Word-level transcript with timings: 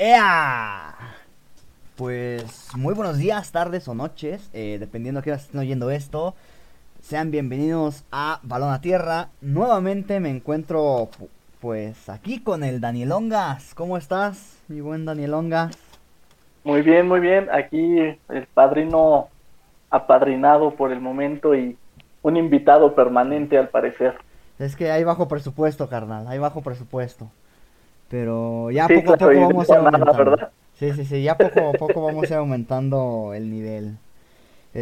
¡Ea! 0.00 0.94
Pues 1.96 2.68
muy 2.76 2.94
buenos 2.94 3.18
días, 3.18 3.50
tardes 3.50 3.88
o 3.88 3.96
noches, 3.96 4.48
eh, 4.52 4.76
dependiendo 4.78 5.18
a 5.18 5.22
qué 5.24 5.32
hora 5.32 5.40
estén 5.40 5.58
oyendo 5.58 5.90
esto. 5.90 6.36
Sean 7.02 7.32
bienvenidos 7.32 8.04
a 8.12 8.38
Balón 8.44 8.72
a 8.72 8.80
Tierra. 8.80 9.30
Nuevamente 9.40 10.20
me 10.20 10.30
encuentro 10.30 11.08
pu- 11.10 11.26
pues 11.60 12.08
aquí 12.08 12.40
con 12.40 12.62
el 12.62 12.80
Danielongas. 12.80 13.74
¿Cómo 13.74 13.96
estás, 13.96 14.58
mi 14.68 14.80
buen 14.80 15.04
Danielongas? 15.04 15.76
Muy 16.62 16.82
bien, 16.82 17.08
muy 17.08 17.18
bien. 17.18 17.48
Aquí 17.50 17.98
el 18.28 18.46
padrino 18.54 19.26
apadrinado 19.90 20.76
por 20.76 20.92
el 20.92 21.00
momento 21.00 21.56
y 21.56 21.76
un 22.22 22.36
invitado 22.36 22.94
permanente 22.94 23.58
al 23.58 23.70
parecer. 23.70 24.14
Es 24.60 24.76
que 24.76 24.92
hay 24.92 25.02
bajo 25.02 25.26
presupuesto, 25.26 25.88
carnal, 25.88 26.28
hay 26.28 26.38
bajo 26.38 26.62
presupuesto. 26.62 27.28
Pero 28.08 28.70
ya 28.70 28.88
Sí, 28.88 28.94
poco 28.94 29.12
a 29.12 29.18
poco 29.18 29.40
vamos 29.40 29.70
a 29.70 29.74
ir 29.76 29.80
nada, 29.82 29.82
aumentando. 29.82 30.52
Sí, 30.74 30.92
sí, 30.94 31.04
sí, 31.04 31.22
ya 31.22 31.38
poco 31.38 31.70
a 31.70 31.74
poco 31.76 32.02
vamos 32.02 32.30
a 32.30 32.34
ir 32.34 32.38
aumentando 32.38 33.32
el 33.34 33.50
nivel. 33.50 33.98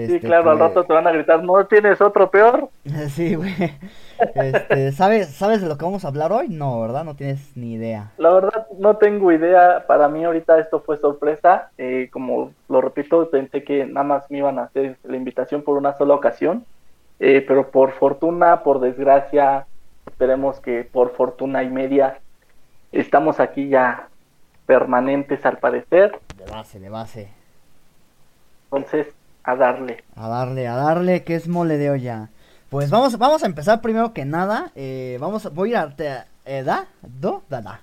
Sí, 0.07 0.21
Este, 0.21 0.21
claro, 0.21 0.51
al 0.51 0.59
rato 0.59 0.87
te 0.87 0.93
van 0.93 1.07
a 1.07 1.12
gritar, 1.12 1.43
¿no 1.43 1.66
tienes 1.66 2.01
otro 2.01 2.30
peor? 2.30 2.71
Sí, 3.11 3.35
güey. 3.35 3.52
Este, 4.35 4.93
¿sabes, 4.93 5.35
¿Sabes 5.35 5.61
de 5.62 5.69
lo 5.69 5.77
que 5.79 5.85
vamos 5.85 6.05
a 6.05 6.09
hablar 6.09 6.33
hoy? 6.33 6.49
No, 6.49 6.80
¿verdad? 6.80 7.05
No 7.05 7.16
tienes 7.16 7.57
ni 7.57 7.75
idea. 7.75 8.12
La 8.16 8.30
verdad 8.30 8.66
no 8.79 8.97
tengo 8.97 9.30
idea. 9.33 9.85
Para 9.87 10.09
mí 10.09 10.24
ahorita 10.24 10.59
esto 10.59 10.80
fue 10.80 10.97
sorpresa. 10.99 11.71
Eh, 11.77 12.09
como 12.13 12.55
lo 12.69 12.80
repito, 12.80 13.29
pensé 13.30 13.63
que 13.65 13.85
nada 13.87 14.05
más 14.05 14.30
me 14.30 14.38
iban 14.38 14.59
a 14.59 14.65
hacer 14.65 14.99
la 15.05 15.16
invitación 15.16 15.63
por 15.63 15.77
una 15.77 15.97
sola 15.97 16.15
ocasión. 16.15 16.66
Eh, 17.19 17.45
pero 17.47 17.71
por 17.71 17.93
fortuna, 17.93 18.63
por 18.63 18.80
desgracia, 18.80 19.66
esperemos 20.07 20.61
que 20.61 20.85
por 20.85 21.11
fortuna 21.13 21.63
y 21.63 21.71
media, 21.71 22.21
estamos 23.00 23.41
aquí 23.41 23.68
ya 23.68 24.09
permanentes 24.66 25.45
al 25.46 25.59
parecer. 25.59 26.18
De 26.37 26.45
base, 26.51 26.80
de 26.80 26.88
base. 26.88 27.29
Entonces, 28.65 29.07
a 29.45 29.54
darle. 29.57 30.02
A 30.16 30.29
darle, 30.29 30.66
a 30.68 30.74
darle, 30.76 31.24
que 31.24 31.34
es 31.34 31.48
mole 31.48 31.79
de 31.79 31.90
olla. 31.90 32.29
Pues 32.68 32.90
vamos, 32.90 33.16
vamos 33.18 33.43
a 33.43 33.46
empezar 33.46 33.80
primero 33.80 34.12
que 34.12 34.24
nada. 34.24 34.73
Eh, 34.74 35.18
vamos, 35.21 35.52
voy 35.54 35.71
a 35.71 35.73
ir 35.73 35.76
a... 35.79 35.96
te- 35.96 36.24
eh, 36.45 36.62
da, 36.65 36.87
do, 37.02 37.43
da, 37.48 37.60
da. 37.62 37.80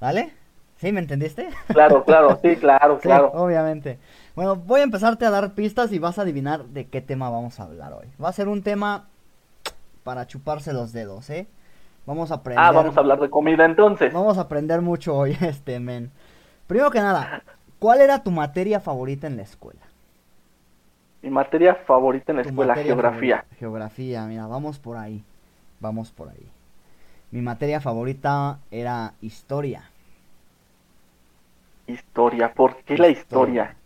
¿Vale? 0.00 0.32
¿Sí? 0.76 0.92
¿Me 0.92 1.00
entendiste? 1.00 1.48
Claro, 1.68 2.04
claro, 2.04 2.38
sí, 2.42 2.56
claro, 2.60 2.96
Sí, 2.96 3.02
claro. 3.02 3.30
obviamente. 3.34 3.98
Bueno, 4.34 4.56
voy 4.56 4.80
a 4.80 4.84
empezarte 4.84 5.24
a 5.26 5.30
dar 5.30 5.52
pistas 5.54 5.92
y 5.92 5.98
vas 5.98 6.18
a 6.18 6.22
adivinar 6.22 6.64
de 6.64 6.86
qué 6.88 7.00
tema 7.00 7.30
vamos 7.30 7.60
a 7.60 7.64
hablar 7.64 7.92
hoy. 7.92 8.06
Va 8.22 8.30
a 8.30 8.32
ser 8.32 8.48
un 8.48 8.62
tema 8.62 9.04
para 10.02 10.26
chuparse 10.26 10.72
los 10.72 10.92
dedos, 10.92 11.30
¿eh? 11.30 11.46
Vamos 12.06 12.30
a 12.30 12.34
aprender. 12.34 12.64
Ah, 12.64 12.72
vamos 12.72 12.96
a 12.96 13.00
hablar 13.00 13.20
de 13.20 13.30
comida 13.30 13.64
entonces. 13.64 14.12
Vamos 14.12 14.38
a 14.38 14.42
aprender 14.42 14.80
mucho 14.82 15.16
hoy, 15.16 15.36
este 15.40 15.80
men. 15.80 16.10
Primero 16.66 16.90
que 16.90 17.00
nada, 17.00 17.42
¿cuál 17.78 18.00
era 18.00 18.22
tu 18.22 18.30
materia 18.30 18.80
favorita 18.80 19.26
en 19.26 19.36
la 19.36 19.42
escuela? 19.42 19.80
Mi 21.22 21.30
materia 21.30 21.74
favorita 21.74 22.32
en 22.32 22.36
la 22.36 22.42
Tu 22.42 22.48
escuela, 22.50 22.74
geografía. 22.76 23.36
favorita. 23.38 23.56
Geografía, 23.58 24.26
mira, 24.26 24.46
vamos 24.46 24.78
por 24.78 24.96
ahí. 24.96 25.24
Vamos 25.80 26.10
por 26.10 26.28
ahí. 26.28 26.46
Mi 27.30 27.40
materia 27.40 27.80
favorita 27.80 28.58
era 28.70 29.14
historia. 29.20 29.90
Historia, 31.86 32.52
¿por 32.52 32.76
qué 32.84 32.96
la 32.98 33.08
historia? 33.08 33.76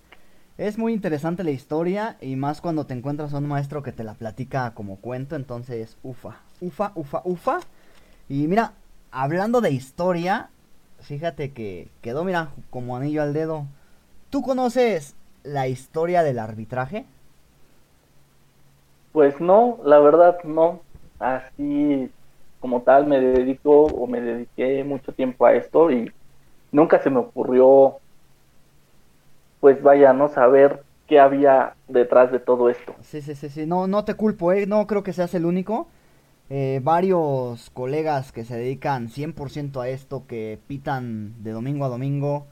Es 0.56 0.76
muy 0.76 0.92
interesante 0.92 1.44
la 1.44 1.52
historia 1.52 2.16
y 2.20 2.34
más 2.36 2.60
cuando 2.60 2.84
te 2.84 2.94
encuentras 2.94 3.32
a 3.32 3.38
un 3.38 3.46
maestro 3.46 3.82
que 3.82 3.92
te 3.92 4.02
la 4.04 4.14
platica 4.14 4.72
como 4.74 4.96
cuento, 4.96 5.36
entonces 5.36 5.96
ufa, 6.02 6.36
ufa, 6.60 6.92
ufa, 6.96 7.22
ufa. 7.24 7.58
Y 8.28 8.46
mira, 8.46 8.74
hablando 9.10 9.60
de 9.60 9.70
historia, 9.70 10.50
fíjate 11.00 11.52
que 11.52 11.88
quedó, 12.02 12.24
mira, 12.24 12.50
como 12.70 12.96
anillo 12.96 13.22
al 13.22 13.32
dedo. 13.32 13.66
¿Tú 14.30 14.42
conoces 14.42 15.14
la 15.44 15.68
historia 15.68 16.22
del 16.22 16.38
arbitraje? 16.38 17.06
Pues 19.12 19.40
no, 19.40 19.78
la 19.84 19.98
verdad 19.98 20.38
no. 20.44 20.80
Así 21.18 22.10
como 22.60 22.82
tal 22.82 23.06
me 23.06 23.20
dedico 23.20 23.84
o 23.84 24.06
me 24.06 24.20
dediqué 24.20 24.84
mucho 24.84 25.12
tiempo 25.12 25.46
a 25.46 25.54
esto 25.54 25.90
y 25.90 26.12
nunca 26.72 27.00
se 27.00 27.10
me 27.10 27.18
ocurrió, 27.18 27.96
pues 29.60 29.82
vaya, 29.82 30.12
no 30.12 30.28
saber 30.28 30.82
qué 31.06 31.18
había 31.18 31.74
detrás 31.88 32.30
de 32.30 32.38
todo 32.38 32.68
esto. 32.68 32.94
Sí, 33.02 33.22
sí, 33.22 33.34
sí, 33.34 33.48
sí, 33.48 33.66
no, 33.66 33.86
no 33.86 34.04
te 34.04 34.14
culpo, 34.14 34.52
¿eh? 34.52 34.66
No 34.66 34.86
creo 34.86 35.02
que 35.02 35.12
seas 35.12 35.34
el 35.34 35.46
único. 35.46 35.88
Eh, 36.50 36.80
varios 36.82 37.68
colegas 37.70 38.32
que 38.32 38.44
se 38.44 38.56
dedican 38.56 39.08
100% 39.10 39.80
a 39.82 39.88
esto, 39.88 40.26
que 40.26 40.58
pitan 40.66 41.42
de 41.42 41.50
domingo 41.52 41.84
a 41.84 41.88
domingo, 41.88 42.46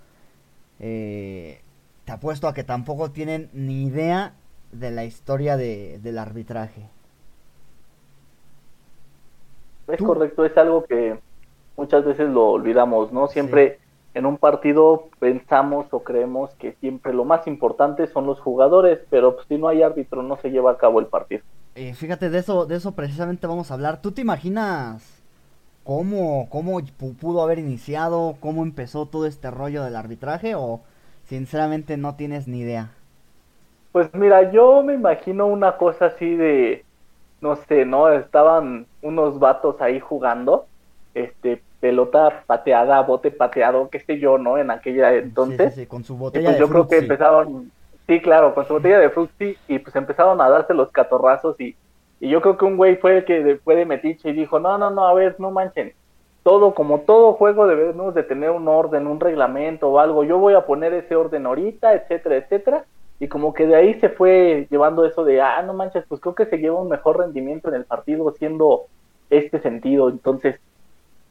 eh, 0.81 1.61
te 2.05 2.13
apuesto 2.13 2.49
a 2.49 2.55
que 2.55 2.65
tampoco 2.65 3.11
tienen 3.13 3.51
ni 3.55 3.85
idea 3.87 4.35
de 4.73 4.91
la 4.93 5.05
historia 5.05 5.57
de, 5.57 5.99
del 6.03 6.19
arbitraje. 6.19 6.89
Es 9.89 9.99
Tú- 9.99 10.07
correcto, 10.07 10.45
es 10.45 10.57
algo 10.57 10.85
que 10.85 11.19
muchas 11.77 12.05
veces 12.05 12.29
lo 12.29 12.51
olvidamos, 12.51 13.13
¿no? 13.13 13.29
Siempre 13.29 13.81
en 14.15 14.27
un 14.27 14.39
partido 14.39 15.11
pensamos 15.21 15.87
o 15.93 16.05
creemos 16.05 16.55
que 16.57 16.75
siempre 16.75 17.13
lo 17.15 17.25
más 17.25 17.47
importante 17.47 18.07
son 18.09 18.27
los 18.27 18.41
jugadores, 18.41 19.01
pero 19.11 19.35
pues, 19.37 19.47
si 19.49 19.59
no 19.59 19.69
hay 19.69 19.83
árbitro 19.83 20.23
no 20.23 20.37
se 20.39 20.51
lleva 20.51 20.73
a 20.73 20.79
cabo 20.79 21.01
el 21.01 21.09
partido. 21.09 21.45
Eh, 21.77 21.95
fíjate, 21.95 22.31
de 22.31 22.39
eso, 22.39 22.67
de 22.67 22.77
eso 22.77 22.93
precisamente 22.95 23.47
vamos 23.47 23.71
a 23.71 23.75
hablar. 23.75 24.01
¿Tú 24.03 24.11
te 24.13 24.23
imaginas 24.23 25.23
cómo, 25.85 26.49
cómo 26.51 26.81
pu- 26.81 27.17
pudo 27.17 27.43
haber 27.43 27.59
iniciado, 27.61 28.39
cómo 28.41 28.63
empezó 28.65 29.07
todo 29.07 29.27
este 29.27 29.51
rollo 29.51 29.85
del 29.85 29.97
arbitraje 29.97 30.55
o 30.57 30.83
sinceramente 31.29 31.97
no 31.99 32.17
tienes 32.17 32.49
ni 32.49 32.61
idea? 32.61 32.93
Pues 33.93 34.13
mira, 34.15 34.51
yo 34.53 34.83
me 34.83 34.95
imagino 34.95 35.47
una 35.47 35.77
cosa 35.79 36.07
así 36.07 36.35
de, 36.37 36.87
no 37.41 37.57
sé, 37.57 37.87
¿no? 37.87 38.11
Estaban 38.13 38.89
unos 39.03 39.39
vatos 39.39 39.81
ahí 39.81 40.01
jugando, 40.01 40.71
este, 41.15 41.65
pelota 41.81 42.45
pateada, 42.47 43.01
bote 43.03 43.31
pateado, 43.33 43.91
qué 43.91 44.01
sé 44.01 44.21
yo, 44.21 44.39
¿no? 44.39 44.59
En 44.59 44.71
aquella 44.71 45.15
entonces. 45.15 45.57
Sí, 45.59 45.71
sí, 45.71 45.71
sí, 45.73 45.87
con 45.87 46.05
su 46.05 46.17
Y 46.33 46.41
botella 46.41 46.41
pues 46.41 46.57
de 46.57 46.61
yo 46.61 46.69
creo 46.71 46.89
que 46.89 46.99
empezaron, 46.99 47.73
sí, 48.07 48.21
claro, 48.21 48.55
con 48.55 48.67
su 48.67 48.75
botella 48.75 48.99
de 48.99 49.11
Fruxy 49.11 49.57
y 49.69 49.79
pues 49.79 49.95
empezaron 49.97 50.41
a 50.41 50.49
darse 50.49 50.75
los 50.75 50.91
catorrazos 50.91 51.61
y, 51.61 51.77
y 52.21 52.29
yo 52.29 52.41
creo 52.41 52.57
que 52.57 52.65
un 52.65 52.77
güey 52.77 52.97
fue 52.97 53.19
el 53.19 53.25
que 53.25 53.59
fue 53.65 53.77
de 53.77 53.87
metiche 53.87 54.31
y 54.31 54.33
dijo, 54.33 54.59
no, 54.59 54.79
no, 54.79 54.91
no, 54.91 55.07
a 55.07 55.15
ver, 55.15 55.37
no 55.39 55.51
manchen, 55.51 55.93
todo, 56.43 56.75
como 56.75 57.01
todo 57.01 57.33
juego 57.33 57.67
debemos 57.67 58.15
de 58.15 58.23
tener 58.23 58.51
un 58.51 58.69
orden, 58.69 59.07
un 59.09 59.19
reglamento 59.19 59.89
o 59.89 59.99
algo, 59.99 60.25
yo 60.25 60.39
voy 60.39 60.55
a 60.55 60.65
poner 60.65 60.95
ese 60.95 61.17
orden 61.17 61.45
ahorita, 61.47 61.95
etcétera, 61.95 62.37
etcétera, 62.37 62.85
y 63.19 63.29
como 63.29 63.53
que 63.53 63.67
de 63.67 63.75
ahí 63.75 63.95
se 64.01 64.11
fue 64.11 64.69
llevando 64.71 65.05
eso 65.05 65.25
de, 65.25 65.41
ah, 65.41 65.61
no 65.63 65.75
manches, 65.75 66.05
pues 66.07 66.21
creo 66.21 66.35
que 66.35 66.47
se 66.47 66.59
lleva 66.59 66.81
un 66.81 66.89
mejor 66.89 67.19
rendimiento 67.19 67.69
en 67.69 67.75
el 67.75 67.85
partido 67.85 68.31
siendo 68.39 68.85
este 69.31 69.59
sentido, 69.61 70.09
entonces, 70.09 70.61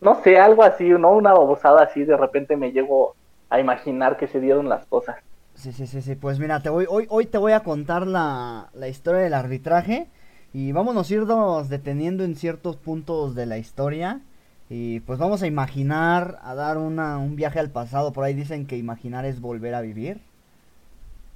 no 0.01 0.15
sé, 0.15 0.37
algo 0.39 0.63
así, 0.63 0.89
¿no? 0.89 1.11
Una 1.13 1.33
babosada 1.33 1.83
así, 1.83 2.03
de 2.03 2.17
repente 2.17 2.57
me 2.57 2.71
llego 2.71 3.15
a 3.49 3.59
imaginar 3.59 4.17
que 4.17 4.27
se 4.27 4.39
dieron 4.41 4.67
las 4.67 4.85
cosas. 4.87 5.17
Sí, 5.55 5.71
sí, 5.71 5.87
sí, 5.87 6.01
sí, 6.01 6.15
pues 6.15 6.37
mira, 6.39 6.61
te 6.61 6.69
voy, 6.69 6.85
hoy, 6.89 7.07
hoy 7.09 7.25
te 7.25 7.37
voy 7.37 7.53
a 7.53 7.61
contar 7.61 8.05
la, 8.07 8.69
la 8.73 8.87
historia 8.89 9.21
del 9.21 9.33
arbitraje 9.33 10.07
y 10.53 10.71
vámonos 10.73 11.09
a 11.09 11.13
irnos 11.13 11.69
deteniendo 11.69 12.23
en 12.25 12.35
ciertos 12.35 12.75
puntos 12.75 13.35
de 13.35 13.45
la 13.45 13.57
historia 13.57 14.21
y 14.69 14.99
pues 15.01 15.17
vamos 15.17 15.41
a 15.43 15.47
imaginar, 15.47 16.39
a 16.43 16.55
dar 16.55 16.77
una, 16.77 17.17
un 17.19 17.35
viaje 17.37 17.59
al 17.59 17.69
pasado, 17.71 18.11
por 18.11 18.25
ahí 18.25 18.33
dicen 18.33 18.65
que 18.67 18.77
imaginar 18.77 19.25
es 19.25 19.39
volver 19.39 19.75
a 19.75 19.81
vivir. 19.81 20.19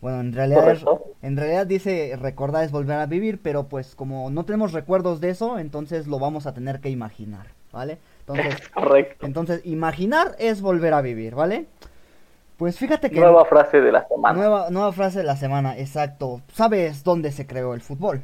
Bueno, 0.01 0.21
en 0.21 0.33
realidad, 0.33 0.69
es- 0.71 0.85
en 1.21 1.35
realidad 1.37 1.67
dice 1.67 2.15
recordar 2.19 2.63
es 2.63 2.71
volver 2.71 2.97
a 2.97 3.05
vivir, 3.05 3.39
pero 3.41 3.67
pues 3.67 3.95
como 3.95 4.29
no 4.29 4.45
tenemos 4.45 4.71
recuerdos 4.73 5.19
de 5.19 5.29
eso, 5.29 5.59
entonces 5.59 6.07
lo 6.07 6.19
vamos 6.19 6.45
a 6.45 6.53
tener 6.53 6.79
que 6.79 6.89
imaginar, 6.89 7.47
¿vale? 7.73 7.97
Entonces, 8.21 8.63
Correcto. 8.73 9.27
entonces 9.27 9.61
imaginar 9.65 10.35
es 10.39 10.61
volver 10.61 10.93
a 10.93 11.01
vivir, 11.01 11.35
¿vale? 11.35 11.67
Pues 12.59 12.77
fíjate 12.77 13.09
que... 13.09 13.19
Nueva 13.21 13.45
frase 13.45 13.79
de 13.79 13.89
la 13.91 14.05
semana. 14.07 14.37
Nueva, 14.37 14.69
nueva 14.69 14.91
frase 14.91 15.19
de 15.19 15.23
la 15.23 15.37
semana, 15.37 15.77
exacto. 15.77 16.41
¿Sabes 16.53 17.05
dónde 17.05 17.31
se 17.31 17.47
creó 17.47 17.73
el 17.73 17.79
fútbol? 17.79 18.21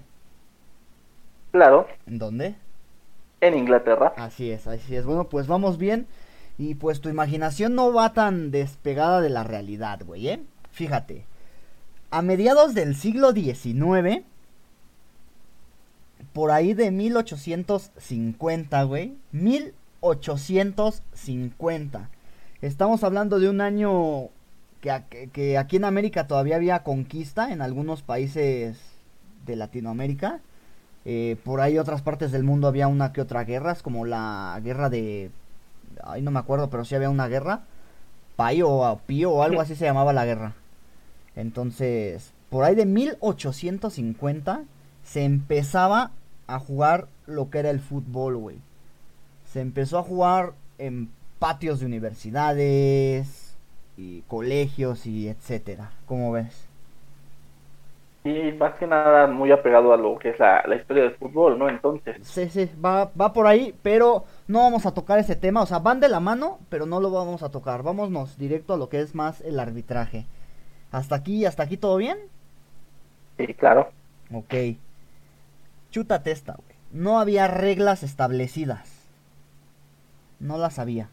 Claro, 1.51 1.87
¿En 2.05 2.19
dónde? 2.19 2.55
en 3.39 3.57
Inglaterra. 3.57 4.11
Así 4.17 4.51
es, 4.51 4.67
así 4.67 4.93
es. 4.95 5.05
Bueno, 5.05 5.29
pues 5.29 5.47
vamos 5.47 5.77
bien. 5.77 6.05
Y 6.57 6.75
pues 6.75 6.99
tu 6.99 7.07
imaginación 7.07 7.75
no 7.75 7.93
va 7.93 8.11
tan 8.11 8.51
despegada 8.51 9.21
de 9.21 9.29
la 9.29 9.43
realidad, 9.43 10.01
güey, 10.05 10.27
¿eh? 10.27 10.43
Fíjate. 10.71 11.25
A 12.11 12.21
mediados 12.21 12.73
del 12.73 12.97
siglo 12.97 13.31
XIX, 13.31 14.23
por 16.33 16.51
ahí 16.51 16.73
de 16.73 16.91
1850, 16.91 18.83
güey. 18.83 19.15
1850. 19.31 22.09
Estamos 22.65 23.03
hablando 23.03 23.37
de 23.37 23.47
un 23.47 23.61
año 23.61 24.29
que, 24.81 25.55
aquí 25.55 25.75
en 25.75 25.85
América 25.85 26.25
todavía 26.25 26.55
había 26.55 26.81
conquista 26.81 27.51
en 27.51 27.61
algunos 27.61 28.01
países 28.01 28.79
de 29.45 29.55
Latinoamérica. 29.55 30.39
Eh, 31.05 31.37
por 31.43 31.61
ahí 31.61 31.77
otras 31.77 32.01
partes 32.01 32.31
del 32.31 32.43
mundo 32.43 32.67
había 32.67 32.87
una 32.87 33.13
que 33.13 33.21
otra 33.21 33.43
guerras, 33.43 33.83
como 33.83 34.03
la 34.03 34.59
guerra 34.63 34.89
de... 34.89 35.29
Ay, 36.03 36.23
no 36.23 36.31
me 36.31 36.39
acuerdo, 36.39 36.71
pero 36.71 36.85
sí 36.85 36.95
había 36.95 37.11
una 37.11 37.27
guerra. 37.27 37.61
Payo 38.35 38.67
o 38.67 38.97
Pío 38.97 39.31
o 39.31 39.43
algo 39.43 39.61
así 39.61 39.75
se 39.75 39.85
llamaba 39.85 40.11
la 40.11 40.25
guerra. 40.25 40.55
Entonces, 41.35 42.33
por 42.49 42.63
ahí 42.63 42.73
de 42.73 42.87
1850 42.87 44.63
se 45.03 45.23
empezaba 45.23 46.09
a 46.47 46.57
jugar 46.57 47.09
lo 47.27 47.51
que 47.51 47.59
era 47.59 47.69
el 47.69 47.79
fútbol, 47.79 48.37
güey. 48.37 48.57
Se 49.53 49.61
empezó 49.61 49.99
a 49.99 50.03
jugar 50.03 50.53
en 50.79 51.11
patios 51.39 51.79
de 51.79 51.85
universidades 51.85 53.57
y 53.97 54.21
colegios 54.23 55.05
y 55.05 55.27
etcétera. 55.27 55.91
¿Cómo 56.05 56.31
ves? 56.31 56.67
Y 58.23 58.51
más 58.53 58.73
que 58.79 58.87
nada 58.87 59.27
muy 59.27 59.51
apegado 59.51 59.93
a 59.93 59.97
lo 59.97 60.17
que 60.17 60.29
es 60.29 60.39
la, 60.39 60.63
historia 60.75 61.03
del 61.03 61.15
fútbol, 61.15 61.59
¿no? 61.59 61.69
Entonces. 61.69 62.17
Sí, 62.23 62.49
sí, 62.49 62.71
va, 62.83 63.11
va 63.19 63.33
por 63.33 63.45
ahí, 63.45 63.75
pero 63.83 64.25
no 64.47 64.59
vamos 64.59 64.87
a 64.87 64.95
tocar 64.95 65.19
ese 65.19 65.35
tema. 65.35 65.61
O 65.61 65.67
sea, 65.67 65.77
van 65.77 65.99
de 65.99 66.09
la 66.09 66.19
mano, 66.19 66.57
pero 66.69 66.87
no 66.87 66.99
lo 66.99 67.11
vamos 67.11 67.43
a 67.43 67.51
tocar. 67.51 67.83
Vámonos 67.83 68.39
directo 68.39 68.73
a 68.73 68.77
lo 68.77 68.89
que 68.89 68.99
es 68.99 69.13
más 69.13 69.41
el 69.41 69.59
arbitraje. 69.59 70.25
¿Hasta 70.91 71.15
aquí, 71.15 71.45
hasta 71.45 71.61
aquí 71.61 71.77
todo 71.77 71.97
bien? 71.97 72.17
Sí, 73.37 73.53
claro. 73.53 73.91
Ok. 74.33 74.53
Chuta 75.91 76.23
testa, 76.23 76.53
güey. 76.53 76.75
No 76.91 77.19
había 77.19 77.47
reglas 77.47 78.01
establecidas. 78.01 79.07
No 80.39 80.57
las 80.57 80.79
había. 80.79 81.09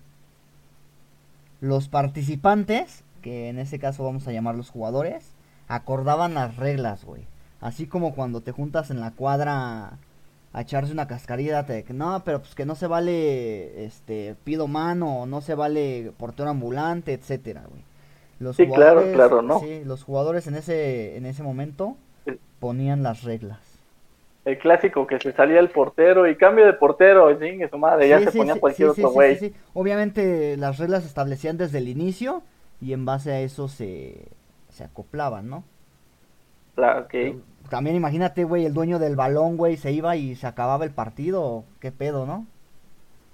Los 1.63 1.87
participantes, 1.87 3.05
que 3.23 3.49
en 3.49 3.61
ese 3.61 3.79
caso 3.79 4.03
vamos 4.03 4.27
a 4.27 4.33
llamar 4.33 4.57
los 4.57 4.69
jugadores, 4.69 5.31
acordaban 5.69 6.35
las 6.35 6.57
reglas, 6.57 7.05
güey. 7.05 7.23
Así 7.61 7.87
como 7.87 8.17
cuando 8.17 8.41
te 8.41 8.51
juntas 8.51 8.91
en 8.91 8.99
la 8.99 9.13
cuadra 9.13 9.93
a 10.53 10.61
echarse 10.61 10.93
una 10.93 11.07
cascarita, 11.07 11.65
te 11.65 11.85
no, 11.91 12.21
pero 12.25 12.41
pues 12.41 12.57
que 12.57 12.67
no 12.67 12.75
se 12.75 12.89
vale 12.89 13.85
este 13.85 14.35
pido 14.43 14.67
mano, 14.67 15.25
no 15.27 15.41
se 15.41 15.55
vale 15.55 16.13
portero 16.19 16.51
ambulante, 16.51 17.13
etcétera, 17.13 17.63
güey. 17.71 17.85
Los 18.41 18.57
sí, 18.57 18.67
claro, 18.67 19.05
claro, 19.13 19.41
¿no? 19.41 19.61
Sí, 19.61 19.83
los 19.85 20.03
jugadores 20.03 20.49
en 20.49 20.57
ese 20.57 21.17
en 21.17 21.27
ese 21.27 21.45
momento 21.45 21.97
ponían 22.59 23.05
las 23.05 23.23
reglas. 23.23 23.61
El 24.45 24.59
clásico 24.59 25.07
que 25.07 25.21
se 25.21 25.33
salía 25.33 25.61
el 25.61 25.69
portero 25.69 26.27
y 26.27 26.37
cambio 26.37 26.67
de 26.67 26.73
portero, 26.73 27.39
sí, 27.39 27.61
su 27.71 27.79
madre, 27.79 28.09
ya 28.09 28.21
se 28.21 28.37
ponía 28.37 28.57
cualquier 28.57 28.89
otro 28.89 29.11
güey. 29.11 29.55
Obviamente 29.73 30.57
las 30.57 30.79
reglas 30.79 31.03
se 31.03 31.09
establecían 31.09 31.57
desde 31.57 31.79
el 31.79 31.89
inicio 31.89 32.43
y 32.81 32.93
en 32.93 33.05
base 33.05 33.31
a 33.33 33.41
eso 33.41 33.69
se 33.69 34.29
se 34.73 34.85
acoplaban, 34.85 35.49
¿no? 35.49 35.65
Claro, 36.75 37.03
ok. 37.03 37.37
También 37.69 37.97
imagínate, 37.97 38.45
güey, 38.45 38.65
el 38.65 38.75
dueño 38.75 38.99
del 38.99 39.17
balón, 39.17 39.57
güey, 39.57 39.77
se 39.77 39.93
iba 39.93 40.17
y 40.17 40.35
se 40.35 40.47
acababa 40.47 40.85
el 40.85 40.91
partido, 40.91 41.65
qué 41.81 41.93
pedo, 41.93 42.27
¿no? 42.27 42.47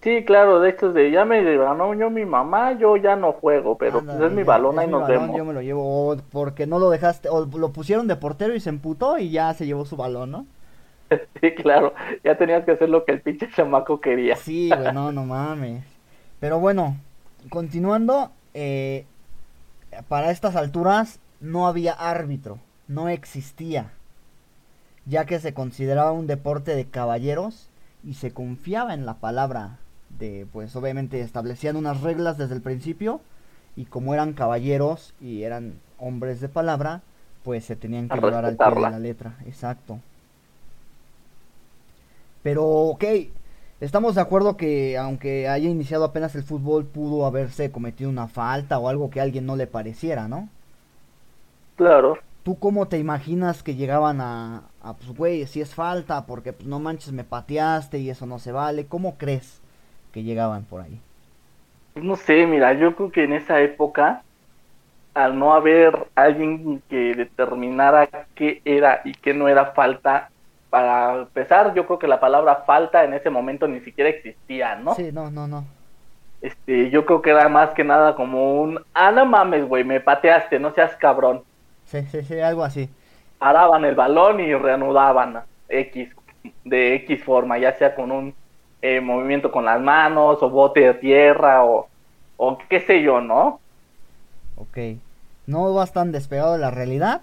Sí, 0.02 0.24
claro, 0.24 0.60
de 0.60 0.70
estos 0.70 0.94
de 0.94 1.10
ya 1.10 1.24
me 1.24 1.42
ganó 1.56 1.92
yo 1.94 2.08
mi 2.08 2.24
mamá, 2.24 2.72
yo 2.78 2.96
ya 2.96 3.16
no 3.16 3.32
juego, 3.32 3.76
pero 3.76 4.00
pues 4.00 4.20
es 4.20 4.32
mi 4.32 4.44
balón, 4.44 4.78
ahí 4.78 4.86
nos 4.86 5.08
vemos. 5.08 5.36
Yo 5.36 5.44
me 5.44 5.52
lo 5.52 5.60
llevo, 5.60 6.16
porque 6.30 6.68
no 6.68 6.78
lo 6.78 6.90
dejaste, 6.90 7.28
o 7.28 7.46
lo 7.46 7.72
pusieron 7.72 8.06
de 8.06 8.14
portero 8.14 8.54
y 8.54 8.60
se 8.60 8.68
emputó 8.68 9.18
y 9.18 9.30
ya 9.30 9.52
se 9.54 9.66
llevó 9.66 9.84
su 9.84 9.96
balón, 9.96 10.30
¿no? 10.30 10.46
Sí, 11.40 11.54
claro, 11.54 11.94
ya 12.24 12.36
tenías 12.36 12.64
que 12.64 12.72
hacer 12.72 12.88
lo 12.88 13.04
que 13.04 13.12
el 13.12 13.20
pinche 13.20 13.48
chamaco 13.50 14.00
quería. 14.00 14.36
Sí, 14.36 14.72
güey, 14.74 14.92
no, 14.92 15.12
no 15.12 15.24
mames. 15.24 15.84
Pero 16.40 16.60
bueno, 16.60 16.96
continuando, 17.50 18.30
eh, 18.54 19.06
para 20.08 20.30
estas 20.30 20.56
alturas 20.56 21.20
no 21.40 21.66
había 21.66 21.92
árbitro, 21.92 22.58
no 22.86 23.08
existía, 23.08 23.92
ya 25.06 25.24
que 25.24 25.38
se 25.40 25.54
consideraba 25.54 26.12
un 26.12 26.26
deporte 26.26 26.74
de 26.74 26.86
caballeros 26.86 27.70
y 28.04 28.14
se 28.14 28.32
confiaba 28.32 28.94
en 28.94 29.06
la 29.06 29.14
palabra 29.14 29.78
de, 30.18 30.46
pues 30.52 30.74
obviamente 30.76 31.20
establecían 31.20 31.76
unas 31.76 32.00
reglas 32.02 32.38
desde 32.38 32.54
el 32.54 32.62
principio 32.62 33.20
y 33.76 33.84
como 33.86 34.14
eran 34.14 34.32
caballeros 34.32 35.14
y 35.20 35.42
eran 35.42 35.74
hombres 35.98 36.40
de 36.40 36.48
palabra, 36.48 37.02
pues 37.44 37.64
se 37.64 37.76
tenían 37.76 38.08
que 38.08 38.16
llevar 38.16 38.44
al 38.44 38.56
pie 38.56 38.74
de 38.74 38.80
la 38.80 38.98
letra, 38.98 39.36
exacto. 39.46 40.00
Pero, 42.48 42.64
ok, 42.64 43.04
estamos 43.78 44.14
de 44.14 44.22
acuerdo 44.22 44.56
que 44.56 44.96
aunque 44.96 45.48
haya 45.48 45.68
iniciado 45.68 46.04
apenas 46.04 46.34
el 46.34 46.44
fútbol, 46.44 46.86
pudo 46.86 47.26
haberse 47.26 47.70
cometido 47.70 48.08
una 48.08 48.26
falta 48.26 48.78
o 48.78 48.88
algo 48.88 49.10
que 49.10 49.20
a 49.20 49.24
alguien 49.24 49.44
no 49.44 49.54
le 49.54 49.66
pareciera, 49.66 50.28
¿no? 50.28 50.48
Claro. 51.76 52.16
¿Tú 52.44 52.58
cómo 52.58 52.88
te 52.88 52.96
imaginas 52.96 53.62
que 53.62 53.74
llegaban 53.74 54.22
a, 54.22 54.62
a 54.80 54.94
pues, 54.94 55.14
güey, 55.14 55.46
si 55.46 55.60
es 55.60 55.74
falta, 55.74 56.24
porque 56.24 56.54
pues 56.54 56.66
no 56.66 56.78
manches, 56.80 57.12
me 57.12 57.22
pateaste 57.22 57.98
y 57.98 58.08
eso 58.08 58.24
no 58.24 58.38
se 58.38 58.50
vale? 58.50 58.86
¿Cómo 58.86 59.18
crees 59.18 59.60
que 60.10 60.22
llegaban 60.22 60.64
por 60.64 60.80
ahí? 60.80 60.98
No 61.96 62.16
sé, 62.16 62.46
mira, 62.46 62.72
yo 62.72 62.96
creo 62.96 63.12
que 63.12 63.24
en 63.24 63.34
esa 63.34 63.60
época, 63.60 64.22
al 65.12 65.38
no 65.38 65.52
haber 65.52 66.08
alguien 66.14 66.82
que 66.88 67.14
determinara 67.14 68.08
qué 68.34 68.62
era 68.64 69.02
y 69.04 69.12
qué 69.12 69.34
no 69.34 69.48
era 69.48 69.72
falta, 69.72 70.30
para 70.70 71.20
empezar, 71.20 71.74
yo 71.74 71.86
creo 71.86 71.98
que 71.98 72.08
la 72.08 72.20
palabra 72.20 72.62
falta 72.66 73.04
en 73.04 73.14
ese 73.14 73.30
momento 73.30 73.66
ni 73.66 73.80
siquiera 73.80 74.10
existía, 74.10 74.76
¿no? 74.76 74.94
Sí, 74.94 75.10
no, 75.12 75.30
no, 75.30 75.46
no. 75.46 75.64
Este, 76.40 76.90
yo 76.90 77.04
creo 77.04 77.20
que 77.20 77.30
era 77.30 77.48
más 77.48 77.70
que 77.70 77.84
nada 77.84 78.14
como 78.14 78.60
un, 78.60 78.80
ah, 78.94 79.10
no 79.10 79.26
mames, 79.26 79.66
güey, 79.66 79.82
me 79.82 80.00
pateaste, 80.00 80.58
no 80.58 80.72
seas 80.72 80.94
cabrón. 80.96 81.42
Sí, 81.86 82.02
sí, 82.10 82.22
sí, 82.22 82.38
algo 82.40 82.62
así. 82.62 82.88
Paraban 83.38 83.84
el 83.84 83.94
balón 83.94 84.40
y 84.40 84.54
reanudaban 84.54 85.42
X, 85.68 86.14
de 86.64 86.94
X 86.96 87.24
forma, 87.24 87.58
ya 87.58 87.72
sea 87.72 87.94
con 87.94 88.12
un 88.12 88.34
eh, 88.82 89.00
movimiento 89.00 89.50
con 89.50 89.64
las 89.64 89.80
manos 89.80 90.42
o 90.42 90.50
bote 90.50 90.80
de 90.80 90.94
tierra 90.94 91.64
o, 91.64 91.88
o 92.36 92.58
qué 92.68 92.80
sé 92.80 93.02
yo, 93.02 93.20
¿no? 93.20 93.60
Ok. 94.56 94.78
No 95.46 95.72
vas 95.72 95.92
tan 95.92 96.12
despegado 96.12 96.52
de 96.52 96.58
la 96.58 96.70
realidad. 96.70 97.22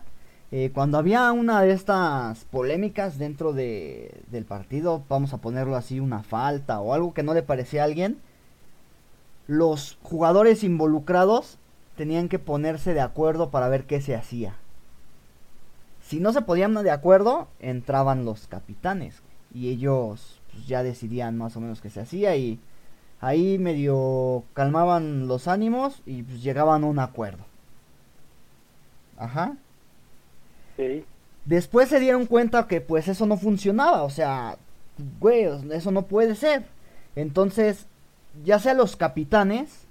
Eh, 0.57 0.71
cuando 0.73 0.97
había 0.97 1.29
una 1.33 1.59
de 1.63 1.73
estas 1.73 2.45
polémicas 2.45 3.17
dentro 3.17 3.51
de, 3.51 4.21
del 4.31 4.45
partido, 4.45 5.03
vamos 5.09 5.33
a 5.33 5.39
ponerlo 5.39 5.75
así, 5.75 5.99
una 5.99 6.23
falta 6.23 6.79
o 6.79 6.93
algo 6.93 7.13
que 7.13 7.23
no 7.23 7.33
le 7.33 7.43
parecía 7.43 7.81
a 7.81 7.83
alguien, 7.83 8.19
los 9.47 9.97
jugadores 10.01 10.63
involucrados 10.63 11.57
tenían 11.97 12.29
que 12.29 12.39
ponerse 12.39 12.93
de 12.93 13.01
acuerdo 13.01 13.49
para 13.51 13.67
ver 13.67 13.83
qué 13.83 13.99
se 13.99 14.15
hacía. 14.15 14.55
Si 16.01 16.21
no 16.21 16.31
se 16.31 16.41
podían 16.41 16.73
de 16.73 16.89
acuerdo, 16.89 17.49
entraban 17.59 18.23
los 18.23 18.47
capitanes 18.47 19.23
y 19.53 19.67
ellos 19.67 20.39
pues, 20.53 20.67
ya 20.67 20.83
decidían 20.83 21.37
más 21.37 21.57
o 21.57 21.59
menos 21.59 21.81
qué 21.81 21.89
se 21.89 21.99
hacía 21.99 22.37
y 22.37 22.61
ahí 23.19 23.57
medio 23.57 24.45
calmaban 24.53 25.27
los 25.27 25.49
ánimos 25.49 26.01
y 26.05 26.24
pues, 26.24 26.41
llegaban 26.41 26.85
a 26.85 26.88
un 26.88 27.00
acuerdo. 27.00 27.43
Ajá. 29.17 29.57
Sí. 30.77 31.05
Después 31.46 31.89
se 31.89 32.00
dieron 32.00 32.25
cuenta 32.25 32.67
que 32.67 32.82
pues 32.82 33.08
eso 33.08 33.25
no 33.25 33.38
funcionaba, 33.38 34.03
o 34.03 34.10
sea, 34.10 34.58
güey, 35.20 35.48
eso 35.72 35.91
no 35.91 36.03
puede 36.03 36.36
ser. 36.36 36.65
Entonces, 37.15 37.86
ya 38.44 38.60
sea 38.60 38.74
los 38.74 38.96
capitanes, 38.96 39.86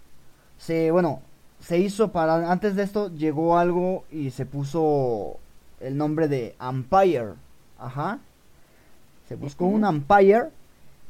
se, 0.59 0.91
bueno, 0.91 1.23
se 1.61 1.79
hizo 1.79 2.13
para 2.13 2.51
antes 2.51 2.77
de 2.77 2.83
esto 2.83 3.11
llegó 3.15 3.57
algo 3.57 4.05
y 4.11 4.31
se 4.31 4.45
puso 4.45 5.39
el 5.81 5.97
nombre 5.97 6.29
de 6.29 6.55
umpire 6.61 7.35
ajá 7.79 8.19
se 9.29 9.37
buscó 9.37 9.67
un 9.67 9.85
umpire 9.85 10.51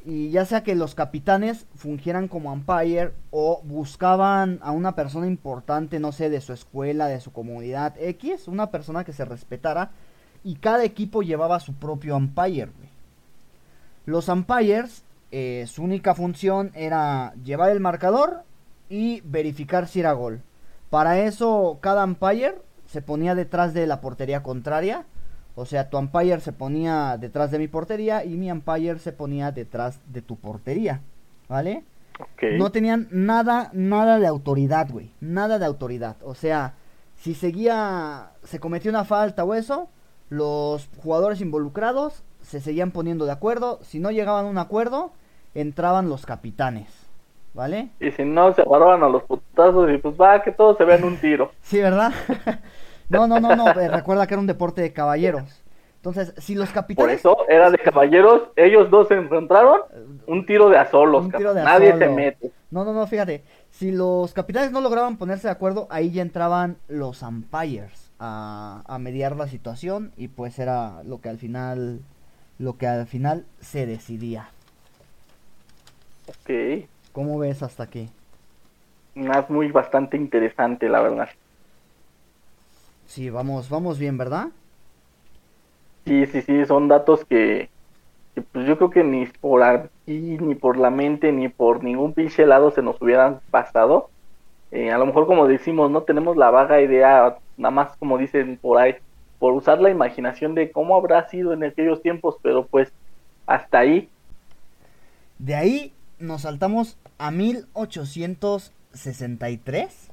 y 0.05 0.31
ya 0.31 0.45
sea 0.45 0.63
que 0.63 0.75
los 0.75 0.95
capitanes 0.95 1.67
fungieran 1.75 2.29
como 2.29 2.53
umpire 2.53 3.13
o 3.31 3.63
buscaban 3.65 4.59
a 4.63 4.71
una 4.71 4.95
persona 4.95 5.27
importante 5.27 5.99
no 6.01 6.13
sé 6.13 6.31
de 6.31 6.41
su 6.41 6.53
escuela 6.53 7.07
de 7.07 7.21
su 7.21 7.33
comunidad 7.33 7.95
x 7.99 8.49
una 8.49 8.71
persona 8.71 9.05
que 9.05 9.13
se 9.13 9.25
respetara 9.25 9.91
y 10.43 10.57
cada 10.57 10.85
equipo 10.85 11.23
llevaba 11.23 11.61
su 11.61 11.75
propio 11.75 12.17
umpire 12.17 12.71
los 14.07 14.29
umpires 14.29 15.05
eh, 15.37 15.67
su 15.67 15.83
única 15.83 16.15
función 16.15 16.71
era 16.75 17.35
llevar 17.43 17.71
el 17.71 17.81
marcador 17.81 18.45
y 18.89 19.21
verificar 19.23 19.89
si 19.89 19.99
era 19.99 20.13
gol. 20.13 20.43
Para 20.91 21.19
eso 21.19 21.79
cada 21.81 22.05
umpire 22.05 22.55
se 22.87 23.03
ponía 23.03 23.35
detrás 23.35 23.75
de 23.75 23.89
la 23.89 24.01
portería 24.01 24.45
contraria. 24.45 25.07
O 25.57 25.67
sea, 25.67 25.89
tu 25.89 25.99
umpire 25.99 26.41
se 26.41 26.53
ponía 26.53 27.17
detrás 27.19 27.51
de 27.51 27.59
mi 27.59 27.69
portería 27.69 28.25
y 28.25 28.37
mi 28.37 28.51
umpire 28.51 28.99
se 28.99 29.13
ponía 29.13 29.53
detrás 29.53 30.01
de 30.07 30.23
tu 30.23 30.37
portería. 30.37 31.01
¿Vale? 31.49 31.85
No 32.59 32.71
tenían 32.71 33.09
nada, 33.11 33.71
nada 33.73 34.19
de 34.19 34.27
autoridad, 34.27 34.89
güey. 34.91 35.11
Nada 35.21 35.59
de 35.59 35.67
autoridad. 35.67 36.17
O 36.23 36.35
sea, 36.35 36.75
si 37.17 37.35
seguía, 37.35 38.31
se 38.43 38.61
cometió 38.61 38.91
una 38.91 39.05
falta 39.05 39.45
o 39.45 39.55
eso, 39.55 39.89
los 40.29 40.89
jugadores 41.03 41.41
involucrados 41.41 42.23
se 42.43 42.61
seguían 42.61 42.91
poniendo 42.91 43.25
de 43.25 43.33
acuerdo. 43.33 43.79
Si 43.83 43.99
no 43.99 44.11
llegaban 44.11 44.47
a 44.47 44.49
un 44.49 44.59
acuerdo, 44.59 45.13
entraban 45.55 46.09
los 46.09 46.27
capitanes. 46.27 47.05
¿vale? 47.55 47.89
Y 48.01 48.11
si 48.11 48.25
no, 48.25 48.53
se 48.53 48.63
agarraban 48.63 49.03
a 49.03 49.09
los 49.09 49.23
putazos 49.23 49.91
y 49.91 49.99
pues 49.99 50.21
va, 50.21 50.43
que 50.43 50.51
todos 50.51 50.77
se 50.77 50.85
vean 50.85 51.05
un 51.05 51.17
tiro. 51.17 51.53
sí, 51.63 51.81
¿verdad? 51.81 52.13
no, 53.09 53.27
no, 53.27 53.41
no, 53.41 53.55
no, 53.57 53.69
eh, 53.69 53.89
recuerda 53.89 54.27
que 54.27 54.35
era 54.35 54.41
un 54.41 54.47
deporte 54.47 54.83
de 54.83 54.93
caballeros. 54.93 55.63
Entonces, 55.97 56.35
si 56.37 56.55
los 56.55 56.71
capitanes... 56.71 57.23
Por 57.23 57.33
eso, 57.33 57.49
era 57.49 57.71
de 57.71 57.79
caballeros, 57.79 58.43
ellos 58.57 58.91
dos 58.91 59.09
se 59.09 59.15
encontraron, 59.15 59.81
un 60.27 60.45
tiro 60.45 60.69
de 60.69 60.77
a 60.77 60.91
solos, 60.91 61.29
nadie 61.29 61.97
se 61.97 62.09
mete. 62.09 62.51
No, 62.71 62.85
no, 62.85 62.93
no, 62.93 63.07
fíjate. 63.07 63.43
Si 63.71 63.91
los 63.91 64.35
capitanes 64.35 64.71
no 64.71 64.81
lograban 64.81 65.17
ponerse 65.17 65.49
de 65.49 65.53
acuerdo, 65.53 65.87
ahí 65.91 66.11
ya 66.11 66.23
entraban 66.23 66.77
los 66.89 67.23
umpires 67.23 68.11
a, 68.19 68.83
a 68.87 68.99
mediar 68.99 69.35
la 69.37 69.49
situación 69.49 70.13
y 70.17 70.29
pues 70.29 70.59
era 70.59 71.03
lo 71.05 71.21
que 71.21 71.29
al 71.31 71.39
final 71.39 72.01
lo 72.59 72.77
que 72.77 72.87
al 72.87 73.07
final 73.07 73.45
se 73.61 73.87
decidía. 73.87 74.49
Ok. 76.29 76.87
¿Cómo 77.13 77.39
ves 77.39 77.63
hasta 77.63 77.85
aquí? 77.85 78.11
Más 79.15 79.49
muy 79.51 79.71
bastante 79.71 80.17
interesante, 80.17 80.89
la 80.89 81.01
verdad. 81.01 81.29
Sí, 83.15 83.31
vamos, 83.31 83.71
vamos 83.71 83.99
bien, 84.01 84.19
¿verdad? 84.19 84.49
Sí, 86.05 86.27
sí, 86.27 86.43
sí, 86.43 86.67
son 86.67 86.89
datos 86.89 87.25
que, 87.25 87.71
que, 88.35 88.43
pues 88.43 88.67
yo 88.67 88.77
creo 88.77 88.91
que 88.91 89.05
ni 89.05 89.27
por 89.27 89.63
aquí, 89.63 90.37
ni 90.41 90.57
por 90.57 90.77
la 90.77 90.91
mente, 90.91 91.31
ni 91.31 91.49
por 91.49 91.85
ningún 91.85 92.13
pinche 92.13 92.45
lado 92.45 92.73
se 92.73 92.83
nos 92.83 93.01
hubieran 93.01 93.39
pasado. 93.53 94.11
Eh, 94.73 94.91
a 94.91 94.99
lo 94.99 95.07
mejor 95.07 95.29
como 95.29 95.47
decimos, 95.47 95.93
no 95.93 96.03
tenemos 96.03 96.37
la 96.37 96.51
vaga 96.51 96.81
idea, 96.81 97.37
nada 97.57 97.71
más 97.71 97.97
como 97.99 98.19
dicen 98.19 98.59
por 98.61 98.79
ahí, 98.79 98.97
por 99.39 99.53
usar 99.53 99.81
la 99.81 99.91
imaginación 99.91 100.57
de 100.57 100.73
cómo 100.73 100.97
habrá 100.97 101.29
sido 101.29 101.53
en 101.53 101.63
aquellos 101.63 102.03
tiempos, 102.03 102.39
pero 102.43 102.67
pues 102.67 102.93
hasta 103.47 103.79
ahí. 103.79 104.09
De 105.39 105.55
ahí 105.55 105.93
nos 106.19 106.43
saltamos 106.43 106.99
a 107.19 107.31
1863, 107.31 110.04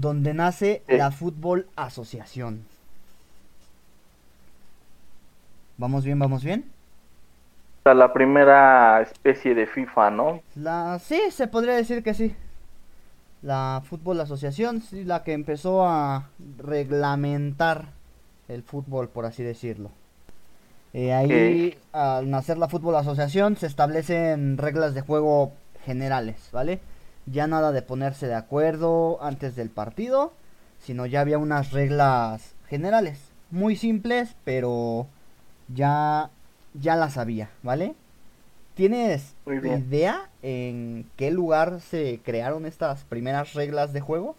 donde 0.00 0.34
nace 0.34 0.82
Sí. 0.88 0.96
la 0.96 1.10
Fútbol 1.10 1.66
Asociación. 1.74 2.64
¿Vamos 5.78 6.04
bien, 6.04 6.18
vamos 6.18 6.42
bien? 6.44 6.64
La 7.84 8.12
primera 8.12 9.00
especie 9.00 9.54
de 9.54 9.66
FIFA, 9.66 10.10
¿no? 10.10 10.40
La, 10.56 10.98
sí, 10.98 11.20
se 11.30 11.46
podría 11.46 11.74
decir 11.74 12.02
que 12.02 12.14
sí. 12.14 12.34
La 13.42 13.80
Fútbol 13.88 14.20
Asociación, 14.20 14.80
sí, 14.82 15.04
la 15.04 15.22
que 15.22 15.32
empezó 15.34 15.86
a 15.86 16.24
reglamentar 16.58 17.84
el 18.48 18.62
fútbol, 18.62 19.08
por 19.08 19.24
así 19.24 19.42
decirlo. 19.44 19.90
Eh, 20.94 21.12
ahí, 21.12 21.76
al 21.92 22.28
nacer 22.30 22.58
la 22.58 22.68
Fútbol 22.68 22.96
Asociación, 22.96 23.56
se 23.56 23.66
establecen 23.66 24.56
reglas 24.58 24.94
de 24.94 25.02
juego 25.02 25.52
generales, 25.84 26.36
¿vale? 26.52 26.80
Ya 27.26 27.46
nada 27.46 27.72
de 27.72 27.82
ponerse 27.82 28.26
de 28.28 28.34
acuerdo 28.34 29.18
antes 29.22 29.56
del 29.56 29.70
partido, 29.70 30.32
sino 30.78 31.06
ya 31.06 31.20
había 31.20 31.38
unas 31.38 31.72
reglas 31.72 32.54
generales, 32.68 33.20
muy 33.50 33.76
simples, 33.76 34.36
pero 34.44 35.06
ya, 35.68 36.30
ya 36.74 36.96
las 36.96 37.18
había, 37.18 37.50
¿vale? 37.62 37.94
¿Tienes 38.74 39.34
idea 39.46 40.28
en 40.42 41.06
qué 41.16 41.30
lugar 41.30 41.80
se 41.80 42.20
crearon 42.22 42.66
estas 42.66 43.04
primeras 43.04 43.54
reglas 43.54 43.92
de 43.92 44.00
juego? 44.00 44.36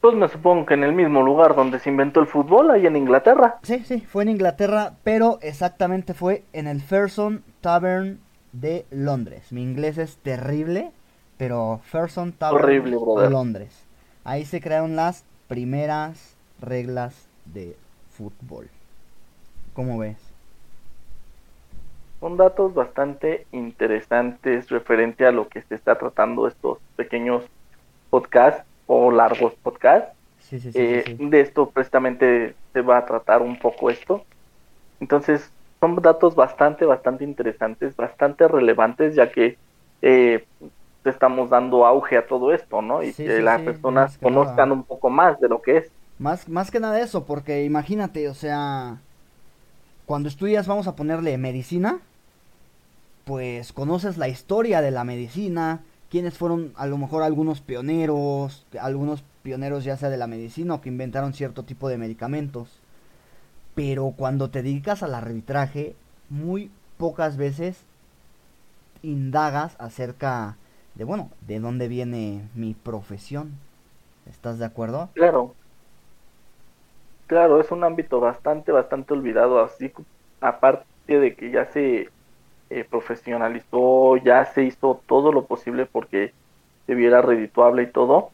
Pues 0.00 0.16
me 0.16 0.28
supongo 0.28 0.66
que 0.66 0.74
en 0.74 0.82
el 0.82 0.92
mismo 0.92 1.22
lugar 1.22 1.54
donde 1.54 1.78
se 1.78 1.90
inventó 1.90 2.18
el 2.18 2.26
fútbol, 2.26 2.70
ahí 2.70 2.86
en 2.86 2.96
Inglaterra. 2.96 3.58
Sí, 3.62 3.84
sí, 3.84 4.00
fue 4.00 4.24
en 4.24 4.30
Inglaterra, 4.30 4.94
pero 5.04 5.38
exactamente 5.42 6.14
fue 6.14 6.42
en 6.52 6.66
el 6.66 6.80
Ferson 6.80 7.44
Tavern 7.60 8.18
de 8.52 8.84
Londres. 8.90 9.52
Mi 9.52 9.62
inglés 9.62 9.98
es 9.98 10.16
terrible, 10.16 10.90
pero 11.42 11.80
Ferson 11.82 12.30
Tavern 12.30 12.62
Horrible, 12.62 12.96
de 13.20 13.28
Londres. 13.28 13.84
Ahí 14.22 14.44
se 14.44 14.60
crearon 14.60 14.94
las 14.94 15.24
primeras 15.48 16.36
reglas 16.60 17.26
de 17.46 17.74
fútbol. 18.12 18.68
¿Cómo 19.74 19.98
ves? 19.98 20.18
Son 22.20 22.36
datos 22.36 22.74
bastante 22.74 23.44
interesantes 23.50 24.70
referente 24.70 25.26
a 25.26 25.32
lo 25.32 25.48
que 25.48 25.62
se 25.62 25.74
está 25.74 25.98
tratando 25.98 26.46
estos 26.46 26.78
pequeños 26.94 27.42
podcasts 28.08 28.62
o 28.86 29.10
largos 29.10 29.52
podcasts. 29.64 30.12
Sí, 30.38 30.60
sí, 30.60 30.70
sí, 30.70 30.78
Eh. 30.78 31.16
De 31.18 31.40
esto 31.40 31.70
precisamente 31.70 32.54
se 32.72 32.82
va 32.82 32.98
a 32.98 33.04
tratar 33.04 33.42
un 33.42 33.58
poco 33.58 33.90
esto. 33.90 34.24
Entonces, 35.00 35.50
son 35.80 35.96
datos 35.96 36.36
bastante, 36.36 36.84
bastante 36.84 37.24
interesantes, 37.24 37.96
bastante 37.96 38.46
relevantes, 38.46 39.16
ya 39.16 39.32
que 39.32 39.58
eh, 40.02 40.44
estamos 41.10 41.50
dando 41.50 41.86
auge 41.86 42.16
a 42.18 42.26
todo 42.26 42.52
esto, 42.52 42.82
¿no? 42.82 43.02
Y 43.02 43.14
Sí, 43.14 43.14
que 43.14 43.30
sí, 43.30 43.42
las 43.42 43.62
sí, 43.62 43.62
personas 43.62 44.18
nada. 44.18 44.18
conozcan 44.18 44.72
un 44.72 44.84
poco 44.84 45.10
más 45.10 45.38
de 45.40 45.48
lo 45.48 45.60
que 45.62 45.78
es. 45.78 45.92
Más, 46.18 46.48
más 46.48 46.70
que 46.70 46.80
nada 46.80 47.00
eso, 47.00 47.24
porque 47.26 47.64
imagínate, 47.64 48.28
o 48.28 48.34
sea, 48.34 49.02
cuando 50.06 50.28
estudias, 50.28 50.66
vamos 50.66 50.86
a 50.86 50.94
ponerle 50.96 51.36
medicina, 51.38 52.00
pues 53.24 53.72
conoces 53.72 54.16
la 54.18 54.28
historia 54.28 54.80
de 54.82 54.90
la 54.90 55.04
medicina, 55.04 55.82
quiénes 56.10 56.36
fueron 56.38 56.72
a 56.76 56.86
lo 56.86 56.98
mejor 56.98 57.22
algunos 57.22 57.60
pioneros, 57.60 58.66
algunos 58.80 59.22
pioneros 59.42 59.84
ya 59.84 59.96
sea 59.96 60.10
de 60.10 60.16
la 60.16 60.26
medicina 60.26 60.74
o 60.74 60.80
que 60.80 60.88
inventaron 60.88 61.32
cierto 61.32 61.62
tipo 61.64 61.88
de 61.88 61.98
medicamentos. 61.98 62.80
Pero 63.74 64.14
cuando 64.16 64.50
te 64.50 64.62
dedicas 64.62 65.02
al 65.02 65.14
arbitraje, 65.14 65.96
muy 66.30 66.70
pocas 66.98 67.36
veces 67.36 67.78
indagas 69.02 69.74
acerca 69.78 70.56
de, 70.94 71.04
bueno, 71.04 71.30
de 71.40 71.60
dónde 71.60 71.88
viene 71.88 72.48
mi 72.54 72.74
profesión. 72.74 73.52
¿Estás 74.30 74.58
de 74.58 74.64
acuerdo? 74.66 75.10
Claro. 75.14 75.54
Claro, 77.26 77.60
es 77.60 77.70
un 77.70 77.82
ámbito 77.84 78.20
bastante, 78.20 78.72
bastante 78.72 79.14
olvidado, 79.14 79.60
así 79.60 79.92
aparte 80.40 80.86
de 81.06 81.34
que 81.34 81.50
ya 81.50 81.66
se 81.66 82.10
eh, 82.70 82.84
profesionalizó, 82.90 84.16
ya 84.18 84.44
se 84.46 84.64
hizo 84.64 85.02
todo 85.06 85.32
lo 85.32 85.46
posible 85.46 85.86
porque 85.86 86.34
se 86.86 86.94
viera 86.94 87.22
redituable 87.22 87.84
y 87.84 87.92
todo, 87.92 88.30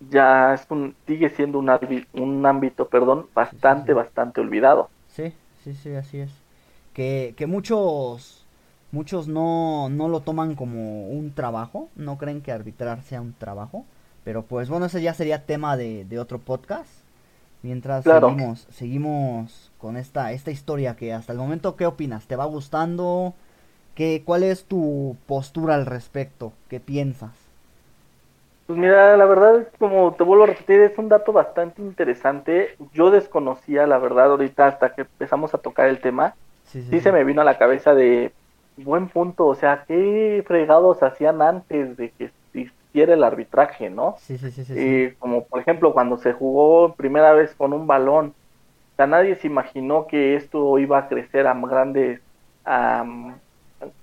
ya 0.00 0.54
es 0.54 0.66
un, 0.70 0.96
sigue 1.06 1.30
siendo 1.30 1.58
un, 1.58 1.70
un 2.12 2.46
ámbito, 2.46 2.88
perdón, 2.88 3.28
bastante, 3.34 3.92
sí. 3.92 3.94
bastante 3.94 4.40
olvidado. 4.40 4.90
Sí, 5.08 5.32
sí, 5.64 5.74
sí, 5.74 5.94
así 5.94 6.20
es. 6.20 6.44
Que, 6.92 7.34
que 7.36 7.46
muchos, 7.46 8.47
muchos 8.92 9.28
no, 9.28 9.88
no 9.90 10.08
lo 10.08 10.20
toman 10.20 10.54
como 10.56 11.08
un 11.08 11.32
trabajo, 11.34 11.88
no 11.96 12.18
creen 12.18 12.42
que 12.42 12.52
arbitrar 12.52 13.02
sea 13.02 13.20
un 13.20 13.34
trabajo, 13.34 13.84
pero 14.24 14.44
pues 14.44 14.68
bueno, 14.68 14.86
ese 14.86 15.02
ya 15.02 15.14
sería 15.14 15.46
tema 15.46 15.76
de, 15.76 16.04
de 16.04 16.18
otro 16.18 16.38
podcast. 16.40 16.90
Mientras 17.62 18.04
Claro. 18.04 18.36
seguimos, 18.36 18.66
seguimos 18.70 19.72
con 19.78 19.96
esta, 19.96 20.32
esta 20.32 20.50
historia 20.52 20.96
que 20.96 21.12
hasta 21.12 21.32
el 21.32 21.38
momento, 21.38 21.76
¿qué 21.76 21.86
opinas? 21.86 22.26
¿Te 22.26 22.36
va 22.36 22.44
gustando? 22.46 23.34
¿Qué, 23.96 24.22
¿Cuál 24.24 24.44
es 24.44 24.64
tu 24.64 25.16
postura 25.26 25.74
al 25.76 25.86
respecto? 25.86 26.52
¿Qué 26.68 26.80
piensas? 26.80 27.32
Pues 28.66 28.78
mira, 28.78 29.16
la 29.16 29.24
verdad, 29.24 29.68
como 29.78 30.14
te 30.14 30.24
vuelvo 30.24 30.44
a 30.44 30.46
repetir, 30.48 30.80
es 30.82 30.98
un 30.98 31.08
dato 31.08 31.32
bastante 31.32 31.80
interesante. 31.80 32.76
Yo 32.92 33.10
desconocía, 33.10 33.86
la 33.86 33.98
verdad, 33.98 34.26
ahorita 34.32 34.66
hasta 34.66 34.94
que 34.94 35.02
empezamos 35.02 35.54
a 35.54 35.58
tocar 35.58 35.88
el 35.88 36.00
tema, 36.02 36.36
Sí, 36.64 36.82
sí, 36.82 36.92
sí 36.92 37.00
sí. 37.00 37.00
se 37.00 37.12
me 37.12 37.24
vino 37.24 37.40
a 37.40 37.44
la 37.44 37.56
cabeza 37.58 37.94
de 37.94 38.34
buen 38.84 39.08
punto, 39.08 39.46
o 39.46 39.54
sea, 39.54 39.84
qué 39.86 40.42
fregados 40.46 41.02
hacían 41.02 41.42
antes 41.42 41.96
de 41.96 42.10
que 42.12 42.30
existiera 42.52 43.14
el 43.14 43.24
arbitraje, 43.24 43.90
¿no? 43.90 44.16
Sí, 44.16 44.38
sí, 44.38 44.50
sí, 44.50 44.64
sí, 44.64 44.78
sí. 44.78 44.78
Eh, 44.80 45.16
como 45.18 45.44
por 45.46 45.60
ejemplo 45.60 45.92
cuando 45.92 46.18
se 46.18 46.32
jugó 46.32 46.94
primera 46.94 47.32
vez 47.32 47.54
con 47.54 47.72
un 47.72 47.86
balón, 47.86 48.36
o 48.92 48.96
sea, 48.96 49.06
nadie 49.06 49.36
se 49.36 49.46
imaginó 49.46 50.06
que 50.06 50.36
esto 50.36 50.78
iba 50.78 50.98
a 50.98 51.08
crecer 51.08 51.46
a 51.46 51.54
grandes, 51.54 52.20
a, 52.64 53.04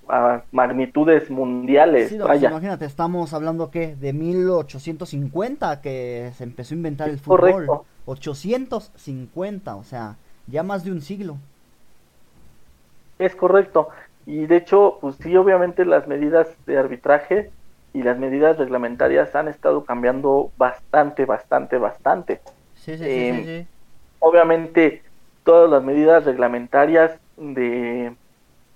a 0.08 0.44
magnitudes 0.52 1.30
mundiales, 1.30 2.10
Sí, 2.10 2.18
no, 2.18 2.28
pues 2.28 2.42
imagínate, 2.44 2.86
estamos 2.86 3.34
hablando 3.34 3.72
que 3.72 3.96
de 3.96 4.14
1850 4.14 5.82
que 5.82 6.32
se 6.36 6.44
empezó 6.44 6.74
a 6.74 6.78
inventar 6.78 7.10
el 7.10 7.20
fútbol. 7.20 7.66
correcto. 7.66 7.86
850, 8.06 9.76
o 9.76 9.84
sea, 9.84 10.18
ya 10.48 10.64
más 10.64 10.84
de 10.84 10.92
un 10.92 11.02
siglo. 11.02 11.38
Es 13.18 13.36
correcto. 13.36 13.90
Y 14.26 14.48
de 14.48 14.58
hecho, 14.58 14.98
pues 15.02 15.16
sí, 15.18 15.36
obviamente 15.36 15.86
las 15.86 16.08
medidas 16.08 16.48
de 16.66 16.78
arbitraje 16.78 17.52
y 17.94 18.04
las 18.04 18.18
medidas 18.18 18.58
reglamentarias 18.58 19.36
han 19.36 19.48
estado 19.48 19.86
cambiando 19.86 20.52
bastante, 20.58 21.26
bastante, 21.26 21.78
bastante. 21.78 22.42
Sí, 22.74 22.98
sí, 22.98 23.04
Eh, 23.06 23.34
sí, 23.36 23.46
sí. 23.46 23.68
Obviamente, 24.20 25.04
todas 25.44 25.70
las 25.70 25.84
medidas 25.84 26.26
reglamentarias 26.26 27.20
de 27.38 28.16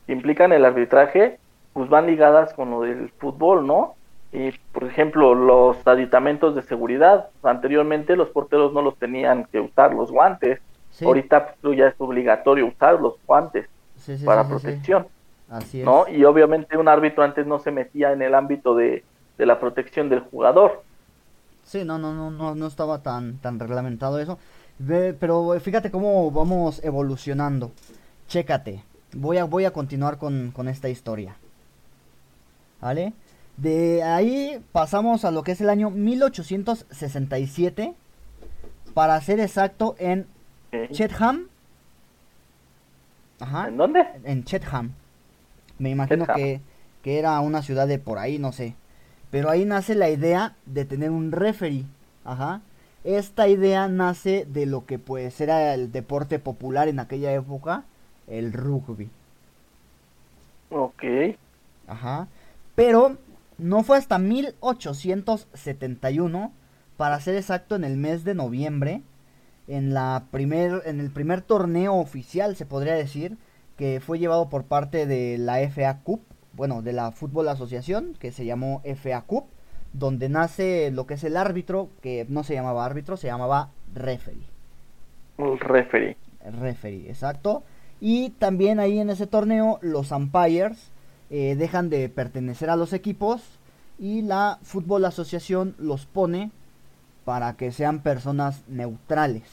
que 0.05 0.13
implican 0.13 0.51
el 0.53 0.65
arbitraje, 0.65 1.39
pues 1.73 1.89
van 1.89 2.07
ligadas 2.07 2.53
con 2.53 2.71
lo 2.71 2.81
del 2.81 3.09
fútbol, 3.19 3.67
¿no? 3.67 3.95
Y, 4.31 4.51
por 4.71 4.83
ejemplo, 4.85 5.35
los 5.35 5.85
aditamentos 5.87 6.55
de 6.55 6.61
seguridad. 6.63 7.29
Anteriormente 7.43 8.15
los 8.15 8.29
porteros 8.29 8.73
no 8.73 8.81
los 8.81 8.97
tenían 8.97 9.45
que 9.45 9.59
usar 9.59 9.93
los 9.93 10.11
guantes. 10.11 10.59
Sí, 10.91 11.05
Ahorita 11.05 11.55
pues, 11.61 11.77
ya 11.77 11.87
es 11.87 11.95
obligatorio 11.99 12.67
usar 12.67 12.99
los 12.99 13.15
guantes 13.25 13.67
sí, 13.97 14.17
sí, 14.17 14.25
para 14.25 14.47
protección. 14.47 15.07
Así 15.49 15.79
es. 15.81 15.85
¿no? 15.85 16.07
Y 16.07 16.23
obviamente 16.25 16.77
un 16.77 16.87
árbitro 16.87 17.23
antes 17.23 17.45
no 17.47 17.59
se 17.59 17.71
metía 17.71 18.13
en 18.13 18.21
el 18.21 18.35
ámbito 18.35 18.75
de, 18.75 19.03
de 19.37 19.45
la 19.45 19.59
protección 19.59 20.09
del 20.09 20.19
jugador. 20.21 20.83
Sí, 21.63 21.83
no, 21.85 21.97
no, 21.97 22.13
no, 22.13 22.31
no, 22.31 22.55
no 22.55 22.67
estaba 22.67 23.01
tan, 23.03 23.37
tan 23.39 23.59
reglamentado 23.59 24.19
eso. 24.19 24.39
Pero 24.87 25.59
fíjate 25.59 25.91
cómo 25.91 26.31
vamos 26.31 26.81
evolucionando. 26.83 27.71
Chécate. 28.27 28.83
Voy 29.13 29.37
a, 29.37 29.43
voy 29.45 29.65
a 29.65 29.71
continuar 29.71 30.17
con, 30.17 30.51
con 30.51 30.67
esta 30.67 30.89
historia. 30.89 31.35
¿Vale? 32.81 33.13
De 33.57 34.03
ahí 34.03 34.63
pasamos 34.71 35.25
a 35.25 35.31
lo 35.31 35.43
que 35.43 35.51
es 35.51 35.59
el 35.61 35.69
año 35.69 35.89
1867, 35.89 37.93
para 38.93 39.19
ser 39.21 39.39
exacto, 39.39 39.95
en 39.99 40.27
Ok. 40.71 40.91
Chatham. 40.91 41.47
Ajá. 43.39 43.67
¿En 43.67 43.77
dónde? 43.77 44.05
En 44.23 44.43
Chatham. 44.43 44.93
Me 45.79 45.89
imagino 45.89 46.27
que, 46.27 46.61
que 47.01 47.19
era 47.19 47.39
una 47.39 47.61
ciudad 47.61 47.87
de 47.87 47.99
por 47.99 48.19
ahí, 48.19 48.37
no 48.37 48.51
sé. 48.51 48.75
Pero 49.31 49.49
ahí 49.49 49.65
nace 49.65 49.95
la 49.95 50.09
idea 50.09 50.55
de 50.65 50.85
tener 50.85 51.11
un 51.11 51.31
referee. 51.31 51.85
Ajá. 52.25 52.61
Esta 53.03 53.47
idea 53.47 53.87
nace 53.87 54.45
de 54.45 54.65
lo 54.65 54.85
que 54.85 54.99
pues 54.99 55.39
era 55.41 55.73
el 55.73 55.91
deporte 55.91 56.37
popular 56.37 56.87
en 56.87 56.99
aquella 56.99 57.33
época, 57.33 57.85
el 58.27 58.53
rugby. 58.53 59.09
Ok. 60.69 61.03
Ajá. 61.87 62.27
Pero 62.75 63.17
no 63.57 63.83
fue 63.83 63.97
hasta 63.97 64.19
1871, 64.19 66.53
para 66.97 67.19
ser 67.19 67.35
exacto 67.35 67.75
en 67.75 67.83
el 67.83 67.97
mes 67.97 68.23
de 68.23 68.35
noviembre, 68.35 69.01
en, 69.67 69.93
la 69.93 70.23
primer, 70.31 70.81
en 70.85 70.99
el 70.99 71.11
primer 71.11 71.41
torneo 71.41 71.95
oficial, 71.95 72.55
se 72.55 72.65
podría 72.65 72.95
decir, 72.95 73.37
que 73.79 74.01
fue 74.01 74.19
llevado 74.19 74.49
por 74.49 74.65
parte 74.65 75.05
de 75.05 75.37
la 75.37 75.61
FA 75.69 75.99
Cup, 76.03 76.19
bueno, 76.51 76.81
de 76.81 76.91
la 76.91 77.13
Fútbol 77.13 77.47
Asociación, 77.47 78.13
que 78.19 78.33
se 78.33 78.43
llamó 78.43 78.81
FA 78.83 79.21
Cup, 79.21 79.45
donde 79.93 80.27
nace 80.27 80.91
lo 80.91 81.07
que 81.07 81.13
es 81.13 81.23
el 81.23 81.37
árbitro, 81.37 81.87
que 82.01 82.25
no 82.27 82.43
se 82.43 82.55
llamaba 82.55 82.83
árbitro, 82.83 83.15
se 83.15 83.27
llamaba 83.27 83.69
referee. 83.95 84.43
Un 85.37 85.57
referee. 85.61 86.17
Referee, 86.59 87.07
exacto. 87.07 87.63
Y 88.01 88.31
también 88.31 88.81
ahí 88.81 88.99
en 88.99 89.11
ese 89.11 89.27
torneo 89.27 89.79
los 89.81 90.11
umpires 90.11 90.91
eh, 91.29 91.55
dejan 91.55 91.89
de 91.89 92.09
pertenecer 92.09 92.69
a 92.69 92.75
los 92.75 92.91
equipos 92.91 93.41
y 93.97 94.23
la 94.23 94.59
Fútbol 94.61 95.05
Asociación 95.05 95.73
los 95.77 96.05
pone 96.05 96.51
para 97.23 97.53
que 97.53 97.71
sean 97.71 97.99
personas 98.01 98.61
neutrales. 98.67 99.43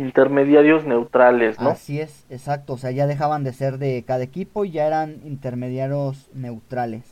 Intermediarios 0.00 0.86
neutrales, 0.86 1.60
¿no? 1.60 1.70
Así 1.70 2.00
es, 2.00 2.24
exacto. 2.30 2.72
O 2.72 2.78
sea, 2.78 2.90
ya 2.90 3.06
dejaban 3.06 3.44
de 3.44 3.52
ser 3.52 3.76
de 3.76 4.02
cada 4.06 4.22
equipo 4.22 4.64
y 4.64 4.70
ya 4.70 4.86
eran 4.86 5.20
intermediarios 5.26 6.30
neutrales. 6.32 7.04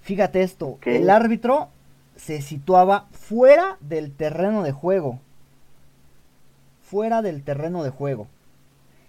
Fíjate 0.00 0.42
esto, 0.42 0.78
el 0.84 1.10
árbitro 1.10 1.70
se 2.14 2.40
situaba 2.40 3.08
fuera 3.10 3.78
del 3.80 4.12
terreno 4.12 4.62
de 4.62 4.70
juego. 4.70 5.18
Fuera 6.82 7.20
del 7.20 7.42
terreno 7.42 7.82
de 7.82 7.90
juego. 7.90 8.28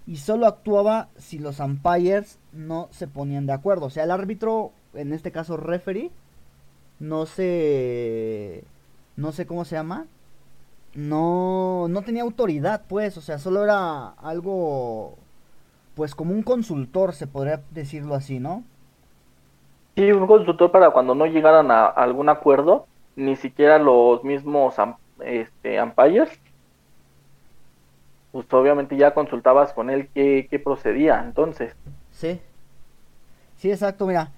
Y 0.08 0.18
solo 0.18 0.48
actuaba 0.48 1.10
si 1.18 1.38
los 1.38 1.60
umpires 1.60 2.40
no 2.54 2.90
se 2.92 3.08
ponían 3.08 3.46
de 3.46 3.54
acuerdo. 3.54 3.86
O 3.86 3.90
sea, 3.92 4.04
el 4.04 4.12
árbitro, 4.12 4.72
en 4.96 5.14
este 5.14 5.32
caso 5.32 5.58
referee, 5.58 6.10
no 7.00 7.26
se... 7.28 8.64
No 9.16 9.32
sé 9.32 9.46
cómo 9.46 9.64
se 9.64 9.76
llama. 9.76 10.08
No, 10.96 11.88
no 11.90 12.02
tenía 12.04 12.24
autoridad, 12.24 12.84
pues. 12.88 13.18
O 13.18 13.22
sea, 13.22 13.38
solo 13.38 13.64
era 13.64 14.10
algo... 14.10 15.18
Pues 15.96 16.16
como 16.16 16.34
un 16.34 16.44
consultor, 16.44 17.14
se 17.14 17.28
podría 17.28 17.62
decirlo 17.72 18.16
así, 18.16 18.40
¿no? 18.40 18.64
Sí, 19.96 20.12
un 20.12 20.26
consultor 20.26 20.72
para 20.72 20.90
cuando 20.90 21.14
no 21.14 21.28
llegaran 21.28 21.70
a 21.70 21.86
algún 21.86 22.30
acuerdo, 22.30 22.88
ni 23.16 23.36
siquiera 23.36 23.78
los 23.78 24.24
mismos 24.24 24.74
este, 25.20 25.80
umpires, 25.80 26.32
pues 28.32 28.52
obviamente 28.52 28.98
ya 28.98 29.14
consultabas 29.14 29.72
con 29.74 29.92
él 29.92 30.10
qué, 30.16 30.48
qué 30.50 30.58
procedía. 30.58 31.22
Entonces, 31.24 31.76
Sí. 32.12 32.40
Sí, 33.58 33.72
exacto, 33.72 34.06
mira. 34.06 34.32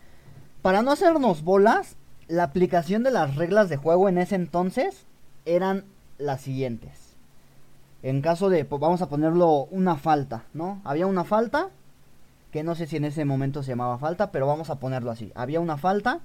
Para 0.62 0.81
no 0.81 0.91
hacernos 0.91 1.43
bolas, 1.43 1.97
la 2.27 2.43
aplicación 2.43 3.03
de 3.03 3.12
las 3.12 3.35
reglas 3.35 3.69
de 3.69 3.77
juego 3.77 4.09
en 4.09 4.17
ese 4.17 4.36
entonces 4.36 5.06
eran 5.45 5.86
las 6.17 6.41
siguientes. 6.41 7.15
En 8.04 8.21
caso 8.21 8.49
de, 8.49 8.65
pues, 8.65 8.80
vamos 8.80 9.01
a 9.01 9.10
ponerlo 9.10 9.65
una 9.71 9.95
falta, 9.95 10.43
¿no? 10.54 10.82
Había 10.84 11.08
una 11.08 11.23
falta, 11.23 11.69
que 12.51 12.63
no 12.63 12.75
sé 12.75 12.88
si 12.88 12.97
en 12.97 13.06
ese 13.06 13.25
momento 13.25 13.63
se 13.63 13.69
llamaba 13.71 13.97
falta, 13.97 14.32
pero 14.32 14.47
vamos 14.47 14.69
a 14.69 14.75
ponerlo 14.80 15.12
así. 15.12 15.32
Había 15.36 15.60
una 15.60 15.78
falta. 15.78 16.19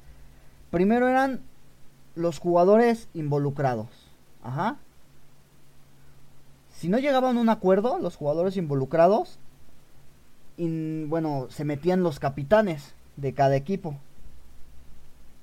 Primero 0.70 1.08
eran 1.08 1.40
los 2.14 2.38
jugadores 2.38 3.08
involucrados. 3.14 3.88
Ajá. 4.42 4.76
Si 6.72 6.88
no 6.88 6.98
llegaban 6.98 7.36
a 7.36 7.40
un 7.40 7.48
acuerdo, 7.48 7.98
los 7.98 8.16
jugadores 8.16 8.56
involucrados, 8.56 9.38
in- 10.56 11.06
bueno, 11.08 11.46
se 11.50 11.64
metían 11.64 12.02
los 12.02 12.18
capitanes 12.20 12.94
de 13.16 13.34
cada 13.34 13.56
equipo. 13.56 13.96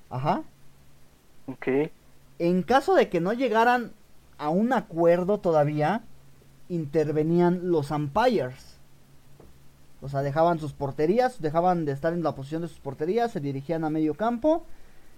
Ajá. 0.10 0.44
ok, 1.48 1.68
En 2.40 2.64
caso 2.64 2.96
de 2.96 3.10
que 3.10 3.20
no 3.20 3.34
llegaran 3.34 3.92
a 4.38 4.50
un 4.50 4.74
acuerdo 4.74 5.40
todavía, 5.40 6.04
intervenían 6.70 7.72
los 7.72 7.92
umpires. 7.92 8.78
O 10.02 10.10
sea, 10.10 10.22
dejaban 10.22 10.60
sus 10.60 10.74
porterías, 10.74 11.42
dejaban 11.42 11.86
de 11.86 11.92
estar 11.92 12.14
en 12.14 12.24
la 12.24 12.36
posición 12.36 12.62
de 12.62 12.68
sus 12.68 12.80
porterías, 12.80 13.32
se 13.32 13.40
dirigían 13.40 13.84
a 13.84 13.90
medio 13.90 14.14
campo 14.14 14.64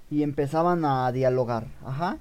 y 0.09 0.23
empezaban 0.23 0.85
a 0.85 1.11
dialogar. 1.11 1.67
Ajá. 1.85 2.17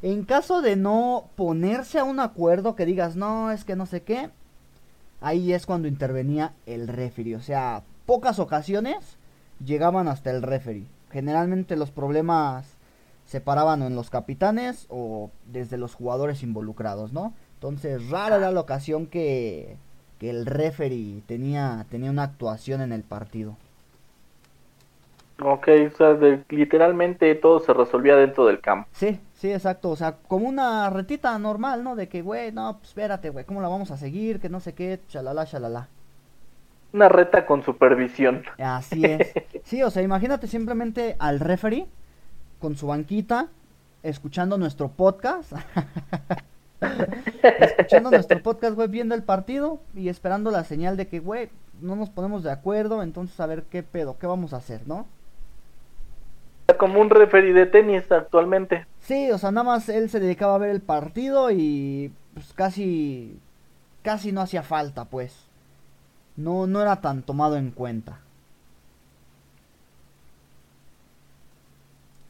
En 0.00 0.24
caso 0.24 0.62
de 0.62 0.76
no 0.76 1.28
ponerse 1.36 1.98
a 1.98 2.04
un 2.04 2.20
acuerdo 2.20 2.74
que 2.74 2.86
digas, 2.86 3.16
no, 3.16 3.50
es 3.50 3.64
que 3.64 3.76
no 3.76 3.86
sé 3.86 4.02
qué, 4.02 4.30
ahí 5.20 5.52
es 5.52 5.66
cuando 5.66 5.88
intervenía 5.88 6.54
el 6.66 6.88
referee. 6.88 7.36
O 7.36 7.40
sea, 7.40 7.82
pocas 8.06 8.38
ocasiones 8.38 9.16
llegaban 9.64 10.08
hasta 10.08 10.30
el 10.30 10.42
referee. 10.42 10.86
Generalmente 11.10 11.76
los 11.76 11.90
problemas 11.90 12.66
se 13.26 13.40
paraban 13.40 13.82
o 13.82 13.86
en 13.86 13.96
los 13.96 14.10
capitanes 14.10 14.86
o 14.90 15.30
desde 15.46 15.78
los 15.78 15.94
jugadores 15.94 16.42
involucrados, 16.42 17.12
¿no? 17.12 17.34
Entonces, 17.54 18.08
rara 18.10 18.36
era 18.36 18.50
la 18.50 18.60
ocasión 18.60 19.06
que, 19.06 19.76
que 20.18 20.30
el 20.30 20.46
referee 20.46 21.22
tenía, 21.26 21.86
tenía 21.90 22.10
una 22.10 22.24
actuación 22.24 22.80
en 22.82 22.92
el 22.92 23.02
partido. 23.02 23.56
ok, 25.40 25.68
o 25.92 25.96
sea, 25.96 26.14
de- 26.14 26.44
literalmente 26.50 27.34
todo 27.34 27.60
se 27.60 27.72
resolvía 27.74 28.16
dentro 28.16 28.46
del 28.46 28.60
campo. 28.60 28.88
Sí, 28.92 29.20
sí, 29.34 29.52
exacto. 29.52 29.90
O 29.90 29.96
sea, 29.96 30.16
como 30.28 30.48
una 30.48 30.88
retita 30.90 31.36
normal, 31.38 31.82
¿no? 31.84 31.96
De 31.96 32.08
que, 32.08 32.22
güey, 32.22 32.52
no, 32.52 32.76
pues 32.78 32.88
espérate, 32.90 33.30
güey, 33.30 33.44
¿cómo 33.44 33.60
la 33.60 33.68
vamos 33.68 33.90
a 33.90 33.96
seguir? 33.96 34.40
Que 34.40 34.48
no 34.48 34.60
sé 34.60 34.74
qué, 34.74 35.00
chalala, 35.08 35.46
chalala. 35.46 35.88
Una 36.92 37.08
reta 37.08 37.46
con 37.46 37.62
supervisión. 37.64 38.44
Así 38.58 39.04
es. 39.06 39.32
Sí, 39.64 39.80
o 39.82 39.90
sea, 39.90 40.02
imagínate 40.02 40.48
simplemente 40.48 41.14
al 41.20 41.38
referee 41.40 41.86
con 42.62 42.76
su 42.76 42.86
banquita, 42.86 43.48
escuchando 44.04 44.56
nuestro 44.56 44.88
podcast. 44.88 45.52
escuchando 47.42 48.10
nuestro 48.10 48.40
podcast, 48.40 48.76
güey, 48.76 48.88
viendo 48.88 49.16
el 49.16 49.24
partido 49.24 49.80
y 49.94 50.08
esperando 50.08 50.52
la 50.52 50.62
señal 50.62 50.96
de 50.96 51.08
que, 51.08 51.18
güey, 51.18 51.50
no 51.80 51.96
nos 51.96 52.08
ponemos 52.08 52.44
de 52.44 52.52
acuerdo, 52.52 53.02
entonces 53.02 53.38
a 53.40 53.46
ver 53.46 53.64
qué 53.64 53.82
pedo, 53.82 54.16
qué 54.16 54.28
vamos 54.28 54.54
a 54.54 54.58
hacer, 54.58 54.86
¿no? 54.86 55.06
Como 56.78 57.00
un 57.00 57.10
referee 57.10 57.52
de 57.52 57.66
tenis 57.66 58.10
actualmente. 58.12 58.86
Sí, 59.00 59.32
o 59.32 59.38
sea, 59.38 59.50
nada 59.50 59.64
más 59.64 59.88
él 59.88 60.08
se 60.08 60.20
dedicaba 60.20 60.54
a 60.54 60.58
ver 60.58 60.70
el 60.70 60.80
partido 60.80 61.50
y 61.50 62.12
pues 62.32 62.52
casi 62.54 63.40
casi 64.02 64.30
no 64.30 64.40
hacía 64.40 64.62
falta, 64.62 65.04
pues. 65.04 65.48
No 66.36 66.68
no 66.68 66.80
era 66.80 67.00
tan 67.00 67.22
tomado 67.22 67.56
en 67.56 67.72
cuenta. 67.72 68.20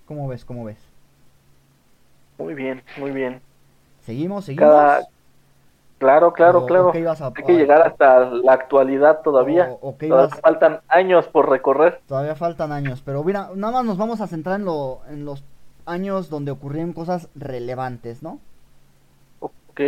¿Cómo 0.06 0.28
ves? 0.28 0.44
¿Cómo 0.44 0.64
ves? 0.64 0.78
Muy 2.38 2.54
bien, 2.54 2.82
muy 2.98 3.10
bien. 3.10 3.40
¿Seguimos? 4.04 4.44
¿Seguimos? 4.46 4.68
Cada... 4.68 5.06
Claro, 5.98 6.32
claro, 6.32 6.64
O- 6.64 6.66
claro. 6.66 6.88
a- 6.90 7.32
Hay 7.36 7.44
que 7.44 7.52
llegar 7.56 7.80
hasta 7.82 8.24
la 8.30 8.54
actualidad 8.54 9.20
todavía. 9.22 9.70
O- 9.80 9.92
Todavía 9.92 10.36
faltan 10.36 10.80
años 10.88 11.28
por 11.28 11.48
recorrer. 11.48 12.00
Todavía 12.08 12.34
faltan 12.34 12.72
años, 12.72 13.02
pero 13.04 13.22
mira, 13.22 13.50
nada 13.54 13.72
más 13.74 13.84
nos 13.84 13.98
vamos 13.98 14.20
a 14.20 14.26
centrar 14.26 14.58
en, 14.58 14.64
lo, 14.64 15.00
en 15.08 15.24
los 15.24 15.44
años 15.86 16.28
donde 16.28 16.50
ocurrieron 16.50 16.92
cosas 16.92 17.28
relevantes, 17.36 18.20
¿no? 18.20 18.40
Ok. 19.38 19.80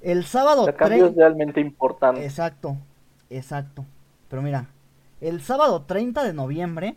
El 0.00 0.24
sábado 0.24 0.64
sea, 0.64 0.74
cambios 0.74 1.08
30 1.12 1.20
realmente 1.20 1.60
importantes. 1.60 2.24
Exacto, 2.24 2.76
exacto. 3.28 3.84
Pero 4.30 4.40
mira, 4.40 4.68
el 5.20 5.42
sábado 5.42 5.82
30 5.82 6.24
de 6.24 6.32
noviembre 6.32 6.96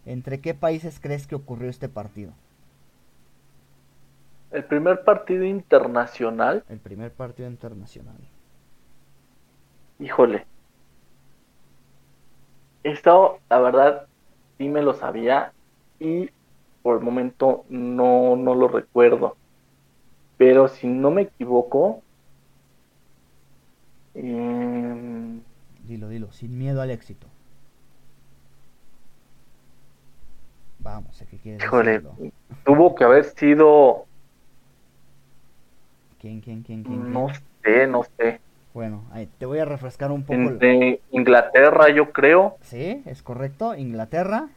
¿Entre 0.05 0.39
qué 0.39 0.53
países 0.53 0.99
crees 1.01 1.27
que 1.27 1.35
ocurrió 1.35 1.69
este 1.69 1.89
partido? 1.89 2.31
El 4.51 4.63
primer 4.65 5.03
partido 5.03 5.43
internacional, 5.43 6.63
El 6.69 6.79
primer 6.79 7.11
partido 7.13 7.49
internacional. 7.49 8.17
híjole. 9.99 10.45
Esto, 12.83 13.39
la 13.49 13.59
verdad, 13.59 14.07
sí 14.57 14.69
me 14.69 14.81
lo 14.81 14.93
sabía. 14.93 15.53
Y 15.99 16.29
por 16.81 16.97
el 16.97 17.03
momento 17.03 17.65
no, 17.69 18.35
no 18.35 18.55
lo 18.55 18.67
recuerdo. 18.69 19.35
Pero 20.37 20.67
si 20.67 20.87
no 20.87 21.11
me 21.11 21.23
equivoco, 21.23 22.01
eh, 24.15 25.39
Dilo, 25.87 26.09
dilo, 26.09 26.31
sin 26.31 26.57
miedo 26.57 26.81
al 26.81 26.91
éxito. 26.91 27.27
Vamos, 30.79 31.23
¿qué 31.29 31.37
quieres 31.37 31.63
híjole, 31.63 32.01
tuvo 32.65 32.95
que 32.95 33.03
haber 33.03 33.25
sido, 33.25 34.05
¿Quién, 36.19 36.39
quién, 36.41 36.63
quién, 36.63 36.83
quién? 36.83 37.11
no 37.13 37.27
sé, 37.63 37.87
no 37.87 38.03
sé, 38.17 38.39
Bueno, 38.73 39.03
ahí, 39.11 39.27
te 39.37 39.45
voy 39.45 39.59
a 39.59 39.65
refrescar 39.65 40.11
un 40.11 40.23
poco. 40.23 40.39
de 40.39 41.01
Inglaterra 41.11 41.89
yo 41.89 42.11
creo. 42.11 42.57
Sí, 42.61 43.01
es 43.05 43.21
correcto. 43.21 43.75
Inglaterra. 43.75 44.47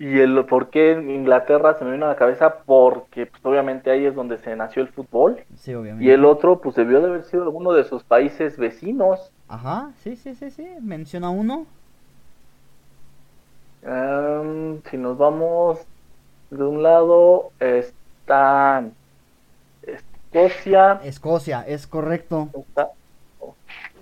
Y 0.00 0.18
el 0.18 0.46
por 0.46 0.70
qué 0.70 0.92
Inglaterra 0.92 1.74
se 1.78 1.84
me 1.84 1.92
vino 1.92 2.06
a 2.06 2.08
la 2.08 2.16
cabeza, 2.16 2.60
porque 2.64 3.26
pues, 3.26 3.44
obviamente 3.44 3.90
ahí 3.90 4.06
es 4.06 4.14
donde 4.14 4.38
se 4.38 4.56
nació 4.56 4.80
el 4.80 4.88
fútbol. 4.88 5.44
Sí, 5.58 5.74
obviamente. 5.74 6.06
Y 6.06 6.10
el 6.10 6.24
otro, 6.24 6.58
pues 6.62 6.74
debió 6.74 7.02
de 7.02 7.08
haber 7.08 7.24
sido 7.24 7.42
alguno 7.42 7.72
de 7.72 7.84
sus 7.84 8.02
países 8.02 8.56
vecinos. 8.56 9.30
Ajá, 9.46 9.90
sí, 10.02 10.16
sí, 10.16 10.34
sí, 10.34 10.50
sí. 10.50 10.66
Menciona 10.80 11.28
uno. 11.28 11.66
Si 14.90 14.96
nos 14.96 15.18
vamos 15.18 15.80
de 16.50 16.64
un 16.64 16.82
lado, 16.82 17.52
está 17.60 18.82
Escocia. 19.82 21.00
Escocia, 21.04 21.60
es 21.68 21.86
correcto. 21.86 22.48
está- 22.54 22.88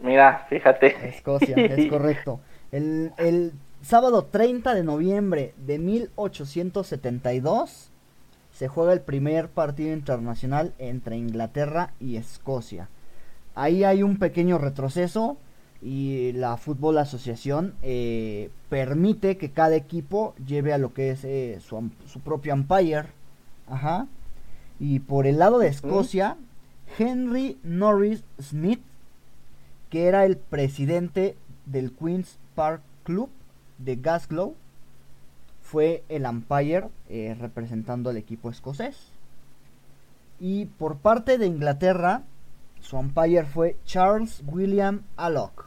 Mira, 0.01 0.47
fíjate. 0.49 1.09
Escocia, 1.09 1.57
es 1.57 1.87
correcto. 1.91 2.39
El, 2.71 3.13
el 3.19 3.53
sábado 3.89 4.25
30 4.25 4.75
de 4.75 4.85
noviembre 4.85 5.55
de 5.57 5.79
1872 5.79 7.89
se 8.53 8.69
juega 8.69 8.93
el 8.93 9.01
primer 9.01 9.49
partido 9.49 9.95
internacional 9.95 10.75
entre 10.79 11.17
Inglaterra 11.17 11.95
y 11.99 12.17
Escocia. 12.17 12.91
Ahí 13.55 13.85
hay 13.85 14.03
un 14.03 14.19
pequeño 14.19 14.59
retroceso 14.59 15.39
y 15.81 16.33
la 16.33 16.59
Fútbol 16.59 16.99
Asociación 16.99 17.77
eh, 17.81 18.51
permite 18.69 19.39
que 19.39 19.53
cada 19.53 19.77
equipo 19.77 20.35
lleve 20.47 20.75
a 20.75 20.79
lo 20.79 20.93
que 20.93 21.13
es 21.13 21.25
eh, 21.25 21.59
su, 21.67 21.91
su 22.07 22.21
propio 22.21 22.53
umpire. 22.53 23.07
Ajá. 23.69 24.07
Y 24.79 24.99
por 24.99 25.27
el 25.27 25.39
lado 25.39 25.61
de 25.61 25.69
Escocia, 25.69 26.37
Henry 26.99 27.57
Norris 27.63 28.23
Smith 28.39 28.83
que 29.89 30.09
era 30.09 30.27
el 30.27 30.37
presidente 30.37 31.39
del 31.65 31.93
Queen's 31.93 32.37
Park 32.55 32.83
Club 33.05 33.31
de 33.79 33.97
Glasgow, 33.97 34.55
fue 35.63 36.03
el 36.09 36.25
umpire 36.27 36.89
eh, 37.09 37.37
representando 37.39 38.11
al 38.11 38.17
equipo 38.17 38.51
escocés. 38.51 38.97
Y 40.41 40.67
por 40.67 40.99
parte 40.99 41.39
de 41.39 41.47
Inglaterra, 41.47 42.23
su 42.81 42.97
umpire 42.97 43.45
fue 43.45 43.77
Charles 43.85 44.43
William 44.47 45.03
Alloc, 45.17 45.67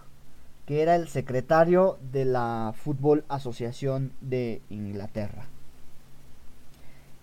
que 0.65 0.81
era 0.81 0.95
el 0.95 1.07
secretario 1.07 1.97
de 2.11 2.25
la 2.25 2.73
Football 2.75 3.25
Asociación 3.27 4.11
de 4.21 4.61
Inglaterra. 4.69 5.45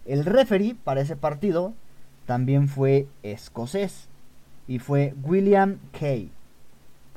El 0.04 0.24
referee 0.24 0.74
para 0.74 1.00
ese 1.00 1.16
partido 1.16 1.74
también 2.26 2.68
fue 2.68 3.08
escocés 3.22 4.08
y 4.66 4.78
fue 4.78 5.14
William 5.22 5.78
Kay 5.98 6.30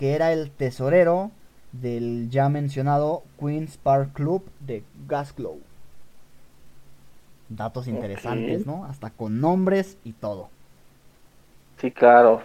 que 0.02 0.16
era 0.16 0.34
el 0.34 0.50
tesorero 0.50 1.30
del 1.72 2.30
ya 2.30 2.50
mencionado 2.50 3.24
Queen's 3.40 3.78
Park 3.78 4.14
Club 4.14 4.44
de 4.60 4.84
Glasgow. 5.08 5.60
Datos 7.50 7.88
interesantes. 7.88 8.66
¿no? 8.66 8.86
Hasta 8.86 9.10
con 9.10 9.42
nombres 9.42 9.98
y 10.04 10.14
todo. 10.14 10.50
Sí, 11.78 11.92
claro. 11.92 12.42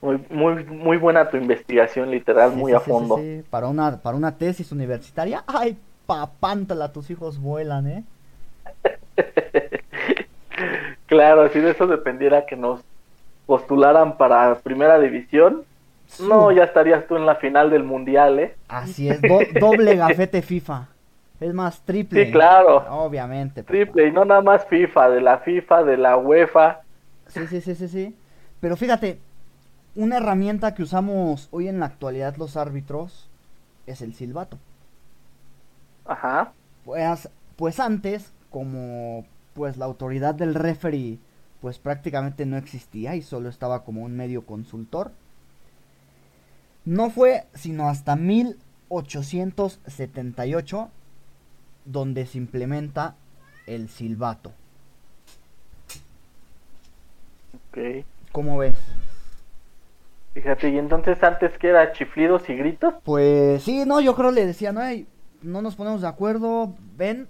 Muy, 0.00 0.24
muy, 0.30 0.64
muy 0.64 0.96
buena 0.96 1.28
tu 1.28 1.36
investigación, 1.36 2.10
literal, 2.10 2.52
Sí, 2.52 2.56
muy 2.56 2.72
sí, 2.72 2.76
a 2.76 2.80
sí, 2.80 2.90
fondo. 2.90 3.18
Para, 3.50 3.66
una, 3.66 3.96
para 3.98 4.16
una 4.16 4.36
tesis 4.36 4.70
universitaria, 4.70 5.42
¡ay, 5.46 5.76
papántala! 6.06 6.92
Tus 6.92 7.10
hijos 7.10 7.40
vuelan, 7.40 7.86
¿eh? 7.88 8.04
Claro, 11.08 11.48
si 11.48 11.60
de 11.60 11.70
eso 11.70 11.86
dependiera 11.86 12.44
que 12.44 12.54
nos 12.54 12.80
postularan 13.46 14.18
para 14.18 14.56
primera 14.56 15.00
división, 15.00 15.64
no, 16.20 16.50
ya 16.52 16.64
estarías 16.64 17.06
tú 17.06 17.16
en 17.16 17.26
la 17.26 17.36
final 17.36 17.70
del 17.70 17.84
mundial, 17.84 18.38
¿eh? 18.38 18.56
Así 18.68 19.08
es, 19.08 19.20
do- 19.22 19.40
doble 19.60 19.96
gafete 19.96 20.42
FIFA. 20.42 20.88
Es 21.40 21.54
más, 21.54 21.80
triple. 21.82 22.26
Sí, 22.26 22.32
claro. 22.32 22.84
Obviamente. 22.90 23.62
papá. 23.62 23.72
Triple, 23.72 24.08
y 24.08 24.12
no 24.12 24.24
nada 24.24 24.40
más 24.42 24.66
FIFA, 24.66 25.10
de 25.10 25.20
la 25.20 25.38
FIFA, 25.38 25.84
de 25.84 25.96
la 25.96 26.16
UEFA. 26.16 26.80
Sí, 27.28 27.46
sí, 27.46 27.60
sí, 27.60 27.74
sí, 27.74 27.88
sí. 27.88 28.16
Pero 28.60 28.76
fíjate, 28.76 29.20
una 29.94 30.16
herramienta 30.16 30.74
que 30.74 30.82
usamos 30.82 31.48
hoy 31.52 31.68
en 31.68 31.78
la 31.78 31.86
actualidad 31.86 32.36
los 32.36 32.56
árbitros 32.56 33.28
es 33.86 34.02
el 34.02 34.14
silbato. 34.14 34.58
Ajá. 36.04 36.52
Pues, 36.84 37.28
pues 37.56 37.80
antes, 37.80 38.32
como 38.50 39.24
pues 39.54 39.76
la 39.76 39.84
autoridad 39.86 40.34
del 40.34 40.54
referee 40.54 41.18
pues 41.60 41.78
prácticamente 41.80 42.46
no 42.46 42.56
existía 42.56 43.16
y 43.16 43.22
solo 43.22 43.48
estaba 43.48 43.82
como 43.84 44.02
un 44.02 44.16
medio 44.16 44.46
consultor. 44.46 45.10
No 46.88 47.10
fue 47.10 47.44
sino 47.52 47.90
hasta 47.90 48.16
1878 48.16 50.88
donde 51.84 52.24
se 52.24 52.38
implementa 52.38 53.14
el 53.66 53.90
silbato. 53.90 54.54
Ok. 57.54 57.76
¿Cómo 58.32 58.56
ves? 58.56 58.78
Fíjate, 60.32 60.70
y 60.70 60.78
entonces 60.78 61.22
antes 61.22 61.58
que 61.58 61.68
era 61.68 61.92
chiflidos 61.92 62.48
y 62.48 62.56
gritos. 62.56 62.94
Pues 63.04 63.62
sí, 63.64 63.84
no, 63.84 64.00
yo 64.00 64.16
creo 64.16 64.30
le 64.30 64.46
decían, 64.46 64.78
"Ey, 64.78 65.06
no 65.42 65.60
nos 65.60 65.76
ponemos 65.76 66.00
de 66.00 66.08
acuerdo, 66.08 66.74
ven. 66.96 67.28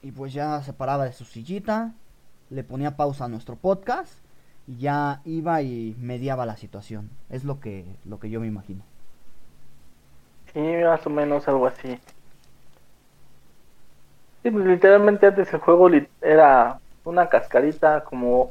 Y 0.00 0.12
pues 0.12 0.32
ya 0.32 0.62
se 0.62 0.72
paraba 0.72 1.04
de 1.04 1.12
su 1.12 1.26
sillita, 1.26 1.92
le 2.48 2.64
ponía 2.64 2.96
pausa 2.96 3.26
a 3.26 3.28
nuestro 3.28 3.56
podcast 3.56 4.14
ya 4.78 5.20
iba 5.24 5.62
y 5.62 5.94
mediaba 5.98 6.46
la 6.46 6.56
situación. 6.56 7.10
Es 7.28 7.44
lo 7.44 7.60
que, 7.60 7.84
lo 8.04 8.18
que 8.18 8.30
yo 8.30 8.40
me 8.40 8.46
imagino. 8.46 8.82
Sí, 10.52 10.60
más 10.60 11.06
o 11.06 11.10
menos 11.10 11.46
algo 11.48 11.66
así. 11.66 11.98
Sí, 14.42 14.50
pues 14.50 14.64
literalmente 14.64 15.26
antes 15.26 15.52
el 15.52 15.60
juego 15.60 15.88
era 16.20 16.80
una 17.04 17.28
cascarita 17.28 18.04
como 18.04 18.50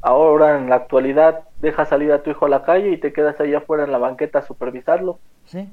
ahora 0.00 0.58
en 0.58 0.68
la 0.68 0.76
actualidad 0.76 1.44
dejas 1.60 1.88
salir 1.88 2.12
a 2.12 2.22
tu 2.22 2.30
hijo 2.30 2.46
a 2.46 2.48
la 2.48 2.64
calle 2.64 2.90
y 2.90 2.98
te 2.98 3.12
quedas 3.12 3.38
ahí 3.40 3.54
afuera 3.54 3.84
en 3.84 3.92
la 3.92 3.98
banqueta 3.98 4.40
a 4.40 4.46
supervisarlo. 4.46 5.20
¿Sí? 5.46 5.68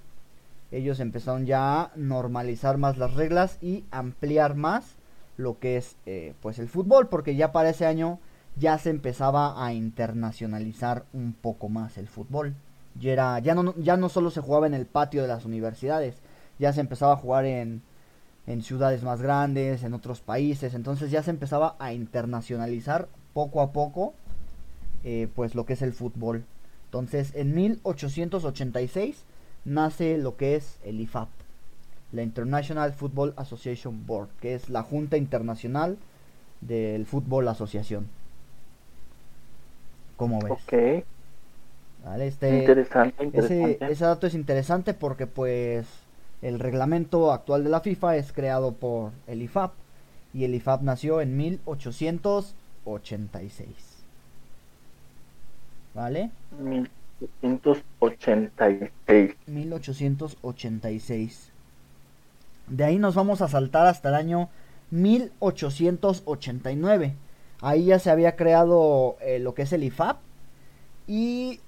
Ellos 0.71 1.01
empezaron 1.01 1.47
ya 1.47 1.83
a 1.83 1.91
normalizar 1.97 2.79
más 2.79 2.97
las 2.97 3.15
reglas 3.15 3.59
y 3.61 3.85
ampliar 3.91 4.55
más 4.55 4.95
lo 5.37 5.59
que 5.59 5.77
es 5.77 5.97
eh, 6.07 6.35
pues 6.41 6.59
el 6.59 6.69
fútbol. 6.69 7.09
Porque 7.09 7.37
ya 7.37 7.53
para 7.53 7.71
ese 7.71 7.87
año 7.87 8.21
ya 8.57 8.79
se 8.79 8.91
empezaba 8.91 9.65
a 9.65 9.73
internacionalizar 9.73 11.05
un 11.13 11.33
poco 11.33 11.69
más 11.69 11.99
el 11.99 12.09
fútbol. 12.09 12.55
Ya, 12.99 13.13
era, 13.13 13.39
ya, 13.39 13.55
no, 13.55 13.75
ya 13.77 13.97
no 13.97 14.09
solo 14.09 14.31
se 14.31 14.41
jugaba 14.41 14.67
en 14.67 14.75
el 14.75 14.87
patio 14.87 15.23
de 15.23 15.29
las 15.29 15.45
universidades, 15.45 16.17
ya 16.59 16.73
se 16.73 16.81
empezaba 16.81 17.13
a 17.13 17.17
jugar 17.17 17.45
en, 17.45 17.83
en 18.51 18.63
ciudades 18.63 19.05
más 19.05 19.23
grandes, 19.23 19.85
en 19.85 19.95
otros 19.95 20.21
países, 20.21 20.75
entonces 20.75 21.13
ya 21.13 21.23
se 21.23 21.31
empezaba 21.31 21.77
a 21.79 21.93
internacionalizar 21.93 23.07
poco 23.33 23.61
a 23.61 23.71
poco 23.71 24.13
eh, 25.05 25.29
pues 25.37 25.55
lo 25.55 25.65
que 25.65 25.75
es 25.75 25.83
el 25.83 25.93
fútbol. 25.93 26.45
Entonces 26.87 27.33
en 27.37 27.55
1886 27.55 29.25
nace 29.65 30.19
lo 30.19 30.37
que 30.37 30.57
es 30.57 30.81
el 30.85 31.01
IFAB, 31.01 31.29
la 32.11 32.23
International 32.23 32.93
Football 32.93 33.35
Association 33.37 34.05
Board, 34.05 34.31
que 34.41 34.55
es 34.55 34.69
la 34.69 34.83
Junta 34.83 35.17
Internacional 35.17 35.97
del 36.61 37.07
Fútbol 37.07 37.47
Asociación. 37.47 38.09
¿Cómo 40.17 40.41
ves? 40.41 40.53
Ok. 40.53 41.05
¿Vale? 42.05 42.27
Este, 42.27 42.59
interesante, 42.59 43.15
ese, 43.21 43.55
interesante. 43.55 43.93
ese 43.93 44.05
dato 44.05 44.27
es 44.27 44.35
interesante 44.35 44.93
porque 44.93 45.27
pues 45.29 45.87
el 46.43 46.59
reglamento 46.59 47.33
actual 47.33 47.65
de 47.65 47.71
la 47.71 47.81
FIFA 47.81 48.17
es 48.17 48.33
creado 48.33 48.73
por 48.73 49.13
el 49.27 49.41
IFAB 49.43 49.71
y 50.33 50.45
el 50.45 50.55
IFAB 50.55 50.83
nació 50.83 51.21
en 51.21 51.37
1886. 51.37 53.69
¿Vale? 55.95 56.31
1886. 56.63 59.37
1886. 59.47 61.51
De 62.69 62.85
ahí 62.85 62.99
nos 62.99 63.17
vamos 63.17 63.43
a 63.43 63.49
saltar 63.49 63.87
hasta 63.87 64.09
el 64.11 64.15
año 64.15 64.49
1889. 64.91 67.15
Ahí 67.61 67.87
ya 67.87 67.99
se 67.99 68.11
había 68.11 68.37
creado 68.37 69.17
eh, 69.21 69.41
lo 69.41 69.55
que 69.55 69.63
es 69.63 69.73
el 69.73 69.83
IFAB. 69.85 70.17
Y 71.07 71.61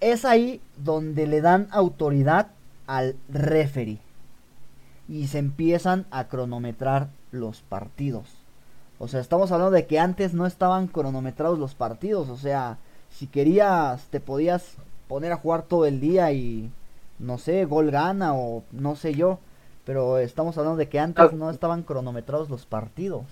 es 0.00 0.24
ahí 0.24 0.60
donde 0.76 1.26
le 1.26 1.42
dan 1.42 1.66
autoridad 1.70 2.52
al 2.86 3.16
referee. 3.28 3.98
Y 5.08 5.28
se 5.28 5.38
empiezan 5.38 6.06
a 6.10 6.28
cronometrar 6.28 7.08
los 7.30 7.60
partidos. 7.62 8.24
O 8.98 9.08
sea, 9.08 9.20
estamos 9.20 9.52
hablando 9.52 9.72
de 9.72 9.86
que 9.86 9.98
antes 9.98 10.34
no 10.34 10.46
estaban 10.46 10.88
cronometrados 10.88 11.58
los 11.58 11.74
partidos. 11.74 12.28
O 12.28 12.36
sea, 12.36 12.78
si 13.10 13.26
querías, 13.26 14.06
te 14.08 14.20
podías 14.20 14.76
poner 15.08 15.32
a 15.32 15.36
jugar 15.36 15.62
todo 15.62 15.86
el 15.86 16.00
día 16.00 16.32
y 16.32 16.70
no 17.18 17.38
sé, 17.38 17.64
gol 17.64 17.90
gana 17.90 18.34
o 18.34 18.62
no 18.72 18.96
sé 18.96 19.14
yo. 19.14 19.38
Pero 19.84 20.18
estamos 20.18 20.58
hablando 20.58 20.78
de 20.78 20.88
que 20.88 20.98
antes 20.98 21.32
no 21.32 21.50
estaban 21.50 21.82
cronometrados 21.82 22.50
los 22.50 22.66
partidos. 22.66 23.24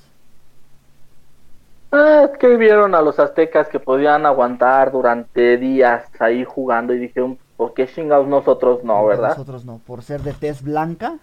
Ah, 1.90 2.28
es 2.30 2.38
que 2.38 2.56
vieron 2.56 2.94
a 2.94 3.02
los 3.02 3.18
aztecas 3.18 3.68
que 3.68 3.80
podían 3.80 4.26
aguantar 4.26 4.92
durante 4.92 5.56
días 5.56 6.04
ahí 6.18 6.44
jugando 6.44 6.92
y 6.92 6.98
dijeron, 6.98 7.38
¿por 7.56 7.72
qué 7.74 7.86
chingados 7.86 8.26
nosotros 8.26 8.82
no, 8.82 9.06
verdad? 9.06 9.30
Nosotros 9.30 9.64
no, 9.64 9.80
por 9.86 10.02
ser 10.02 10.22
de 10.22 10.32
tez 10.32 10.62
blanca. 10.62 11.18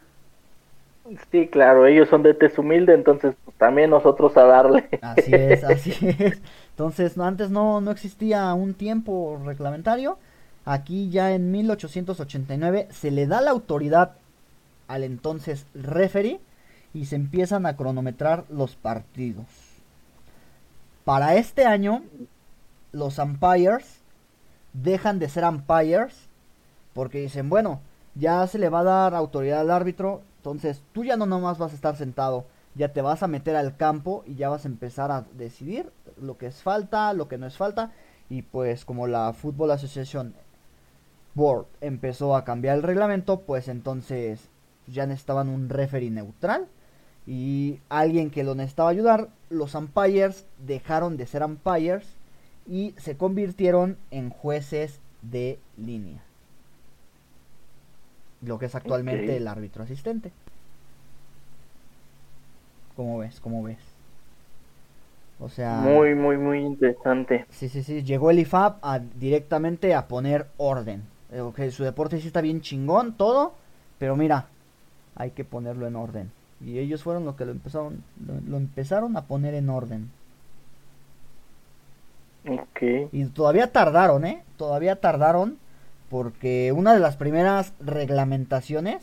Sí, 1.32 1.48
claro, 1.48 1.88
ellos 1.88 2.10
son 2.10 2.24
de 2.24 2.34
tez 2.34 2.58
humilde, 2.58 2.94
entonces 2.94 3.36
pues, 3.44 3.58
también 3.58 3.90
nosotros 3.90 4.38
a 4.38 4.44
darle. 4.44 4.88
Así 5.02 5.34
es, 5.34 5.64
así 5.64 5.92
es. 6.20 6.42
Entonces, 6.70 7.18
no, 7.18 7.26
antes 7.26 7.50
no, 7.50 7.82
no 7.82 7.92
existía 7.92 8.54
un 8.54 8.74
tiempo 8.74 9.42
reglamentario. 9.46 10.18
Aquí 10.64 11.10
ya 11.10 11.34
en 11.34 11.52
1889 11.52 12.88
se 12.92 13.12
le 13.12 13.26
da 13.26 13.42
la 13.42 13.52
autoridad 13.52 14.14
al 14.88 15.04
entonces 15.04 15.66
referee 15.74 16.40
y 16.94 17.06
se 17.06 17.16
empiezan 17.16 17.66
a 17.66 17.76
cronometrar 17.76 18.46
los 18.50 18.76
partidos. 18.76 19.46
Para 21.04 21.36
este 21.36 21.66
año, 21.66 22.04
los 22.92 23.18
umpires 23.18 24.02
dejan 24.74 25.20
de 25.20 25.30
ser 25.30 25.46
umpires 25.46 26.30
porque 26.94 27.22
dicen, 27.22 27.50
bueno, 27.50 27.80
ya 28.16 28.46
se 28.48 28.60
le 28.60 28.70
va 28.70 28.82
a 28.82 28.84
dar 28.84 29.16
autoridad 29.16 29.62
al 29.62 29.72
árbitro, 29.72 30.22
entonces 30.42 30.82
tú 30.92 31.04
ya 31.04 31.18
no 31.18 31.28
nomás 31.28 31.60
vas 31.60 31.72
a 31.72 31.76
estar 31.76 31.96
sentado, 31.96 32.48
ya 32.74 32.94
te 32.94 33.04
vas 33.04 33.22
a 33.22 33.28
meter 33.28 33.56
al 33.56 33.78
campo 33.78 34.24
y 34.26 34.34
ya 34.34 34.50
vas 34.50 34.66
a 34.66 34.70
empezar 34.70 35.12
a 35.12 35.28
decidir 35.38 35.92
lo 36.20 36.40
que 36.40 36.48
es 36.48 36.64
falta, 36.64 37.14
lo 37.14 37.28
que 37.28 37.38
no 37.38 37.46
es 37.46 37.58
falta. 37.58 37.92
Y 38.28 38.42
pues 38.42 38.84
como 38.84 39.06
la 39.06 39.34
Football 39.34 39.70
Association 39.70 40.34
Board 41.36 41.68
empezó 41.80 42.36
a 42.36 42.44
cambiar 42.44 42.78
el 42.78 42.82
reglamento, 42.82 43.42
pues 43.42 43.68
entonces 43.68 44.50
ya 44.88 45.06
necesitaban 45.06 45.48
un 45.48 45.70
referee 45.70 46.10
neutral 46.10 46.68
y 47.28 47.80
alguien 47.90 48.32
que 48.32 48.44
lo 48.44 48.56
necesitaba 48.56 48.90
ayudar. 48.90 49.30
Los 49.52 49.76
umpires 49.76 50.48
dejaron 50.58 51.18
de 51.18 51.28
ser 51.28 51.44
umpires 51.44 52.08
y 52.66 52.96
se 52.98 53.16
convirtieron 53.16 54.00
en 54.10 54.32
jueces 54.32 55.02
de 55.22 55.60
línea. 55.78 56.24
Lo 58.42 58.60
que 58.60 58.66
es 58.68 58.76
actualmente 58.76 59.38
el 59.38 59.48
árbitro 59.48 59.84
asistente. 59.84 60.34
¿Cómo 62.96 63.18
ves? 63.20 63.40
¿Cómo 63.42 63.64
ves? 63.64 63.80
O 65.40 65.50
sea, 65.50 65.76
Muy, 65.76 66.16
muy, 66.16 66.38
muy 66.38 66.60
interesante. 66.60 67.48
sí, 67.50 67.70
sí, 67.70 67.84
sí, 67.84 68.04
llegó 68.04 68.32
el 68.32 68.40
IFAB 68.40 68.80
a, 68.82 69.00
directamente 69.00 69.94
a 69.96 70.08
poner 70.08 70.54
orden. 70.58 71.12
Eh, 71.32 71.42
ok, 71.42 71.70
su 71.72 71.84
deporte 71.84 72.20
sí 72.20 72.28
está 72.28 72.42
bien 72.42 72.62
chingón, 72.62 73.18
todo, 73.18 73.60
pero 73.98 74.16
mira, 74.16 74.52
hay 75.16 75.32
que 75.32 75.46
ponerlo 75.46 75.88
en 75.88 75.96
orden. 75.96 76.34
Y 76.62 76.80
ellos 76.80 77.04
fueron 77.04 77.26
los 77.26 77.36
que 77.36 77.46
lo 77.46 77.52
empezaron, 77.52 78.06
lo, 78.26 78.42
lo 78.42 78.58
empezaron 78.58 79.18
a 79.18 79.28
poner 79.28 79.56
en 79.56 79.70
orden. 79.70 80.12
Ok. 82.48 82.82
Y 83.12 83.26
todavía 83.26 83.72
tardaron, 83.72 84.26
¿eh? 84.26 84.44
Todavía 84.58 85.00
tardaron 85.00 85.61
porque 86.12 86.74
una 86.74 86.94
de 86.94 87.00
las 87.00 87.16
primeras 87.16 87.72
reglamentaciones 87.80 89.02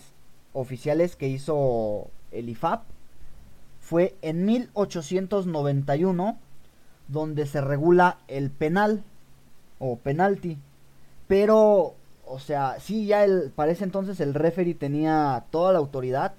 oficiales 0.52 1.16
que 1.16 1.26
hizo 1.26 2.10
el 2.32 2.50
IFAB 2.50 2.80
fue 3.80 4.14
en 4.20 4.44
1891 4.44 6.36
donde 7.08 7.46
se 7.46 7.62
regula 7.62 8.18
el 8.28 8.50
penal 8.50 9.04
o 9.78 9.96
penalti. 9.96 10.58
Pero, 11.28 11.94
o 12.26 12.38
sea, 12.38 12.78
sí, 12.78 13.06
ya 13.06 13.24
el, 13.24 13.52
para 13.56 13.72
ese 13.72 13.84
entonces 13.84 14.20
el 14.20 14.34
referee 14.34 14.74
tenía 14.74 15.44
toda 15.50 15.72
la 15.72 15.78
autoridad, 15.78 16.34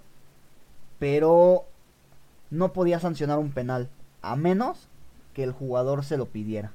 pero 0.99 1.65
no 2.51 2.73
podía 2.73 2.99
sancionar 2.99 3.39
un 3.39 3.53
penal, 3.53 3.89
a 4.21 4.35
menos 4.35 4.87
que 5.33 5.41
el 5.41 5.51
jugador 5.51 6.05
se 6.05 6.17
lo 6.17 6.27
pidiera. 6.27 6.71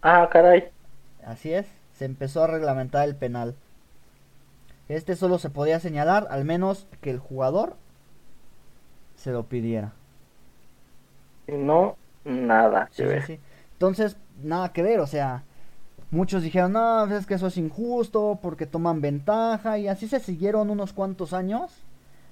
Ah, 0.00 0.26
caray. 0.32 0.73
Así 1.24 1.52
es, 1.52 1.66
se 1.94 2.04
empezó 2.04 2.44
a 2.44 2.46
reglamentar 2.46 3.08
el 3.08 3.16
penal. 3.16 3.56
Este 4.88 5.16
solo 5.16 5.38
se 5.38 5.50
podía 5.50 5.80
señalar 5.80 6.26
al 6.30 6.44
menos 6.44 6.86
que 7.00 7.10
el 7.10 7.18
jugador 7.18 7.76
se 9.16 9.32
lo 9.32 9.44
pidiera. 9.44 9.92
No, 11.46 11.96
nada 12.24 12.88
Sí, 12.92 13.04
sí. 13.26 13.40
Entonces, 13.72 14.16
nada 14.42 14.72
que 14.72 14.82
ver, 14.82 15.00
o 15.00 15.06
sea, 15.06 15.42
muchos 16.10 16.42
dijeron, 16.42 16.72
no, 16.72 17.04
pues 17.06 17.20
es 17.20 17.26
que 17.26 17.34
eso 17.34 17.46
es 17.46 17.56
injusto 17.56 18.38
porque 18.42 18.66
toman 18.66 19.00
ventaja 19.00 19.78
y 19.78 19.88
así 19.88 20.08
se 20.08 20.20
siguieron 20.20 20.70
unos 20.70 20.92
cuantos 20.92 21.32
años 21.32 21.72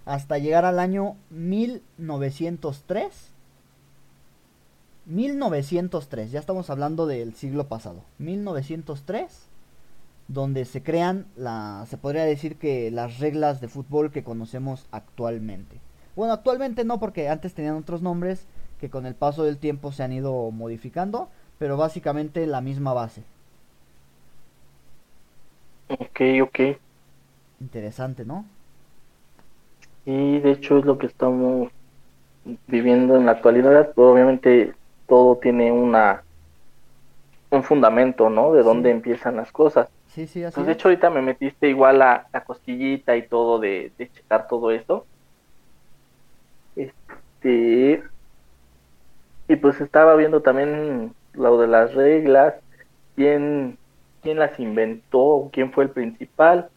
hasta 0.05 0.38
llegar 0.38 0.64
al 0.64 0.78
año 0.78 1.16
1903. 1.31 3.32
1903, 5.07 6.31
ya 6.31 6.41
estamos 6.41 6.71
hablando 6.71 7.07
del 7.07 7.35
siglo 7.35 7.67
pasado. 7.67 8.03
1903, 8.19 9.49
donde 10.29 10.65
se 10.65 10.83
crean 10.83 11.27
la, 11.37 11.85
se 11.88 11.99
podría 11.99 12.25
decir 12.25 12.57
que 12.57 12.91
las 12.91 13.19
reglas 13.19 13.61
de 13.61 13.69
fútbol 13.69 14.11
que 14.11 14.25
conocemos 14.25 14.87
actualmente. 14.93 15.81
Bueno, 16.15 16.33
actualmente 16.33 16.85
no, 16.85 17.01
porque 17.01 17.29
antes 17.29 17.55
tenían 17.55 17.77
otros 17.77 18.03
nombres 18.03 18.47
que 18.81 18.91
con 18.91 19.07
el 19.07 19.15
paso 19.15 19.45
del 19.45 19.59
tiempo 19.59 19.93
se 19.93 20.03
han 20.03 20.12
ido 20.12 20.51
modificando, 20.51 21.29
pero 21.59 21.77
básicamente 21.77 22.47
la 22.47 22.61
misma 22.61 22.93
base. 22.93 23.23
Ok, 25.88 26.21
ok. 26.43 26.61
Interesante, 27.61 28.25
¿no? 28.25 28.45
Y 30.05 30.38
de 30.41 30.53
hecho 30.53 30.79
es 30.79 30.85
lo 30.85 30.99
que 30.99 31.07
estamos 31.07 31.71
viviendo 32.67 33.17
en 33.17 33.27
la 33.27 33.33
actualidad. 33.33 33.93
Obviamente 33.97 34.75
todo 35.07 35.38
tiene 35.38 35.73
una 35.73 36.25
un 37.51 37.62
fundamento, 37.62 38.31
¿no? 38.31 38.53
De 38.53 38.62
dónde 38.62 38.91
Sí. 38.91 38.97
empiezan 38.97 39.37
las 39.37 39.53
cosas. 39.53 39.88
Sí, 40.09 40.27
sí, 40.27 40.43
así 40.43 40.55
Pues 40.55 40.67
de 40.67 40.73
hecho 40.73 40.88
ahorita 40.88 41.11
me 41.11 41.23
metiste 41.23 41.69
igual 41.69 42.03
a 42.03 42.27
la 42.33 42.45
costillita 42.45 43.17
y 43.17 43.29
todo 43.29 43.59
de, 43.59 43.93
de 43.99 44.11
checar 44.11 44.47
todo 44.49 44.71
esto. 44.71 45.07
Este 46.77 48.03
y 49.49 49.57
pues 49.57 49.81
estaba 49.81 50.15
viendo 50.17 50.41
también 50.41 51.15
lo 51.35 51.59
de 51.59 51.67
las 51.67 51.95
reglas, 51.95 52.55
quién, 53.15 53.79
quién 54.23 54.38
las 54.38 54.59
inventó, 54.59 55.51
quién 55.53 55.73
fue 55.73 55.85
el 55.85 55.91
principal 55.91 56.71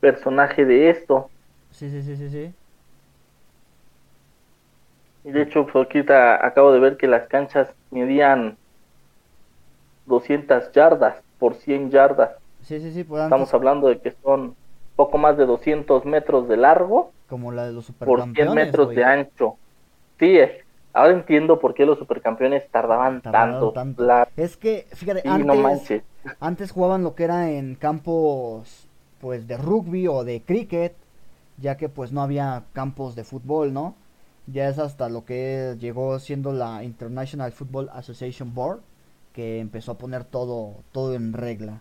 personaje 0.00 0.64
de 0.64 0.90
esto. 0.90 1.30
Sí, 1.70 1.90
sí, 1.90 2.02
sí, 2.02 2.16
sí, 2.16 2.28
sí. 2.28 2.54
Y 5.26 5.32
de 5.32 5.42
hecho, 5.42 5.64
pues 5.64 5.74
ahorita 5.74 6.46
acabo 6.46 6.72
de 6.72 6.78
ver 6.78 6.96
que 6.96 7.08
las 7.08 7.26
canchas 7.26 7.68
medían 7.90 8.56
200 10.06 10.70
yardas 10.70 11.16
por 11.40 11.56
100 11.56 11.90
yardas. 11.90 12.30
Sí, 12.62 12.78
sí, 12.78 12.92
sí, 12.92 13.00
Estamos 13.00 13.32
antes, 13.32 13.54
hablando 13.54 13.88
de 13.88 13.98
que 13.98 14.14
son 14.22 14.54
poco 14.94 15.18
más 15.18 15.36
de 15.36 15.44
200 15.44 16.04
metros 16.04 16.48
de 16.48 16.56
largo. 16.56 17.10
Como 17.28 17.50
la 17.50 17.66
de 17.66 17.72
los 17.72 17.90
Por 17.90 18.22
100 18.22 18.54
metros 18.54 18.90
de 18.90 19.02
ancho. 19.02 19.56
Sí, 20.20 20.38
es. 20.38 20.64
Ahora 20.92 21.14
entiendo 21.14 21.58
por 21.58 21.74
qué 21.74 21.84
los 21.84 21.98
supercampeones 21.98 22.70
tardaban, 22.70 23.20
tanto. 23.20 23.74
Es 24.36 24.56
que, 24.56 24.86
fíjate, 24.92 25.28
antes, 25.28 26.02
antes 26.38 26.70
jugaban 26.70 27.02
lo 27.02 27.16
que 27.16 27.24
era 27.24 27.50
en 27.50 27.74
campos 27.74 28.86
pues 29.20 29.48
de 29.48 29.56
rugby 29.56 30.06
o 30.06 30.22
de 30.22 30.40
cricket, 30.40 30.94
ya 31.58 31.76
que 31.76 31.88
pues 31.88 32.12
no 32.12 32.22
había 32.22 32.62
campos 32.72 33.16
de 33.16 33.24
fútbol, 33.24 33.72
¿no? 33.74 33.96
Ya 34.46 34.68
es 34.68 34.78
hasta 34.78 35.08
lo 35.08 35.24
que 35.24 35.76
llegó 35.80 36.18
siendo 36.18 36.52
la 36.52 36.84
International 36.84 37.52
Football 37.52 37.88
Association 37.92 38.52
Board 38.54 38.80
que 39.32 39.60
empezó 39.60 39.92
a 39.92 39.98
poner 39.98 40.24
todo 40.24 40.74
todo 40.92 41.14
en 41.14 41.32
regla. 41.32 41.80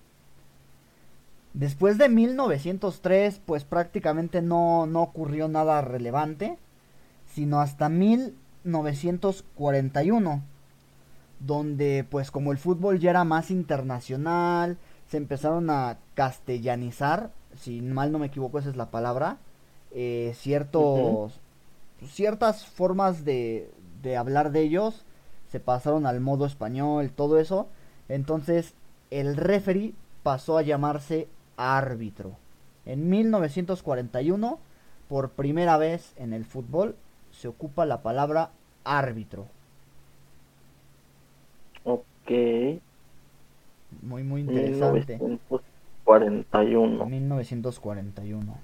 Después 1.54 1.98
de 1.98 2.08
1903, 2.10 3.42
pues 3.46 3.64
prácticamente 3.64 4.42
no, 4.42 4.86
no 4.88 5.02
ocurrió 5.02 5.48
nada 5.48 5.82
relevante, 5.82 6.58
sino 7.34 7.62
hasta 7.62 7.88
1941, 7.88 10.44
donde 11.40 12.06
pues 12.10 12.30
como 12.30 12.52
el 12.52 12.58
fútbol 12.58 13.00
ya 13.00 13.12
era 13.12 13.24
más 13.24 13.52
internacional, 13.52 14.78
se 15.08 15.16
empezaron 15.16 15.70
a 15.70 15.98
castellanizar, 16.14 17.32
si 17.56 17.82
mal 17.82 18.12
no 18.12 18.20
me 18.20 18.28
equivoco 18.28 18.60
esa 18.60 18.70
es 18.70 18.76
la 18.76 18.92
palabra, 18.92 19.38
eh, 19.92 20.34
ciertos, 20.36 21.40
ciertas 22.08 22.66
formas 22.66 23.26
de, 23.26 23.72
de 24.02 24.18
hablar 24.18 24.52
de 24.52 24.62
ellos 24.62 25.06
se 25.56 25.60
pasaron 25.60 26.06
al 26.06 26.20
modo 26.20 26.46
español, 26.46 27.12
todo 27.16 27.40
eso, 27.40 27.68
entonces 28.10 28.74
el 29.10 29.38
referee 29.38 29.94
pasó 30.24 30.58
a 30.58 30.64
llamarse 30.64 31.28
árbitro. 31.56 32.36
En 32.86 33.10
1941, 33.10 34.60
por 35.08 35.30
primera 35.30 35.78
vez 35.78 36.14
en 36.18 36.34
el 36.34 36.44
fútbol, 36.46 36.96
se 37.32 37.48
ocupa 37.48 37.86
la 37.86 38.02
palabra 38.02 38.50
árbitro. 38.84 39.46
Ok. 41.84 42.32
Muy, 44.02 44.24
muy 44.24 44.42
interesante. 44.42 45.18
1941. 45.20 47.06
1941. 47.06 48.58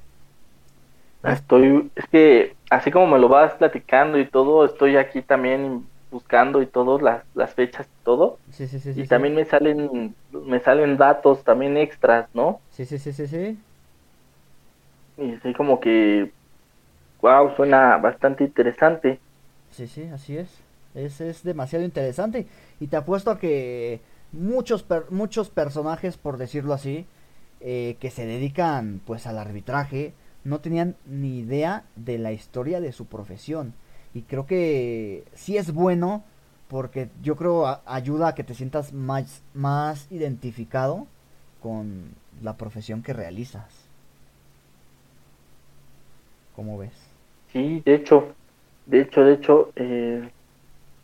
Estoy, 1.23 1.91
es 1.95 2.05
que 2.07 2.55
así 2.69 2.91
como 2.91 3.07
me 3.07 3.19
lo 3.19 3.29
vas 3.29 3.53
platicando 3.55 4.17
y 4.17 4.27
todo, 4.27 4.65
estoy 4.65 4.97
aquí 4.97 5.21
también 5.21 5.85
buscando 6.09 6.61
y 6.61 6.65
todo, 6.65 6.99
las, 6.99 7.23
las 7.35 7.53
fechas 7.53 7.85
y 7.85 8.03
todo. 8.03 8.37
Sí, 8.51 8.67
sí, 8.67 8.79
sí, 8.79 8.91
y 8.95 9.07
también 9.07 9.35
me 9.35 9.45
salen 9.45 10.15
me 10.31 10.59
salen 10.59 10.97
datos 10.97 11.43
también 11.43 11.77
extras, 11.77 12.27
¿no? 12.33 12.59
Sí, 12.71 12.85
sí, 12.85 12.97
sí, 12.97 13.13
sí, 13.13 13.27
sí. 13.27 13.57
Y 15.17 15.35
así 15.35 15.53
como 15.53 15.79
que, 15.79 16.31
wow, 17.21 17.55
suena 17.55 17.97
bastante 17.97 18.43
interesante. 18.43 19.19
Sí, 19.71 19.87
sí, 19.87 20.03
así 20.13 20.37
es. 20.37 20.49
Es, 20.95 21.21
es 21.21 21.43
demasiado 21.43 21.85
interesante. 21.85 22.47
Y 22.79 22.87
te 22.87 22.97
apuesto 22.97 23.31
a 23.31 23.39
que 23.39 24.01
muchos, 24.33 24.85
muchos 25.09 25.49
personajes, 25.49 26.17
por 26.17 26.37
decirlo 26.37 26.73
así, 26.73 27.05
eh, 27.61 27.95
que 27.99 28.09
se 28.09 28.25
dedican 28.25 29.01
pues 29.05 29.27
al 29.27 29.37
arbitraje, 29.37 30.13
no 30.43 30.59
tenían 30.59 30.95
ni 31.05 31.39
idea 31.39 31.83
de 31.95 32.17
la 32.17 32.31
historia 32.31 32.81
de 32.81 32.91
su 32.91 33.05
profesión. 33.05 33.73
Y 34.13 34.23
creo 34.23 34.45
que 34.45 35.23
sí 35.33 35.57
es 35.57 35.73
bueno 35.73 36.23
porque 36.67 37.09
yo 37.21 37.35
creo 37.35 37.81
ayuda 37.85 38.29
a 38.29 38.35
que 38.35 38.43
te 38.43 38.53
sientas 38.53 38.93
más, 38.93 39.43
más 39.53 40.09
identificado 40.11 41.07
con 41.61 42.11
la 42.41 42.57
profesión 42.57 43.03
que 43.03 43.13
realizas. 43.13 43.65
¿Cómo 46.55 46.77
ves? 46.77 46.93
Sí, 47.51 47.81
de 47.85 47.95
hecho, 47.95 48.33
de 48.85 49.01
hecho, 49.01 49.23
de 49.23 49.33
hecho, 49.33 49.71
eh, 49.75 50.29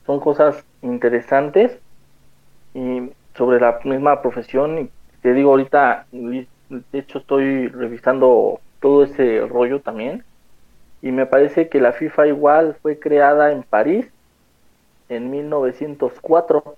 son 0.06 0.20
cosas 0.20 0.64
interesantes 0.82 1.78
y 2.74 3.12
sobre 3.36 3.60
la 3.60 3.80
misma 3.84 4.22
profesión. 4.22 4.90
Te 5.22 5.34
digo 5.34 5.52
ahorita, 5.52 6.08
de 6.12 6.48
hecho, 6.94 7.20
estoy 7.20 7.68
revisando 7.68 8.62
todo 8.80 9.04
ese 9.04 9.42
rollo 9.48 9.82
también 9.82 10.24
y 11.02 11.12
me 11.12 11.26
parece 11.26 11.70
que 11.70 11.80
la 11.80 11.94
FIFA 11.94 12.28
igual 12.28 12.78
fue 12.82 13.00
creada 13.00 13.52
en 13.52 13.64
París 13.64 14.08
en 15.10 15.30
1904. 15.30 16.76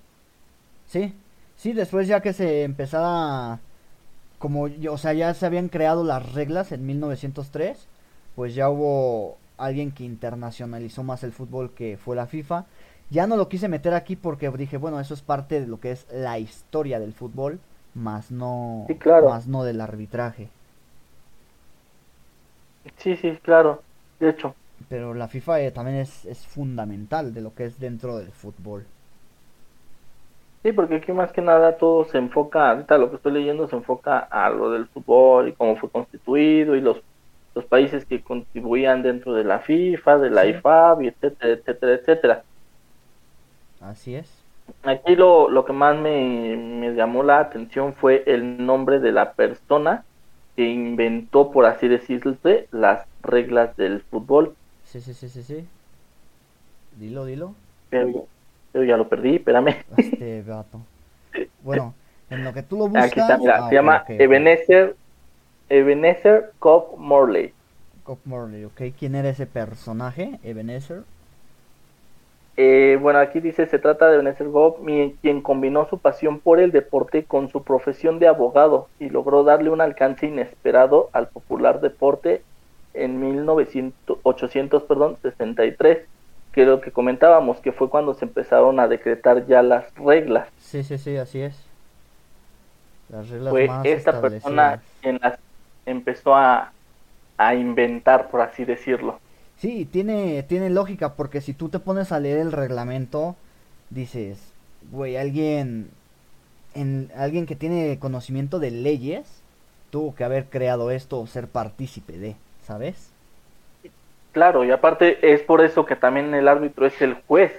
Sí, 0.86 1.14
sí, 1.56 1.72
después 1.72 2.06
ya 2.06 2.20
que 2.20 2.32
se 2.32 2.64
empezara, 2.64 3.58
como, 4.38 4.68
o 4.90 4.98
sea, 4.98 5.12
ya 5.14 5.32
se 5.34 5.46
habían 5.46 5.68
creado 5.68 6.04
las 6.04 6.32
reglas 6.32 6.72
en 6.72 6.86
1903, 6.86 7.86
pues 8.36 8.54
ya 8.54 8.68
hubo 8.68 9.36
alguien 9.56 9.90
que 9.90 10.04
internacionalizó 10.04 11.02
más 11.02 11.22
el 11.24 11.32
fútbol 11.32 11.70
que 11.70 11.96
fue 11.96 12.16
la 12.16 12.26
FIFA. 12.26 12.66
Ya 13.10 13.26
no 13.26 13.36
lo 13.36 13.48
quise 13.48 13.68
meter 13.68 13.94
aquí 13.94 14.14
porque 14.14 14.50
dije, 14.50 14.76
bueno, 14.76 15.00
eso 15.00 15.14
es 15.14 15.22
parte 15.22 15.60
de 15.60 15.66
lo 15.66 15.80
que 15.80 15.90
es 15.92 16.06
la 16.12 16.38
historia 16.38 17.00
del 17.00 17.12
fútbol, 17.12 17.58
más 17.94 18.30
no, 18.30 18.86
más 19.24 19.48
no 19.48 19.64
del 19.64 19.80
arbitraje. 19.80 20.48
Sí, 22.96 23.16
sí, 23.16 23.38
claro 23.42 23.82
de 24.20 24.30
hecho. 24.30 24.54
Pero 24.88 25.14
la 25.14 25.28
FIFA 25.28 25.60
eh, 25.60 25.70
también 25.72 25.98
es, 25.98 26.24
es 26.26 26.46
fundamental 26.46 27.34
de 27.34 27.40
lo 27.40 27.54
que 27.54 27.64
es 27.64 27.78
dentro 27.80 28.18
del 28.18 28.30
fútbol. 28.30 28.86
Sí, 30.62 30.72
porque 30.72 30.96
aquí 30.96 31.12
más 31.12 31.32
que 31.32 31.40
nada 31.40 31.78
todo 31.78 32.04
se 32.04 32.18
enfoca, 32.18 32.70
ahorita 32.70 32.98
lo 32.98 33.08
que 33.08 33.16
estoy 33.16 33.32
leyendo 33.32 33.66
se 33.66 33.76
enfoca 33.76 34.18
a 34.18 34.50
lo 34.50 34.70
del 34.70 34.86
fútbol 34.88 35.48
y 35.48 35.52
cómo 35.54 35.76
fue 35.76 35.90
constituido 35.90 36.76
y 36.76 36.82
los, 36.82 36.98
los 37.54 37.64
países 37.64 38.04
que 38.04 38.22
contribuían 38.22 39.02
dentro 39.02 39.32
de 39.32 39.44
la 39.44 39.60
FIFA, 39.60 40.18
de 40.18 40.30
la 40.30 40.46
IFAB, 40.46 41.02
etcétera, 41.02 41.52
etcétera, 41.52 41.94
etcétera. 41.94 42.44
Así 43.80 44.14
es. 44.14 44.30
Aquí 44.82 45.16
lo, 45.16 45.48
lo 45.48 45.64
que 45.64 45.72
más 45.72 45.96
me, 45.96 46.56
me 46.56 46.92
llamó 46.94 47.22
la 47.22 47.40
atención 47.40 47.94
fue 47.94 48.22
el 48.26 48.64
nombre 48.64 49.00
de 49.00 49.12
la 49.12 49.32
persona 49.32 50.04
que 50.56 50.68
inventó, 50.68 51.50
por 51.50 51.66
así 51.66 51.88
decirse, 51.88 52.68
las 52.70 53.06
reglas 53.22 53.76
del 53.76 54.02
fútbol. 54.02 54.54
Sí, 54.84 55.00
sí, 55.00 55.14
sí, 55.14 55.28
sí, 55.28 55.42
sí. 55.42 55.66
Dilo, 56.96 57.24
dilo. 57.24 57.54
Pero, 57.90 58.26
ya 58.74 58.96
lo 58.96 59.08
perdí, 59.08 59.36
espérame. 59.36 59.76
Este 59.96 60.42
gato. 60.42 60.80
Bueno, 61.62 61.94
en 62.28 62.44
lo 62.44 62.52
que 62.52 62.62
tú 62.62 62.76
lo 62.76 62.88
buscas. 62.88 63.06
Aquí 63.06 63.20
está, 63.20 63.38
mira, 63.38 63.64
ah, 63.64 63.68
se 63.68 63.74
llama 63.74 64.04
Ebenezer, 64.08 64.96
Ebenezer 65.68 66.52
Cobb 66.58 66.98
Morley. 66.98 67.52
Cobb 68.02 68.18
Morley, 68.24 68.64
ok. 68.64 68.82
¿Quién 68.98 69.14
era 69.14 69.28
ese 69.28 69.46
personaje, 69.46 70.40
Ebenezer? 70.42 71.04
Eh, 72.62 72.98
bueno, 73.00 73.20
aquí 73.20 73.40
dice, 73.40 73.64
se 73.64 73.78
trata 73.78 74.08
de 74.08 74.16
Ebenezer 74.16 74.48
Gobb, 74.48 74.84
quien 75.22 75.40
combinó 75.40 75.88
su 75.88 75.96
pasión 75.96 76.40
por 76.40 76.60
el 76.60 76.72
deporte 76.72 77.24
con 77.24 77.48
su 77.48 77.62
profesión 77.62 78.18
de 78.18 78.28
abogado 78.28 78.86
y 78.98 79.08
logró 79.08 79.44
darle 79.44 79.70
un 79.70 79.80
alcance 79.80 80.26
inesperado 80.26 81.08
al 81.14 81.28
popular 81.28 81.80
deporte 81.80 82.42
en 82.92 83.18
1863, 83.18 86.00
que 86.52 86.60
es 86.60 86.68
lo 86.68 86.82
que 86.82 86.90
comentábamos, 86.90 87.60
que 87.60 87.72
fue 87.72 87.88
cuando 87.88 88.12
se 88.12 88.26
empezaron 88.26 88.78
a 88.78 88.88
decretar 88.88 89.46
ya 89.46 89.62
las 89.62 89.86
reglas. 89.94 90.46
Sí, 90.60 90.82
sí, 90.82 90.98
sí, 90.98 91.16
así 91.16 91.40
es. 91.40 91.58
Las 93.08 93.30
reglas 93.30 93.52
fue 93.52 93.70
esta 93.84 94.20
persona 94.20 94.82
quien 95.00 95.18
las 95.22 95.38
empezó 95.86 96.34
a, 96.34 96.72
a 97.38 97.54
inventar, 97.54 98.28
por 98.28 98.42
así 98.42 98.66
decirlo. 98.66 99.18
Sí, 99.60 99.84
tiene, 99.84 100.42
tiene 100.44 100.70
lógica, 100.70 101.16
porque 101.16 101.42
si 101.42 101.52
tú 101.52 101.68
te 101.68 101.78
pones 101.78 102.12
a 102.12 102.18
leer 102.18 102.38
el 102.38 102.50
reglamento, 102.50 103.36
dices, 103.90 104.38
güey, 104.90 105.18
alguien, 105.18 105.90
en, 106.74 107.10
alguien 107.14 107.44
que 107.44 107.56
tiene 107.56 107.98
conocimiento 107.98 108.58
de 108.58 108.70
leyes, 108.70 109.42
tuvo 109.90 110.14
que 110.14 110.24
haber 110.24 110.46
creado 110.46 110.90
esto 110.90 111.20
o 111.20 111.26
ser 111.26 111.46
partícipe 111.46 112.16
de, 112.16 112.36
¿sabes? 112.66 113.10
Claro, 114.32 114.64
y 114.64 114.70
aparte 114.70 115.34
es 115.34 115.42
por 115.42 115.62
eso 115.62 115.84
que 115.84 115.96
también 115.96 116.32
el 116.32 116.48
árbitro 116.48 116.86
es 116.86 117.02
el 117.02 117.14
juez 117.26 117.52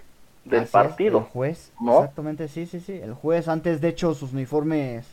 del 0.43 0.65
partido. 0.65 1.19
el 1.19 1.25
juez, 1.25 1.71
exactamente, 1.79 2.47
sí, 2.47 2.65
sí, 2.65 2.79
sí. 2.79 2.93
El 2.93 3.13
juez, 3.13 3.47
antes 3.47 3.79
de 3.79 3.89
hecho, 3.89 4.15
sus 4.15 4.33
uniformes 4.33 5.05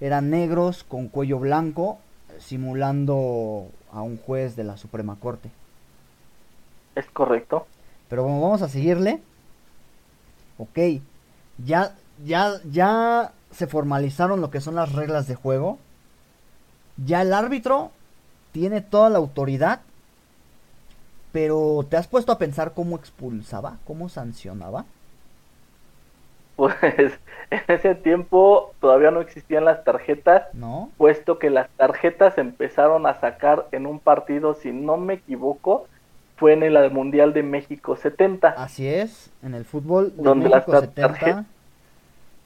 eran 0.00 0.30
negros 0.30 0.84
con 0.84 1.08
cuello 1.08 1.40
blanco, 1.40 1.98
simulando 2.38 3.66
a 3.92 4.02
un 4.02 4.16
juez 4.16 4.54
de 4.54 4.62
la 4.62 4.76
Suprema 4.76 5.16
Corte. 5.18 5.50
Es 7.00 7.06
correcto. 7.12 7.66
Pero 8.10 8.24
como 8.24 8.42
vamos 8.42 8.60
a 8.60 8.68
seguirle. 8.68 9.22
Ok. 10.58 10.78
Ya, 11.64 11.94
ya, 12.22 12.60
ya 12.70 13.32
se 13.50 13.66
formalizaron 13.66 14.42
lo 14.42 14.50
que 14.50 14.60
son 14.60 14.74
las 14.74 14.92
reglas 14.92 15.26
de 15.26 15.34
juego. 15.34 15.78
Ya 16.98 17.22
el 17.22 17.32
árbitro 17.32 17.90
tiene 18.52 18.82
toda 18.82 19.08
la 19.08 19.16
autoridad. 19.16 19.80
Pero 21.32 21.86
¿te 21.88 21.96
has 21.96 22.06
puesto 22.06 22.32
a 22.32 22.38
pensar 22.38 22.74
cómo 22.74 22.96
expulsaba? 22.96 23.78
¿Cómo 23.86 24.10
sancionaba? 24.10 24.84
pues 26.60 26.74
en 27.50 27.62
ese 27.68 27.94
tiempo 27.94 28.74
todavía 28.80 29.10
no 29.10 29.22
existían 29.22 29.64
las 29.64 29.82
tarjetas, 29.82 30.52
¿No? 30.52 30.90
puesto 30.98 31.38
que 31.38 31.48
las 31.48 31.70
tarjetas 31.70 32.36
empezaron 32.36 33.06
a 33.06 33.18
sacar 33.18 33.66
en 33.72 33.86
un 33.86 33.98
partido, 33.98 34.52
si 34.52 34.70
no 34.70 34.98
me 34.98 35.14
equivoco, 35.14 35.86
fue 36.40 36.54
en 36.54 36.62
el 36.62 36.90
Mundial 36.90 37.32
de 37.34 37.42
México 37.42 37.94
70. 37.96 38.48
Así 38.56 38.88
es, 38.88 39.30
en 39.42 39.54
el 39.54 39.64
fútbol 39.66 40.16
de 40.16 40.22
Donde 40.22 40.48
las 40.48 40.66
México 40.66 40.72
tar- 40.72 40.88
70 40.88 41.18
tarje- 41.18 41.44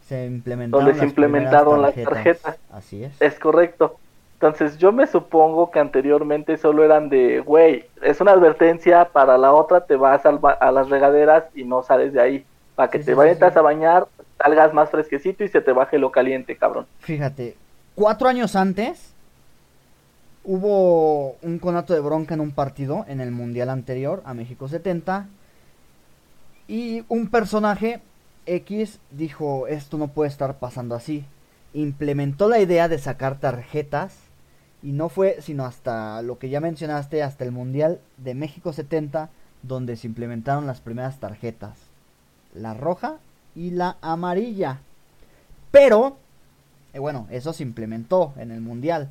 se 0.09 0.27
implementaron, 0.27 0.85
donde 0.85 0.99
se 0.99 1.05
las 1.07 1.09
implementaron 1.11 1.81
las 1.81 1.95
tarjetas. 1.95 2.59
Así 2.73 3.05
es. 3.05 3.23
Es 3.23 3.39
correcto. 3.39 3.97
Entonces 4.35 4.77
yo 4.79 4.93
me 4.93 5.07
supongo 5.07 5.71
que 5.71 5.79
anteriormente 5.79 6.57
solo 6.59 6.85
eran 6.85 7.09
de, 7.09 7.39
güey, 7.41 7.87
es 8.03 8.21
una 8.21 8.33
advertencia, 8.33 9.07
para 9.07 9.39
la 9.39 9.53
otra 9.55 9.87
te 9.87 9.95
vas 9.97 10.27
al 10.27 10.39
ba- 10.39 10.53
a 10.61 10.71
las 10.73 10.91
regaderas 10.91 11.45
y 11.55 11.63
no 11.65 11.83
sales 11.85 12.13
de 12.13 12.21
ahí. 12.21 12.45
Para 12.75 12.91
que 12.91 12.99
Sí, 12.99 13.05
te 13.07 13.13
sí, 13.13 13.17
vayas 13.17 13.39
sí. 13.39 13.45
a 13.59 13.63
bañar, 13.63 14.07
salgas 14.37 14.75
más 14.75 14.91
fresquecito 14.91 15.45
y 15.45 15.49
se 15.49 15.61
te 15.61 15.73
baje 15.73 15.97
lo 15.99 16.11
caliente, 16.11 16.57
cabrón. 16.57 16.87
Fíjate, 16.99 17.57
cuatro 17.95 18.29
años 18.29 18.57
antes 18.57 19.14
hubo 20.45 21.37
un 21.43 21.59
conato 21.59 21.95
de 21.95 22.01
bronca 22.01 22.35
en 22.35 22.41
un 22.41 22.53
partido 22.53 23.05
en 23.09 23.21
el 23.21 23.31
mundial 23.31 23.71
anterior 23.71 24.23
a 24.25 24.35
México 24.35 24.69
70 24.69 25.27
y 26.69 27.05
un 27.09 27.29
personaje 27.29 28.01
X 28.47 29.01
dijo 29.11 29.67
esto 29.67 29.99
no 29.99 30.09
puede 30.09 30.31
estar 30.31 30.59
pasando 30.59 30.95
así. 30.95 31.25
Implementó 31.73 32.49
la 32.49 32.61
idea 32.61 32.89
de 32.89 32.99
sacar 32.99 33.41
tarjetas 33.41 34.17
y 34.83 34.93
no 34.93 35.09
fue 35.09 35.39
sino 35.41 35.65
hasta 35.65 36.23
lo 36.23 36.39
que 36.39 36.51
ya 36.51 36.61
mencionaste, 36.61 37.23
hasta 37.23 37.45
el 37.45 37.53
mundial 37.53 38.01
de 38.19 38.35
México 38.35 38.73
70 38.73 39.31
donde 39.63 39.97
se 39.97 40.07
implementaron 40.07 40.67
las 40.67 40.81
primeras 40.81 41.19
tarjetas. 41.19 41.79
La 42.55 42.75
roja 42.75 43.17
y 43.55 43.71
la 43.71 43.97
amarilla. 44.03 44.81
Pero 45.71 46.19
eh, 46.95 47.01
bueno, 47.01 47.27
eso 47.31 47.53
se 47.53 47.65
implementó 47.65 48.33
en 48.39 48.53
el 48.53 48.61
Mundial. 48.61 49.11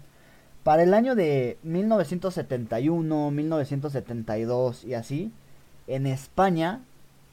Para 0.64 0.84
el 0.84 0.94
año 0.94 1.16
de 1.16 1.58
1971, 1.64 3.32
1972 3.32 4.86
y 4.86 4.94
así, 4.94 5.34
en 5.88 6.08
España 6.08 6.80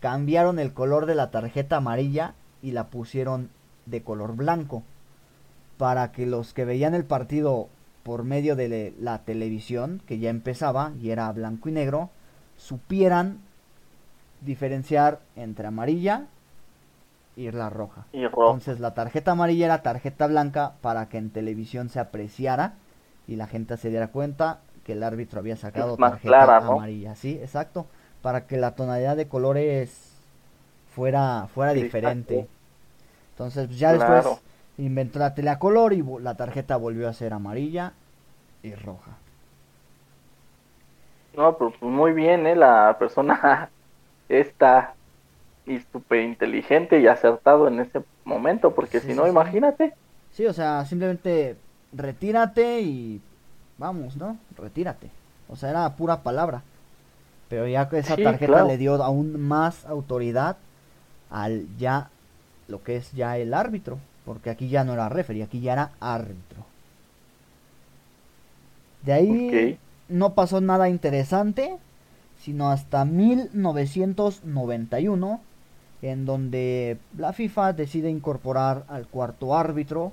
cambiaron 0.00 0.58
el 0.58 0.72
color 0.72 1.06
de 1.06 1.14
la 1.14 1.30
tarjeta 1.30 1.76
amarilla 1.76 2.34
y 2.60 2.72
la 2.72 2.88
pusieron 2.88 3.50
de 3.86 4.02
color 4.02 4.34
blanco. 4.34 4.82
Para 5.78 6.10
que 6.10 6.26
los 6.26 6.52
que 6.52 6.64
veían 6.64 6.94
el 6.94 7.04
partido 7.04 7.68
por 8.02 8.24
medio 8.24 8.56
de 8.56 8.94
la 8.98 9.18
televisión, 9.18 10.02
que 10.06 10.18
ya 10.18 10.30
empezaba 10.30 10.92
y 11.00 11.10
era 11.10 11.30
blanco 11.30 11.68
y 11.68 11.72
negro, 11.72 12.10
supieran 12.56 13.38
diferenciar 14.40 15.20
entre 15.36 15.68
amarilla 15.68 16.26
y 17.36 17.48
la 17.52 17.70
roja. 17.70 18.06
Entonces 18.12 18.80
la 18.80 18.92
tarjeta 18.94 19.32
amarilla 19.32 19.66
era 19.66 19.82
tarjeta 19.82 20.26
blanca 20.26 20.72
para 20.80 21.08
que 21.08 21.18
en 21.18 21.30
televisión 21.30 21.90
se 21.90 22.00
apreciara 22.00 22.74
y 23.30 23.36
la 23.36 23.48
gente 23.48 23.78
se 23.78 23.90
diera 23.90 24.08
cuenta 24.08 24.60
que 24.84 24.92
el 24.94 25.04
árbitro 25.04 25.40
había 25.40 25.56
sacado 25.56 25.98
más 25.98 26.18
tarjeta 26.18 26.22
clara, 26.22 26.60
¿no? 26.60 26.74
amarilla. 26.74 27.16
Sí, 27.16 27.38
exacto. 27.42 27.86
Para 28.22 28.46
que 28.48 28.58
la 28.58 28.76
tonalidad 28.76 29.16
de 29.16 29.28
colores 29.28 30.22
fuera, 30.94 31.48
fuera 31.54 31.72
Sí, 31.72 31.78
diferente. 31.80 32.36
exacto. 32.36 32.50
Entonces 33.32 33.66
pues, 33.68 33.78
ya 33.80 33.92
Claro. 33.92 33.94
después 33.94 34.42
inventó 34.78 35.18
la 35.20 35.34
tele 35.34 35.50
a 35.50 35.58
color 35.60 35.92
y 35.94 36.04
la 36.22 36.36
tarjeta 36.36 36.76
volvió 36.76 37.08
a 37.08 37.14
ser 37.14 37.32
amarilla 37.34 37.94
y 38.62 38.74
roja. 38.74 39.18
No, 41.32 41.56
pero 41.56 41.70
pues 41.78 41.90
muy 41.92 42.12
bien, 42.12 42.46
¿eh? 42.46 42.56
La 42.56 42.96
persona 42.98 43.72
está 44.28 44.96
y 45.66 45.80
súper 45.80 46.22
inteligente 46.22 47.00
y 47.00 47.08
acertado 47.08 47.68
en 47.68 47.80
ese 47.80 48.04
momento, 48.24 48.74
porque 48.74 49.00
Sí, 49.00 49.06
si 49.06 49.14
no, 49.14 49.26
sí. 49.26 49.28
imagínate. 49.28 49.94
Sí, 50.30 50.46
o 50.46 50.52
sea, 50.52 50.84
simplemente 50.84 51.56
retírate 51.92 52.80
y 52.82 53.20
vamos, 53.78 54.16
¿no? 54.16 54.36
Retírate. 54.56 55.10
O 55.48 55.56
sea, 55.56 55.70
era 55.70 55.96
pura 55.96 56.22
palabra. 56.22 56.62
Pero 57.48 57.66
ya 57.68 57.88
que 57.88 57.98
esa 57.98 58.16
Sí, 58.16 58.18
tarjeta 58.18 58.46
claro. 58.46 58.64
le 58.64 58.78
dio 58.78 59.02
aún 59.02 59.40
más 59.40 59.84
autoridad 59.86 60.56
al 61.30 61.66
ya 61.78 62.10
lo 62.68 62.82
que 62.82 62.96
es 62.96 63.12
ya 63.12 63.36
el 63.38 63.54
árbitro, 63.54 63.98
porque 64.24 64.50
aquí 64.50 64.68
ya 64.68 64.84
no 64.84 64.92
era 64.94 65.08
referee, 65.08 65.42
aquí 65.42 65.60
ya 65.60 65.72
era 65.74 65.90
árbitro. 66.00 66.64
De 69.04 69.12
ahí 69.12 69.78
no 70.08 70.34
pasó 70.34 70.60
nada 70.60 70.88
interesante, 70.88 71.76
sino 72.38 72.70
hasta 72.70 73.04
1991, 73.04 75.40
en 76.02 76.26
donde 76.26 76.98
la 77.16 77.32
FIFA 77.32 77.72
decide 77.74 78.10
incorporar 78.10 78.84
al 78.88 79.06
cuarto 79.08 79.56
árbitro 79.56 80.12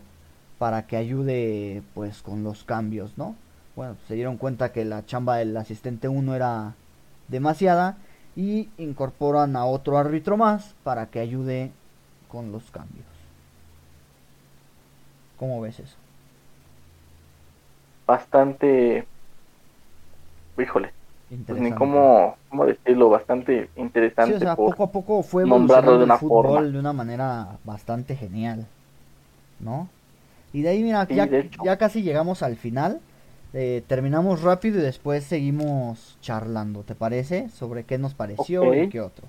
para 0.57 0.87
que 0.87 0.97
ayude 0.97 1.83
pues 1.93 2.21
con 2.23 2.43
los 2.43 2.63
cambios, 2.63 3.17
¿no? 3.17 3.35
Bueno, 3.75 3.97
se 4.07 4.15
dieron 4.15 4.37
cuenta 4.37 4.71
que 4.71 4.85
la 4.85 5.05
chamba 5.05 5.37
del 5.37 5.55
asistente 5.57 6.07
1 6.07 6.35
era 6.35 6.75
demasiada 7.27 7.97
y 8.35 8.69
incorporan 8.77 9.55
a 9.55 9.65
otro 9.65 9.97
árbitro 9.97 10.37
más 10.37 10.75
para 10.83 11.09
que 11.09 11.19
ayude 11.19 11.71
con 12.27 12.51
los 12.51 12.71
cambios. 12.71 13.07
¿Cómo 15.35 15.61
ves 15.61 15.79
eso? 15.79 15.97
Bastante. 18.07 19.07
Híjole, 20.57 20.93
pues 21.47 21.59
ni 21.61 21.73
cómo, 21.73 22.37
cómo 22.49 22.65
decirlo, 22.65 23.09
bastante 23.09 23.71
Sí, 24.19 24.31
interesante. 24.31 24.33
o 24.33 24.39
sea, 24.39 24.63
por- 24.63 24.63
poco 24.63 24.83
a 24.83 24.91
poco 24.91 25.23
fue 25.23 25.43
nombrarlo 25.43 25.97
de 25.97 26.03
el 26.03 26.05
una 26.05 26.19
fútbol 26.19 26.19
forma. 26.19 26.71
de 26.73 26.79
una 26.79 26.93
manera 26.93 27.59
bastante 27.63 28.15
genial, 28.15 28.67
¿no? 29.59 29.89
Y 30.53 30.61
de 30.61 30.69
ahí, 30.69 30.83
mira, 30.83 31.05
Sí, 31.05 31.15
ya, 31.15 31.29
ya 31.63 31.77
casi 31.77 32.01
llegamos 32.01 32.41
al 32.43 32.55
final. 32.55 32.99
Eh, 33.53 33.83
terminamos 33.87 34.41
rápido 34.41 34.79
y 34.79 34.83
después 34.83 35.23
seguimos 35.23 36.17
charlando, 36.21 36.83
¿te 36.83 36.95
parece? 36.95 37.49
Sobre 37.49 37.83
qué 37.83 37.97
nos 37.97 38.13
pareció 38.13 38.73
y 38.73 38.89
qué 38.89 39.01
otro. 39.01 39.27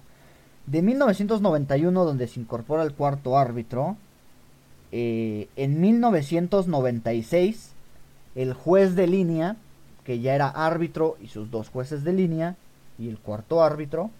De 0.66 0.82
1991, 0.82 2.04
donde 2.04 2.26
se 2.26 2.40
incorpora 2.40 2.82
el 2.82 2.92
cuarto 2.92 3.38
árbitro, 3.38 3.96
eh, 4.92 5.48
en 5.56 5.80
1996, 5.80 7.72
el 8.34 8.52
juez 8.52 8.94
de 8.96 9.06
línea, 9.06 9.56
que 10.04 10.20
ya 10.20 10.34
era 10.34 10.48
árbitro 10.48 11.16
y 11.22 11.28
sus 11.28 11.50
dos 11.50 11.68
jueces 11.70 12.04
de 12.04 12.12
línea, 12.12 12.56
y 12.98 13.08
el 13.08 13.18
cuarto 13.18 13.62
árbitro, 13.62 14.10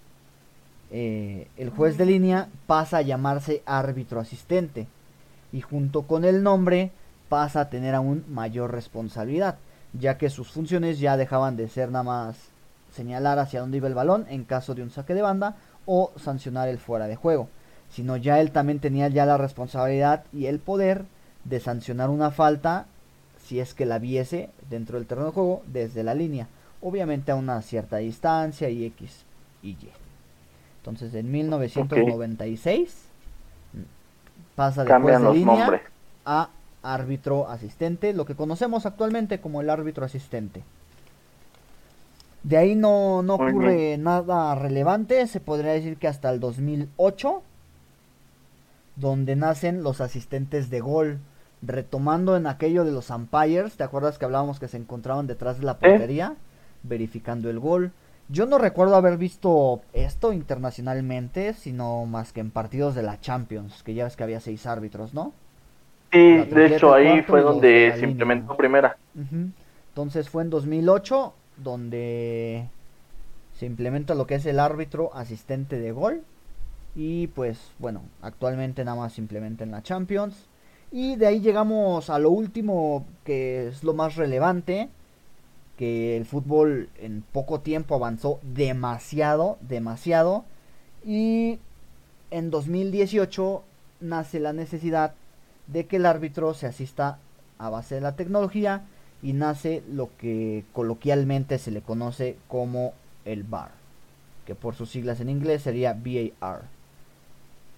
eh, 0.90 1.49
el 1.57 1.70
juez 1.70 1.99
de 1.99 2.07
línea 2.07 2.49
pasa 2.66 2.99
a 2.99 3.03
llamarse 3.03 3.62
árbitro 3.66 4.20
asistente 4.20 4.86
y 5.53 5.61
junto 5.61 6.03
con 6.03 6.24
el 6.24 6.42
nombre 6.42 6.90
pasa 7.28 7.62
a 7.62 7.70
tener 7.70 7.94
aún 7.94 8.24
mayor 8.28 8.72
responsabilidad, 8.72 9.57
ya 9.92 10.18
que 10.18 10.30
sus 10.30 10.51
funciones 10.51 10.99
ya 10.99 11.16
dejaban 11.16 11.57
de 11.57 11.68
ser 11.68 11.90
nada 11.90 12.05
más 12.05 12.36
señalar 12.94 13.38
hacia 13.38 13.61
dónde 13.61 13.78
iba 13.78 13.88
el 13.88 13.94
balón 13.94 14.26
en 14.28 14.44
caso 14.44 14.74
de 14.74 14.82
un 14.82 14.90
saque 14.90 15.14
de 15.14 15.22
banda 15.22 15.57
o 15.86 16.12
sancionar 16.16 16.68
el 16.68 16.78
fuera 16.78 17.07
de 17.07 17.16
juego, 17.16 17.49
sino 17.90 18.16
ya 18.16 18.40
él 18.40 18.51
también 18.51 18.80
tenía 18.80 19.09
ya 19.09 19.26
la 19.26 19.38
responsabilidad 19.38 20.24
y 20.32 20.46
el 20.46 20.59
poder 20.59 21.05
de 21.44 21.61
sancionar 21.61 22.11
una 22.11 22.30
falta 22.30 22.86
si 23.42 23.61
es 23.61 23.72
que 23.72 23.86
la 23.86 23.99
viese 23.99 24.51
dentro 24.68 24.99
del 24.99 25.07
terreno 25.07 25.28
de 25.28 25.32
juego 25.32 25.62
desde 25.66 26.03
la 26.03 26.14
línea, 26.14 26.49
obviamente 26.82 27.32
a 27.32 27.36
una 27.36 27.62
cierta 27.62 27.99
distancia 27.99 28.68
y 28.68 28.84
X 28.84 29.24
y 29.62 29.70
Y. 29.70 29.90
Entonces 30.78 31.14
en 31.14 31.30
1996 31.30 33.07
pasa 34.59 34.82
de 34.82 34.90
juez 34.90 34.94
cambian 34.94 35.22
de 35.22 35.28
los 35.28 35.36
línea 35.36 35.56
nombres. 35.56 35.82
a 36.26 36.50
árbitro 36.82 37.48
asistente, 37.48 38.12
lo 38.12 38.26
que 38.26 38.34
conocemos 38.34 38.86
actualmente 38.86 39.40
como 39.40 39.61
el 39.61 39.70
árbitro 39.70 40.04
asistente. 40.04 40.64
De 42.42 42.56
ahí 42.56 42.74
no, 42.74 43.22
no 43.22 43.34
ocurre 43.34 43.96
nada 43.98 44.54
relevante, 44.56 45.26
se 45.26 45.40
podría 45.40 45.72
decir 45.72 45.96
que 45.96 46.09
hasta 46.09 46.30
el 46.30 46.40
2008, 46.40 47.42
donde 48.96 49.36
nacen 49.36 49.82
los 49.82 50.00
asistentes 50.00 50.70
de 50.70 50.80
gol, 50.80 51.18
retomando 51.62 52.36
en 52.36 52.46
aquello 52.46 52.84
de 52.84 52.92
los 52.92 53.11
umpires, 53.11 53.76
¿te 53.76 53.84
acuerdas 53.84 54.18
que 54.18 54.24
hablábamos 54.24 54.59
que 54.59 54.68
se 54.68 54.76
encontraban 54.76 55.26
detrás 55.26 55.59
de 55.59 55.66
la 55.66 55.78
portería, 55.78 56.34
verificando 56.82 57.48
el 57.48 57.61
gol? 57.61 57.92
Yo 58.31 58.47
no 58.47 58.59
recuerdo 58.59 58.95
haber 58.95 59.16
visto 59.16 59.81
esto 59.95 60.35
internacionalmente, 60.35 61.55
sino 61.55 62.05
más 62.05 62.33
que 62.33 62.41
en 62.41 62.51
partidos 62.51 62.95
de 62.95 63.03
la 63.03 63.20
Champions, 63.20 63.83
que 63.83 63.95
ya 63.95 64.05
ves 64.05 64.16
que 64.16 64.22
había 64.22 64.41
seis 64.41 64.66
árbitros, 64.66 65.14
¿no? 65.14 65.33
Sí, 66.12 66.18
de 66.18 66.66
hecho 66.66 66.93
ahí 66.93 67.22
fue 67.22 67.41
donde 67.43 67.95
se 67.99 68.05
implementó 68.05 68.57
primera. 68.57 68.97
Entonces 69.91 70.29
fue 70.29 70.43
en 70.43 70.51
2008 70.51 71.35
donde 71.57 72.68
se 73.55 73.66
implementa 73.66 74.14
lo 74.14 74.26
que 74.26 74.37
es 74.37 74.47
el 74.47 74.61
árbitro 74.61 75.11
asistente 75.14 75.79
de 75.79 75.93
gol. 75.93 76.22
Y 76.95 77.29
pues 77.29 77.72
bueno, 77.79 78.03
actualmente 78.22 78.85
nada 78.85 78.97
más 78.97 79.14
se 79.14 79.20
implementa 79.20 79.64
en 79.64 79.70
la 79.70 79.83
Champions. 79.83 80.49
Y 80.91 81.16
de 81.16 81.26
ahí 81.26 81.41
llegamos 81.41 82.11
a 82.11 82.18
lo 82.18 82.31
último 82.31 83.07
que 83.24 83.68
es 83.68 83.85
lo 83.85 83.95
más 83.95 84.16
relevante. 84.16 84.89
Que 85.79 86.18
el 86.18 86.26
fútbol 86.26 86.91
en 86.99 87.22
poco 87.22 87.61
tiempo 87.61 87.95
avanzó 87.95 88.41
demasiado, 88.43 89.57
demasiado. 89.62 90.45
Y 91.07 91.59
en 92.31 92.51
2018 92.51 93.62
nace 94.01 94.41
la 94.41 94.53
necesidad 94.53 95.14
de 95.66 95.87
que 95.87 95.97
el 95.97 96.07
árbitro 96.07 96.53
se 96.53 96.66
asista 96.66 97.18
a 97.59 97.70
base 97.70 97.95
de 97.95 98.01
la 98.01 98.16
tecnología 98.16 98.83
y 99.22 99.33
nace 99.33 99.83
lo 99.91 100.11
que 100.18 100.64
coloquialmente 100.72 101.59
se 101.59 101.70
le 101.70 101.81
conoce 101.81 102.37
como 102.49 102.93
el 103.24 103.43
VAR, 103.43 103.70
que 104.47 104.55
por 104.55 104.74
sus 104.74 104.91
siglas 104.91 105.20
en 105.20 105.29
inglés 105.29 105.62
sería 105.62 105.93
VAR, 105.95 106.62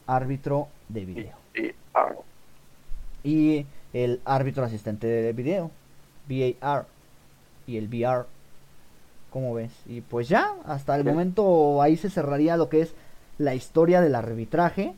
árbitro 0.07 0.69
de 0.89 1.05
video. 1.05 1.37
Y 3.23 3.67
el 3.93 4.21
árbitro 4.25 4.65
asistente 4.65 5.07
de 5.07 5.33
video, 5.33 5.71
VAR, 6.29 6.87
y 7.67 7.77
el 7.77 7.89
VR, 7.89 8.27
como 9.31 9.55
ves? 9.55 9.73
Y 9.87 10.01
pues 10.01 10.29
ya, 10.29 10.55
hasta 10.65 10.97
el 10.97 11.05
momento 11.05 11.83
ahí 11.83 11.97
se 11.97 12.11
cerraría 12.11 12.57
lo 12.57 12.69
que 12.69 12.83
es 12.83 12.95
la 13.39 13.55
historia 13.55 14.01
del 14.01 14.15
arbitraje, 14.15 14.95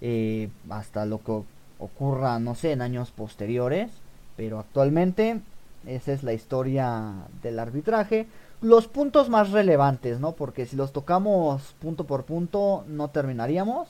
eh, 0.00 0.48
hasta 0.70 1.06
lo 1.06 1.22
que 1.22 1.42
ocurra, 1.78 2.38
no 2.38 2.54
sé, 2.54 2.72
en 2.72 2.82
años 2.82 3.10
posteriores, 3.10 3.90
pero 4.36 4.58
actualmente 4.58 5.40
esa 5.86 6.12
es 6.12 6.22
la 6.22 6.32
historia 6.32 7.12
del 7.42 7.58
arbitraje. 7.58 8.26
Los 8.60 8.86
puntos 8.86 9.28
más 9.28 9.50
relevantes, 9.50 10.20
¿no? 10.20 10.32
Porque 10.32 10.66
si 10.66 10.76
los 10.76 10.92
tocamos 10.92 11.74
punto 11.80 12.04
por 12.04 12.24
punto 12.24 12.84
no 12.86 13.08
terminaríamos, 13.08 13.88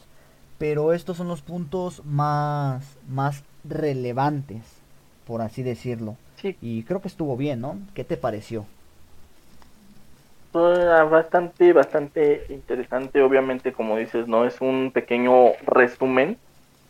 pero 0.59 0.93
estos 0.93 1.17
son 1.17 1.29
los 1.29 1.43
puntos 1.43 2.03
más, 2.05 2.85
más 3.09 3.43
relevantes, 3.65 4.63
por 5.33 5.41
así 5.41 5.63
decirlo. 5.63 6.17
Y 6.61 6.83
creo 6.83 7.01
que 7.01 7.09
estuvo 7.09 7.39
bien, 7.39 7.63
¿no? 7.63 7.79
¿Qué 7.95 8.05
te 8.05 8.19
pareció? 8.19 8.67
bastante, 10.53 11.73
bastante 11.73 12.45
interesante. 12.51 13.23
Obviamente, 13.23 13.73
como 13.73 13.97
dices, 13.97 14.29
no 14.29 14.45
es 14.45 14.61
un 14.61 14.91
pequeño 14.93 15.53
resumen, 15.65 16.37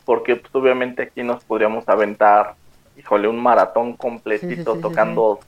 porque 0.04 0.34
pues, 0.34 0.52
obviamente 0.56 1.02
aquí 1.04 1.22
nos 1.22 1.44
podríamos 1.44 1.88
aventar, 1.88 2.56
híjole, 2.98 3.28
un 3.28 3.40
maratón 3.40 3.92
completito 3.92 4.74
tocando 4.80 5.38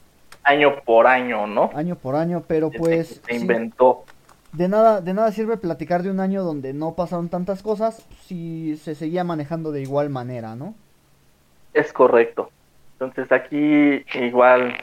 año 0.41 0.79
por 0.85 1.05
año, 1.05 1.45
¿no? 1.45 1.71
Año 1.75 1.97
por 1.97 2.15
año, 2.15 2.45
pero 2.47 2.71
pues 2.71 3.21
se 3.27 3.35
inventó. 3.35 4.05
De 4.53 4.69
nada, 4.69 5.01
de 5.01 5.13
nada 5.13 5.33
sirve 5.33 5.57
platicar 5.57 6.01
de 6.01 6.11
un 6.11 6.21
año 6.21 6.43
donde 6.43 6.71
no 6.71 6.93
pasaron 6.93 7.27
tantas 7.27 7.61
cosas 7.61 8.05
si 8.21 8.77
se 8.77 8.95
seguía 8.95 9.25
manejando 9.25 9.73
de 9.73 9.81
igual 9.81 10.09
manera, 10.09 10.55
¿no? 10.55 10.75
Es 11.73 11.91
correcto. 11.91 12.51
Entonces 12.99 13.31
aquí 13.31 14.05
igual, 14.13 14.73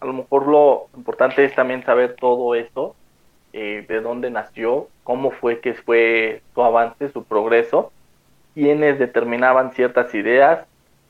a 0.00 0.06
lo 0.06 0.12
mejor 0.12 0.46
lo 0.46 0.88
importante 0.94 1.44
es 1.44 1.54
también 1.54 1.84
saber 1.84 2.16
todo 2.18 2.54
esto, 2.54 2.94
eh, 3.54 3.84
de 3.88 4.00
dónde 4.00 4.30
nació, 4.30 4.88
cómo 5.04 5.30
fue 5.30 5.60
que 5.60 5.74
fue 5.74 6.42
su 6.54 6.62
avance, 6.62 7.08
su 7.10 7.24
progreso, 7.24 7.92
quiénes 8.54 8.98
determinaban 8.98 9.72
ciertas 9.72 10.14
ideas, 10.14 10.66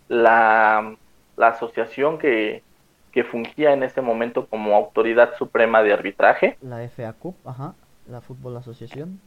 la, 0.09 0.97
asociación 1.37 2.19
que, 2.19 2.63
que 3.11 3.25
fungía 3.25 3.73
en 3.73 3.83
ese 3.83 4.01
momento 4.01 4.47
como 4.47 4.77
autoridad 4.77 5.35
suprema 5.37 5.83
de 5.83 5.93
arbitraje. 5.93 6.57
La 6.61 6.89
FACUP, 6.89 7.35
ajá, 7.45 7.75
la 8.09 8.21
Fútbol 8.21 8.57
Asociación. 8.57 9.21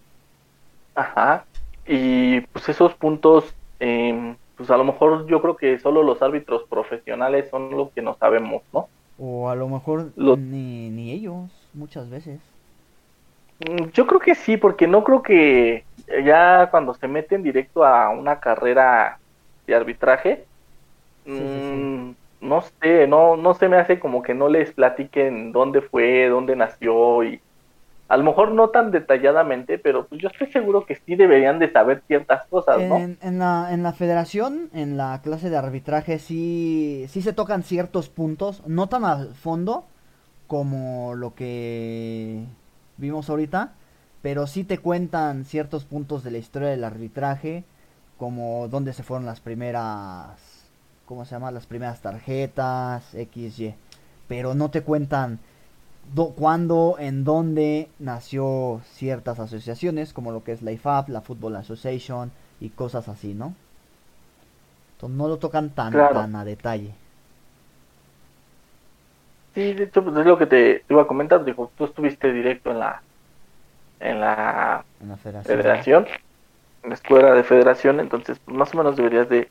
Ajá, 0.94 1.44
y 1.86 2.40
pues 2.42 2.70
esos 2.70 2.94
puntos 2.94 3.54
eh, 3.82 4.36
pues 4.58 4.70
a 4.70 4.78
lo 4.78 4.84
mejor 4.84 5.28
yo 5.28 5.42
creo 5.42 5.58
que 5.58 5.80
solo 5.80 6.04
los 6.04 6.22
árbitros 6.22 6.64
profesionales 6.70 7.50
son 7.50 7.72
lo 7.72 7.92
que 7.94 8.02
no 8.02 8.16
sabemos, 8.16 8.62
¿no? 8.74 8.88
O 9.18 9.50
a 9.50 9.56
lo 9.56 9.68
mejor 9.68 10.12
ni, 10.16 10.90
ni 10.90 11.12
ellos, 11.12 11.50
muchas 11.74 12.10
veces. 12.10 12.40
Mm, 13.60 13.90
yo 13.94 14.08
creo 14.08 14.20
que 14.20 14.36
sí, 14.36 14.58
porque 14.58 14.88
no 14.88 15.04
creo 15.04 15.22
que 15.22 15.86
ya 16.26 16.70
cuando 16.72 16.94
se 16.94 17.08
meten 17.08 17.44
directo 17.44 17.86
a 17.86 18.10
una 18.10 18.40
carrera 18.40 19.20
de 19.68 19.76
arbitraje, 19.76 20.46
mm, 21.26 22.12
no 22.42 22.62
sé, 22.62 23.08
no, 23.08 23.38
no 23.38 23.54
se 23.54 23.70
me 23.70 23.78
hace 23.78 24.00
como 24.00 24.22
que 24.22 24.34
no 24.34 24.50
les 24.50 24.72
platiquen 24.72 25.52
dónde 25.52 25.82
fue, 25.82 26.28
dónde 26.28 26.56
nació 26.56 27.24
y 27.24 27.40
a 28.08 28.18
lo 28.18 28.24
mejor 28.24 28.52
no 28.52 28.70
tan 28.70 28.92
detalladamente, 28.92 29.80
pero 29.80 30.06
pues 30.06 30.22
yo 30.22 30.30
estoy 30.30 30.48
seguro 30.52 30.86
que 30.86 30.96
sí 30.96 31.16
deberían 31.16 31.58
de 31.58 31.72
saber 31.72 32.04
ciertas 32.08 32.46
cosas, 32.48 32.80
¿no? 32.82 32.98
En, 32.98 33.40
la, 33.40 33.70
en 33.72 33.82
la 33.82 33.94
federación, 33.94 34.70
en 34.74 34.96
la 34.96 35.22
clase 35.24 35.50
de 35.50 35.58
arbitraje, 35.58 36.20
sí, 36.20 37.06
sí 37.10 37.22
se 37.22 37.34
tocan 37.34 37.64
ciertos 37.64 38.10
puntos, 38.10 38.62
no 38.68 38.88
tan 38.88 39.06
a 39.06 39.26
fondo 39.34 39.86
como 40.46 41.16
lo 41.16 41.34
que 41.34 42.44
vimos 42.98 43.30
ahorita, 43.30 43.74
pero 44.22 44.46
sí 44.46 44.64
te 44.64 44.78
cuentan 44.78 45.44
ciertos 45.46 45.86
puntos 45.86 46.24
de 46.24 46.32
la 46.32 46.38
historia 46.38 46.70
del 46.70 46.84
arbitraje, 46.84 47.64
como 48.18 48.68
dónde 48.68 48.94
se 48.94 49.02
fueron 49.02 49.26
las 49.26 49.40
primeras, 49.40 50.70
¿cómo 51.06 51.26
se 51.26 51.32
llama? 51.32 51.50
Las 51.50 51.66
primeras 51.66 52.02
tarjetas, 52.02 53.16
XY, 53.16 53.74
pero 54.28 54.54
no 54.54 54.70
te 54.70 54.82
cuentan 54.82 55.40
cuándo, 56.36 56.96
en 57.00 57.24
dónde 57.24 57.90
nació 58.00 58.82
ciertas 58.86 59.40
asociaciones, 59.40 60.14
como 60.14 60.32
lo 60.32 60.44
que 60.44 60.52
es 60.52 60.62
la 60.62 60.72
IFAB, 60.72 61.10
la 61.10 61.22
Football 61.22 61.58
Association 61.58 62.32
y 62.60 62.70
cosas 62.70 63.08
así, 63.08 63.34
¿no? 63.34 63.54
Entonces 64.96 65.18
no 65.18 65.28
lo 65.28 65.38
tocan 65.38 65.72
tan, 65.72 65.92
tan 65.92 66.36
a 66.36 66.46
detalle. 66.46 66.94
Sí, 69.54 69.74
de 69.74 69.86
hecho, 69.86 70.04
pues 70.04 70.16
es 70.18 70.26
lo 70.26 70.38
que 70.38 70.46
te, 70.46 70.84
iba 70.90 71.02
a 71.02 71.08
comentar. 71.08 71.44
Digo, 71.44 71.72
tú 71.78 71.86
estuviste 71.86 72.32
directo 72.32 72.72
en 72.72 72.80
la 72.80 73.02
en 74.00 74.20
la, 74.20 74.84
federación. 75.44 76.06
en 76.84 76.90
la 76.90 76.96
escuela 76.96 77.34
de 77.34 77.44
federación, 77.44 78.00
entonces 78.00 78.40
pues, 78.44 78.56
más 78.56 78.74
o 78.74 78.78
menos 78.78 78.96
deberías 78.96 79.30
de, 79.30 79.50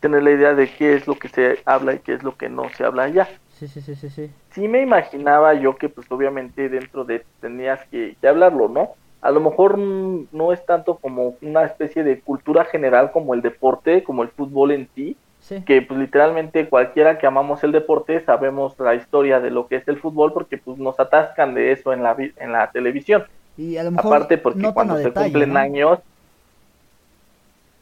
tener 0.00 0.22
la 0.22 0.30
idea 0.32 0.54
de 0.54 0.68
qué 0.72 0.94
es 0.94 1.06
lo 1.06 1.16
que 1.16 1.28
se 1.28 1.60
habla 1.64 1.94
y 1.94 1.98
qué 2.00 2.14
es 2.14 2.22
lo 2.22 2.36
que 2.36 2.48
no 2.48 2.68
se 2.70 2.84
habla 2.84 3.04
allá. 3.04 3.28
Sí, 3.58 3.68
sí, 3.68 3.80
sí, 3.80 3.94
sí, 3.94 4.10
sí. 4.10 4.30
Sí 4.50 4.68
me 4.68 4.82
imaginaba 4.82 5.54
yo 5.54 5.76
que 5.76 5.88
pues 5.88 6.10
obviamente 6.10 6.68
dentro 6.68 7.04
de 7.04 7.24
tenías 7.40 7.80
que, 7.86 8.16
hablarlo, 8.26 8.68
¿no? 8.68 8.90
A 9.20 9.30
lo 9.30 9.40
mejor 9.40 9.78
no 9.78 10.52
es 10.52 10.64
tanto 10.66 10.96
como 10.96 11.36
una 11.40 11.64
especie 11.64 12.04
de 12.04 12.20
cultura 12.20 12.64
general 12.64 13.10
como 13.10 13.32
el 13.32 13.42
deporte, 13.42 14.02
como 14.02 14.22
el 14.22 14.28
fútbol 14.28 14.72
en 14.72 14.88
sí, 14.94 15.16
que 15.64 15.82
pues 15.82 15.98
literalmente 15.98 16.68
cualquiera 16.68 17.18
que 17.18 17.26
amamos 17.26 17.62
el 17.64 17.72
deporte 17.72 18.22
sabemos 18.24 18.78
la 18.78 18.94
historia 18.94 19.40
de 19.40 19.50
lo 19.50 19.66
que 19.66 19.76
es 19.76 19.88
el 19.88 19.98
fútbol 19.98 20.32
porque 20.32 20.58
pues 20.58 20.78
nos 20.78 20.98
atascan 20.98 21.54
de 21.54 21.72
eso 21.72 21.92
en 21.92 22.02
la 22.02 22.16
en 22.18 22.52
la 22.52 22.70
televisión. 22.70 23.24
Y 23.56 23.76
a 23.76 23.84
lo 23.84 23.92
mejor 23.92 24.16
Aparte 24.16 24.36
porque 24.36 24.72
cuando 24.72 24.98
se 24.98 25.12
cumplen 25.12 25.56
años 25.56 26.00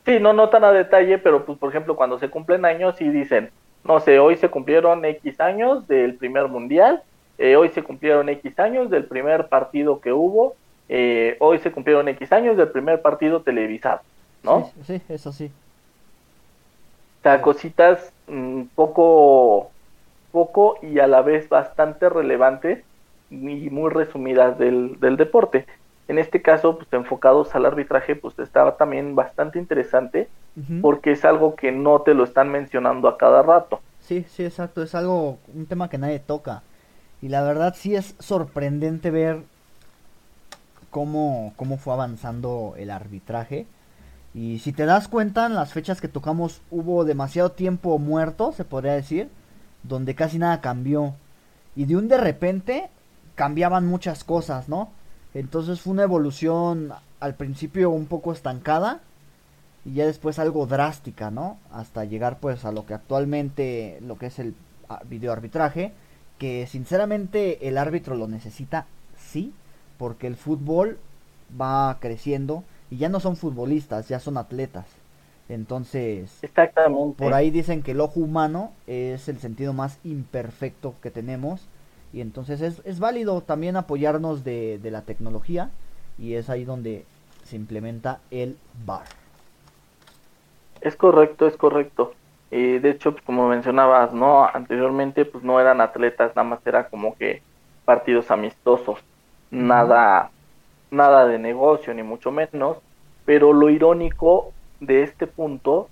Sí, 0.05 0.19
no, 0.21 0.33
no 0.33 0.49
tan 0.49 0.65
a 0.65 0.73
detalle, 0.73 1.19
pero 1.19 1.45
pues 1.45 1.59
por 1.59 1.71
ejemplo 1.71 1.97
cuando 1.97 2.19
se 2.19 2.29
cumplen 2.29 2.65
años 2.65 3.01
y 3.01 3.09
dicen, 3.09 3.51
no 3.85 4.01
sé, 4.01 4.19
hoy 4.19 4.37
se 4.37 4.49
cumplieron 4.49 5.05
X 5.05 5.41
años 5.41 5.87
del 5.89 6.15
primer 6.15 6.49
mundial, 6.49 7.03
eh, 7.39 7.57
hoy 7.57 7.71
se 7.71 7.83
cumplieron 7.83 8.29
X 8.29 8.59
años 8.59 8.91
del 8.91 9.05
primer 9.05 9.49
partido 9.49 10.01
que 10.01 10.13
hubo, 10.13 10.55
eh, 10.89 11.37
hoy 11.41 11.59
se 11.59 11.73
cumplieron 11.73 12.09
X 12.09 12.33
años 12.33 12.57
del 12.57 12.69
primer 12.69 13.03
partido 13.03 13.43
televisado, 13.43 14.01
¿no? 14.43 14.71
Sí, 14.87 15.01
eso 15.09 15.33
sí. 15.33 15.51
O 17.21 17.23
sea, 17.23 17.41
cositas 17.41 18.13
mm, 18.27 18.63
poco, 18.75 19.71
poco 20.31 20.77
y 20.83 20.99
a 20.99 21.07
la 21.07 21.23
vez 21.23 21.49
bastante 21.49 22.09
relevantes 22.09 22.85
y 23.31 23.71
muy 23.71 23.91
resumidas 23.91 24.59
del, 24.59 24.99
del 25.01 25.17
deporte. 25.17 25.67
En 26.09 26.19
este 26.19 26.43
caso, 26.43 26.77
pues 26.77 26.93
enfocados 26.93 27.55
al 27.55 27.65
arbitraje, 27.65 28.17
pues 28.17 28.39
estaba 28.39 28.77
también 28.77 29.15
bastante 29.15 29.59
interesante 29.59 30.29
porque 30.81 31.13
es 31.13 31.25
algo 31.25 31.55
que 31.55 31.73
no 31.73 32.03
te 32.03 32.15
lo 32.15 32.25
están 32.25 32.51
mencionando 32.51 33.09
a 33.09 33.17
cada 33.17 33.43
rato. 33.43 33.81
Sí, 34.01 34.25
sí, 34.29 34.45
exacto, 34.45 34.83
es 34.83 34.95
algo, 34.95 35.39
un 35.55 35.67
tema 35.67 35.89
que 35.89 35.99
nadie 35.99 36.19
toca. 36.19 36.63
Y 37.23 37.29
la 37.29 37.43
verdad 37.43 37.75
sí 37.77 37.95
es 37.95 38.17
sorprendente 38.19 39.11
ver 39.11 39.43
cómo, 40.91 41.55
cómo 41.57 41.79
fue 41.79 41.95
avanzando 41.95 42.75
el 42.77 42.91
arbitraje. 42.91 43.67
Y 44.35 44.59
si 44.59 44.73
te 44.73 44.87
das 44.87 45.09
cuenta, 45.09 45.47
en 45.47 45.55
las 45.55 45.73
fechas 45.73 46.01
que 46.01 46.09
tocamos 46.09 46.63
hubo 46.71 47.05
demasiado 47.05 47.53
tiempo 47.53 47.99
muerto, 47.99 48.53
se 48.53 48.65
podría 48.65 48.95
decir, 48.95 49.29
donde 49.83 50.15
casi 50.15 50.39
nada 50.39 50.61
cambió. 50.61 51.15
Y 51.77 51.85
de 51.85 51.97
un 51.97 52.09
de 52.09 52.19
repente 52.19 52.91
cambiaban 53.35 53.87
muchas 53.87 54.25
cosas, 54.25 54.69
¿no? 54.69 54.91
Entonces 55.35 55.81
fue 55.81 55.93
una 55.93 56.03
evolución 56.03 56.93
al 57.21 57.35
principio 57.35 57.91
un 57.91 58.07
poco 58.07 58.33
estancada 58.33 59.01
y 59.85 59.95
ya 59.95 60.07
después 60.07 60.39
algo 60.39 60.67
drástica, 60.67 61.31
¿no? 61.31 61.59
Hasta 61.71 62.05
llegar 62.05 62.39
pues 62.39 62.65
a 62.65 62.73
lo 62.73 62.87
que 62.87 62.95
actualmente, 62.95 63.99
lo 64.03 64.17
que 64.17 64.27
es 64.27 64.39
el 64.39 64.55
ah, 64.89 65.03
videoarbitraje, 65.09 65.93
que 66.39 66.67
sinceramente 66.67 67.69
el 67.69 67.79
árbitro 67.79 68.15
lo 68.15 68.29
necesita, 68.29 68.87
sí, 69.17 69.53
porque 69.99 70.27
el 70.27 70.37
fútbol 70.37 70.99
va 71.61 71.99
creciendo 72.01 72.65
y 72.91 72.99
ya 72.99 73.09
no 73.09 73.21
son 73.21 73.37
futbolistas, 73.37 74.09
ya 74.09 74.21
son 74.21 74.37
atletas. 74.37 74.87
Entonces, 75.49 76.41
por 77.17 77.35
ahí 77.35 77.51
dicen 77.51 77.83
que 77.83 77.91
el 77.91 78.01
ojo 78.01 78.21
humano 78.21 78.73
es 78.87 79.29
el 79.29 79.39
sentido 79.39 79.73
más 79.73 79.99
imperfecto 80.05 80.95
que 81.03 81.11
tenemos 81.11 81.67
y 82.13 82.21
entonces 82.21 82.61
es, 82.61 82.81
es 82.85 83.01
válido 83.01 83.41
también 83.43 83.77
apoyarnos 83.77 84.45
de, 84.45 84.79
de 84.79 84.91
la 84.91 85.03
tecnología 85.03 85.71
y 86.19 86.35
es 86.35 86.49
ahí 86.49 86.65
donde 86.65 87.05
se 87.45 87.57
implementa 87.57 88.21
el 88.31 88.57
VAR. 88.87 89.22
Es 90.83 90.97
correcto, 90.97 91.47
es 91.47 91.57
correcto. 91.57 92.15
Eh, 92.51 92.81
de 92.81 92.91
hecho, 92.91 93.13
pues, 93.13 93.25
como 93.25 93.49
mencionabas, 93.49 94.13
no, 94.13 94.45
anteriormente, 94.45 95.25
pues 95.25 95.45
no 95.45 95.61
eran 95.61 95.81
atletas, 95.81 96.33
nada 96.37 96.49
más 96.49 96.67
era 96.67 96.89
como 96.89 97.17
que 97.17 97.43
partidos 97.85 98.31
amistosos, 98.31 98.99
nada, 99.51 100.31
nada 100.91 101.27
de 101.27 101.39
negocio 101.39 101.95
ni 101.95 102.03
mucho 102.03 102.31
menos. 102.33 102.79
Pero 103.25 103.53
lo 103.53 103.71
irónico 103.71 104.53
de 104.81 105.05
este 105.05 105.27
punto 105.27 105.89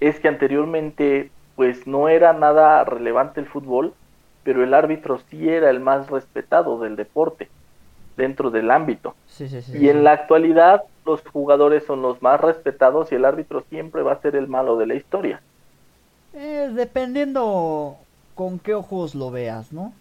es 0.00 0.20
que 0.20 0.28
anteriormente, 0.28 1.32
pues 1.54 1.86
no 1.86 2.08
era 2.08 2.32
nada 2.32 2.84
relevante 2.84 3.40
el 3.40 3.46
fútbol, 3.46 3.94
pero 4.42 4.64
el 4.64 4.74
árbitro 4.74 5.18
sí 5.30 5.48
era 5.48 5.70
el 5.70 5.80
más 5.80 6.10
respetado 6.10 6.78
del 6.80 6.96
deporte 6.96 7.48
dentro 8.16 8.50
del 8.50 8.70
ámbito. 8.70 9.14
y 9.72 9.88
en 9.88 10.04
la 10.04 10.12
actualidad 10.12 10.82
los 11.06 11.22
jugadores 11.22 11.84
son 11.84 12.02
los 12.02 12.20
más 12.20 12.40
respetados 12.40 13.12
y 13.12 13.14
el 13.14 13.24
árbitro 13.24 13.62
siempre 13.70 14.02
va 14.02 14.12
a 14.12 14.20
ser 14.20 14.36
el 14.36 14.48
malo 14.48 14.76
de 14.76 14.86
la 14.86 14.94
historia. 14.94 15.40
Eh, 16.34 16.70
dependiendo 16.74 17.96
con 18.34 18.58
qué 18.58 18.74
ojos 18.74 19.14
lo 19.14 19.30
veas, 19.30 19.72
¿no? 19.72 19.92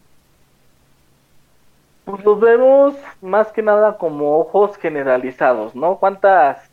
Pues 2.03 2.23
los 2.25 2.39
vemos 2.39 2.95
más 3.21 3.51
que 3.51 3.61
nada 3.61 3.97
como 3.97 4.39
ojos 4.39 4.77
generalizados, 4.77 5.75
¿no? 5.75 5.97
¿Cuántas, 5.97 6.69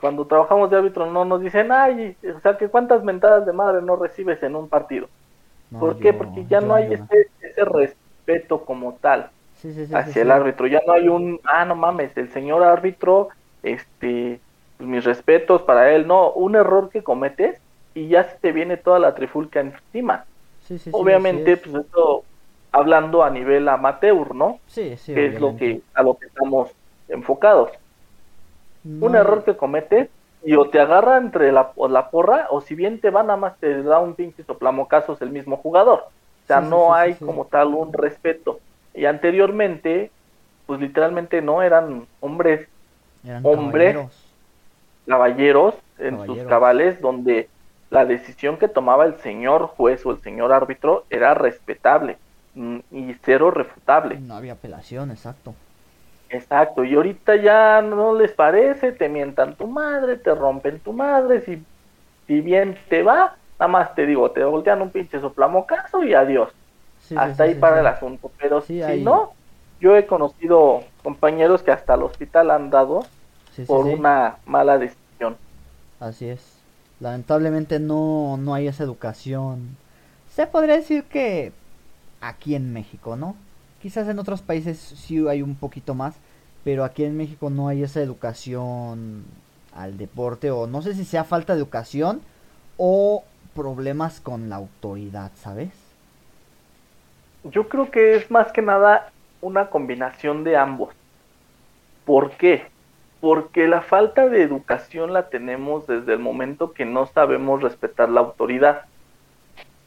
cuando 0.00 0.26
trabajamos 0.26 0.70
de 0.70 0.76
árbitro 0.76 1.10
no 1.10 1.24
nos 1.24 1.40
dicen, 1.40 1.72
ay, 1.72 2.16
o 2.36 2.40
sea, 2.40 2.56
que 2.56 2.68
cuántas 2.68 3.02
mentadas 3.02 3.46
de 3.46 3.52
madre 3.52 3.82
no 3.82 3.96
recibes 3.96 4.42
en 4.42 4.54
un 4.54 4.68
partido? 4.68 5.08
¿Por 5.78 5.98
qué? 5.98 6.12
Porque 6.12 6.46
ya 6.46 6.60
no 6.60 6.74
hay 6.74 6.92
ese, 6.92 7.28
ese 7.40 7.64
respeto 7.64 8.64
como 8.64 8.92
tal 8.94 9.30
hacia 9.92 10.22
el 10.22 10.30
árbitro. 10.30 10.66
Ya 10.66 10.80
no 10.86 10.92
hay 10.92 11.08
un, 11.08 11.40
ah, 11.44 11.64
no 11.64 11.74
mames, 11.74 12.16
el 12.16 12.30
señor 12.30 12.62
árbitro, 12.62 13.28
este, 13.72 14.40
pues, 14.76 14.88
mis 14.88 15.04
respetos 15.04 15.62
para 15.62 15.92
él. 15.92 16.06
No, 16.06 16.32
un 16.32 16.56
error 16.56 16.90
que 16.90 17.02
cometes 17.02 17.58
y 17.94 18.08
ya 18.08 18.24
se 18.24 18.36
te 18.38 18.52
viene 18.52 18.76
toda 18.76 18.98
la 18.98 19.14
trifulca 19.14 19.60
encima. 19.60 20.24
Obviamente, 20.92 21.56
pues 21.56 21.74
esto 21.74 22.24
hablando 22.72 23.22
a 23.22 23.30
nivel 23.30 23.68
amateur, 23.68 24.34
¿no? 24.34 24.58
Sí, 24.66 24.96
sí. 24.96 25.14
Que 25.14 25.26
es 25.26 25.40
lo 25.40 25.56
que, 25.56 25.80
a 25.94 26.02
lo 26.02 26.14
que 26.14 26.26
estamos 26.26 26.70
enfocados. 27.08 27.70
Un 28.84 29.16
error 29.16 29.44
que 29.44 29.56
cometes 29.56 30.08
y 30.44 30.54
o 30.54 30.68
te 30.68 30.78
agarra 30.78 31.16
entre 31.16 31.50
la, 31.50 31.72
la 31.88 32.10
porra 32.10 32.46
o 32.50 32.60
si 32.60 32.76
bien 32.76 33.00
te 33.00 33.10
va 33.10 33.22
nada 33.24 33.36
más 33.36 33.56
te 33.58 33.82
da 33.82 33.98
un 33.98 34.14
pinche 34.14 34.44
soplamocasos 34.44 35.20
el 35.22 35.30
mismo 35.30 35.56
jugador. 35.56 36.04
O 36.44 36.46
sea, 36.46 36.60
no 36.60 36.94
hay 36.94 37.14
como 37.14 37.46
tal 37.46 37.68
un 37.68 37.92
respeto. 37.92 38.60
Y 38.94 39.06
anteriormente, 39.06 40.12
pues 40.66 40.80
literalmente 40.80 41.42
no 41.42 41.62
eran 41.62 42.06
hombres, 42.20 42.68
hombres, 43.42 43.96
caballeros, 45.06 45.74
en 45.98 46.24
sus 46.26 46.38
cabales, 46.44 47.00
donde 47.00 47.48
la 47.90 48.04
decisión 48.04 48.56
que 48.58 48.68
tomaba 48.68 49.04
el 49.04 49.16
señor 49.18 49.68
juez 49.68 50.04
o 50.04 50.10
el 50.10 50.20
señor 50.20 50.52
árbitro 50.52 51.04
era 51.10 51.34
respetable 51.34 52.18
mm, 52.54 52.78
y 52.90 53.14
cero 53.22 53.50
refutable. 53.50 54.18
No 54.18 54.34
había 54.34 54.54
apelación, 54.54 55.10
exacto. 55.10 55.54
Exacto, 56.28 56.82
y 56.82 56.94
ahorita 56.94 57.36
ya 57.36 57.80
no 57.82 58.14
les 58.14 58.32
parece, 58.32 58.90
te 58.90 59.08
mientan 59.08 59.54
tu 59.54 59.68
madre, 59.68 60.16
te 60.16 60.34
rompen 60.34 60.80
tu 60.80 60.92
madre, 60.92 61.40
si, 61.42 61.62
si 62.26 62.40
bien 62.40 62.76
te 62.88 63.04
va, 63.04 63.36
nada 63.60 63.68
más 63.68 63.94
te 63.94 64.06
digo, 64.06 64.30
te 64.32 64.42
voltean 64.42 64.82
un 64.82 64.90
pinche 64.90 65.20
soplamocazo 65.20 66.02
y 66.02 66.14
adiós. 66.14 66.52
hasta 67.16 67.44
ahí 67.44 67.54
para 67.54 67.78
el 67.78 67.86
asunto, 67.86 68.32
pero 68.38 68.60
si 68.60 68.80
no, 69.02 69.34
yo 69.78 69.96
he 69.96 70.06
conocido 70.06 70.82
compañeros 71.04 71.62
que 71.62 71.70
hasta 71.70 71.94
el 71.94 72.02
hospital 72.02 72.50
han 72.50 72.70
dado 72.70 73.06
por 73.66 73.86
una 73.86 74.38
mala 74.46 74.78
decisión. 74.78 75.36
Así 76.00 76.28
es. 76.28 76.58
Lamentablemente 77.00 77.78
no, 77.78 78.36
no 78.38 78.54
hay 78.54 78.66
esa 78.66 78.84
educación. 78.84 79.76
Se 80.34 80.46
podría 80.46 80.76
decir 80.76 81.04
que 81.04 81.52
aquí 82.20 82.54
en 82.54 82.72
México, 82.72 83.16
¿no? 83.16 83.36
Quizás 83.80 84.08
en 84.08 84.18
otros 84.18 84.42
países 84.42 84.78
sí 84.78 85.26
hay 85.28 85.42
un 85.42 85.54
poquito 85.54 85.94
más, 85.94 86.16
pero 86.64 86.84
aquí 86.84 87.04
en 87.04 87.16
México 87.16 87.50
no 87.50 87.68
hay 87.68 87.82
esa 87.82 88.00
educación 88.00 89.24
al 89.74 89.98
deporte 89.98 90.50
o 90.50 90.66
no 90.66 90.82
sé 90.82 90.94
si 90.94 91.04
sea 91.04 91.24
falta 91.24 91.52
de 91.52 91.60
educación 91.60 92.22
o 92.76 93.24
problemas 93.54 94.20
con 94.20 94.48
la 94.48 94.56
autoridad, 94.56 95.30
¿sabes? 95.36 95.70
Yo 97.44 97.68
creo 97.68 97.90
que 97.90 98.16
es 98.16 98.30
más 98.30 98.52
que 98.52 98.62
nada 98.62 99.12
una 99.40 99.70
combinación 99.70 100.44
de 100.44 100.56
ambos. 100.56 100.94
¿Por 102.04 102.32
qué? 102.32 102.66
Porque 103.26 103.66
la 103.66 103.80
falta 103.80 104.28
de 104.28 104.40
educación 104.40 105.12
la 105.12 105.30
tenemos 105.30 105.88
desde 105.88 106.12
el 106.12 106.20
momento 106.20 106.72
que 106.72 106.84
no 106.84 107.06
sabemos 107.06 107.60
respetar 107.60 108.08
la 108.08 108.20
autoridad. 108.20 108.84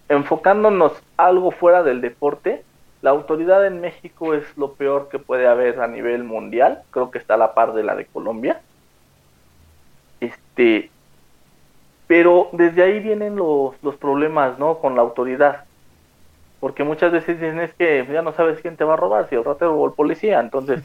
Enfocándonos 0.10 0.92
algo 1.16 1.52
fuera 1.52 1.82
del 1.82 2.02
deporte, 2.02 2.66
la 3.02 3.12
autoridad 3.12 3.66
en 3.66 3.80
México 3.80 4.34
es 4.34 4.44
lo 4.58 4.74
peor 4.74 5.08
que 5.08 5.20
puede 5.20 5.48
haber 5.48 5.80
a 5.80 5.88
nivel 5.88 6.26
mundial. 6.26 6.84
Creo 6.92 7.12
que 7.12 7.18
está 7.18 7.36
a 7.36 7.38
la 7.38 7.54
par 7.54 7.72
de 7.72 7.84
la 7.84 7.96
de 7.96 8.08
Colombia. 8.08 8.60
Este, 10.20 10.92
pero 12.08 12.50
desde 12.52 12.84
ahí 12.84 13.00
vienen 13.00 13.38
los, 13.38 13.82
los 13.82 13.96
problemas, 13.96 14.60
¿no? 14.60 14.80
Con 14.80 14.98
la 14.98 15.02
autoridad. 15.02 15.64
Porque 16.60 16.84
muchas 16.84 17.14
veces 17.14 17.40
dicen 17.40 17.62
es 17.62 17.74
que 17.74 18.06
ya 18.12 18.22
no 18.22 18.34
sabes 18.34 18.60
quién 18.60 18.76
te 18.76 18.84
va 18.84 18.96
a 18.96 18.98
robar, 18.98 19.30
si 19.30 19.36
el 19.36 19.46
ratero 19.46 19.76
o 19.76 19.88
el 19.88 19.94
policía. 19.94 20.42
Entonces, 20.42 20.84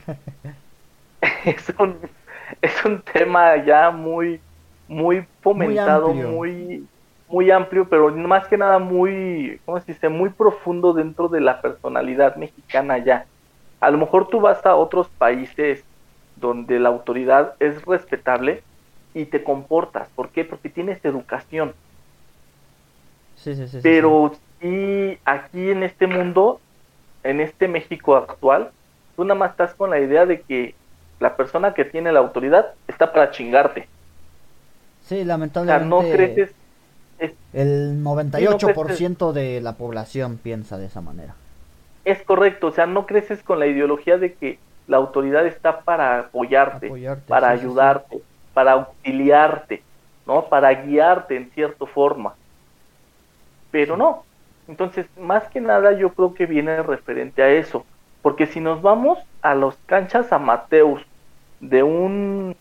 es, 1.44 1.74
un, 1.80 1.98
es 2.62 2.84
un 2.84 3.02
tema 3.02 3.56
ya 3.64 3.90
muy, 3.90 4.40
muy 4.88 5.26
fomentado, 5.40 6.12
muy 6.12 6.86
muy 7.28 7.50
amplio, 7.50 7.88
pero 7.88 8.14
más 8.14 8.46
que 8.46 8.56
nada 8.56 8.78
muy, 8.78 9.60
¿cómo 9.64 9.80
se 9.80 9.92
dice? 9.92 10.08
Muy 10.08 10.30
profundo 10.30 10.92
dentro 10.92 11.28
de 11.28 11.40
la 11.40 11.60
personalidad 11.60 12.36
mexicana 12.36 12.98
ya. 12.98 13.26
A 13.80 13.90
lo 13.90 13.98
mejor 13.98 14.28
tú 14.28 14.40
vas 14.40 14.64
a 14.64 14.76
otros 14.76 15.08
países 15.08 15.84
donde 16.36 16.78
la 16.78 16.90
autoridad 16.90 17.54
es 17.60 17.84
respetable 17.84 18.62
y 19.14 19.24
te 19.24 19.42
comportas. 19.42 20.08
¿Por 20.14 20.28
qué? 20.28 20.44
Porque 20.44 20.68
tienes 20.68 21.04
educación. 21.04 21.74
Sí, 23.36 23.54
sí, 23.54 23.66
sí, 23.66 23.80
pero 23.82 24.32
sí. 24.60 25.18
aquí 25.24 25.70
en 25.70 25.82
este 25.82 26.06
mundo, 26.06 26.60
en 27.22 27.40
este 27.40 27.68
México 27.68 28.16
actual, 28.16 28.70
tú 29.16 29.24
nada 29.24 29.38
más 29.38 29.50
estás 29.50 29.74
con 29.74 29.90
la 29.90 29.98
idea 29.98 30.24
de 30.24 30.40
que 30.42 30.74
la 31.20 31.36
persona 31.36 31.74
que 31.74 31.84
tiene 31.84 32.12
la 32.12 32.20
autoridad 32.20 32.74
está 32.88 33.12
para 33.12 33.30
chingarte. 33.30 33.88
Sí, 35.02 35.24
lamentablemente. 35.24 35.94
O 35.94 36.00
sea, 36.00 36.08
no 36.08 36.14
creces 36.14 36.54
el 37.52 38.02
98% 38.02 39.32
de 39.32 39.60
la 39.60 39.74
población 39.74 40.38
piensa 40.42 40.78
de 40.78 40.86
esa 40.86 41.00
manera. 41.00 41.34
Es 42.04 42.22
correcto, 42.22 42.68
o 42.68 42.72
sea, 42.72 42.86
no 42.86 43.06
creces 43.06 43.42
con 43.42 43.58
la 43.58 43.66
ideología 43.66 44.18
de 44.18 44.34
que 44.34 44.58
la 44.86 44.98
autoridad 44.98 45.46
está 45.46 45.80
para 45.80 46.18
apoyarte, 46.20 46.92
para 47.26 47.48
ayudarte, 47.48 48.20
para 48.52 48.72
auxiliarte, 48.72 49.82
¿no? 50.26 50.44
Para 50.46 50.72
guiarte 50.74 51.36
en 51.36 51.50
cierta 51.50 51.86
forma. 51.86 52.34
Pero 53.70 53.96
no. 53.96 54.24
Entonces, 54.68 55.06
más 55.18 55.44
que 55.48 55.60
nada 55.60 55.92
yo 55.92 56.12
creo 56.12 56.34
que 56.34 56.46
viene 56.46 56.82
referente 56.82 57.42
a 57.42 57.48
eso. 57.48 57.86
Porque 58.24 58.46
si 58.46 58.58
nos 58.58 58.80
vamos 58.80 59.18
a 59.42 59.54
los 59.54 59.76
canchas 59.84 60.32
amateurs 60.32 61.04
de 61.60 61.82
un, 61.82 62.56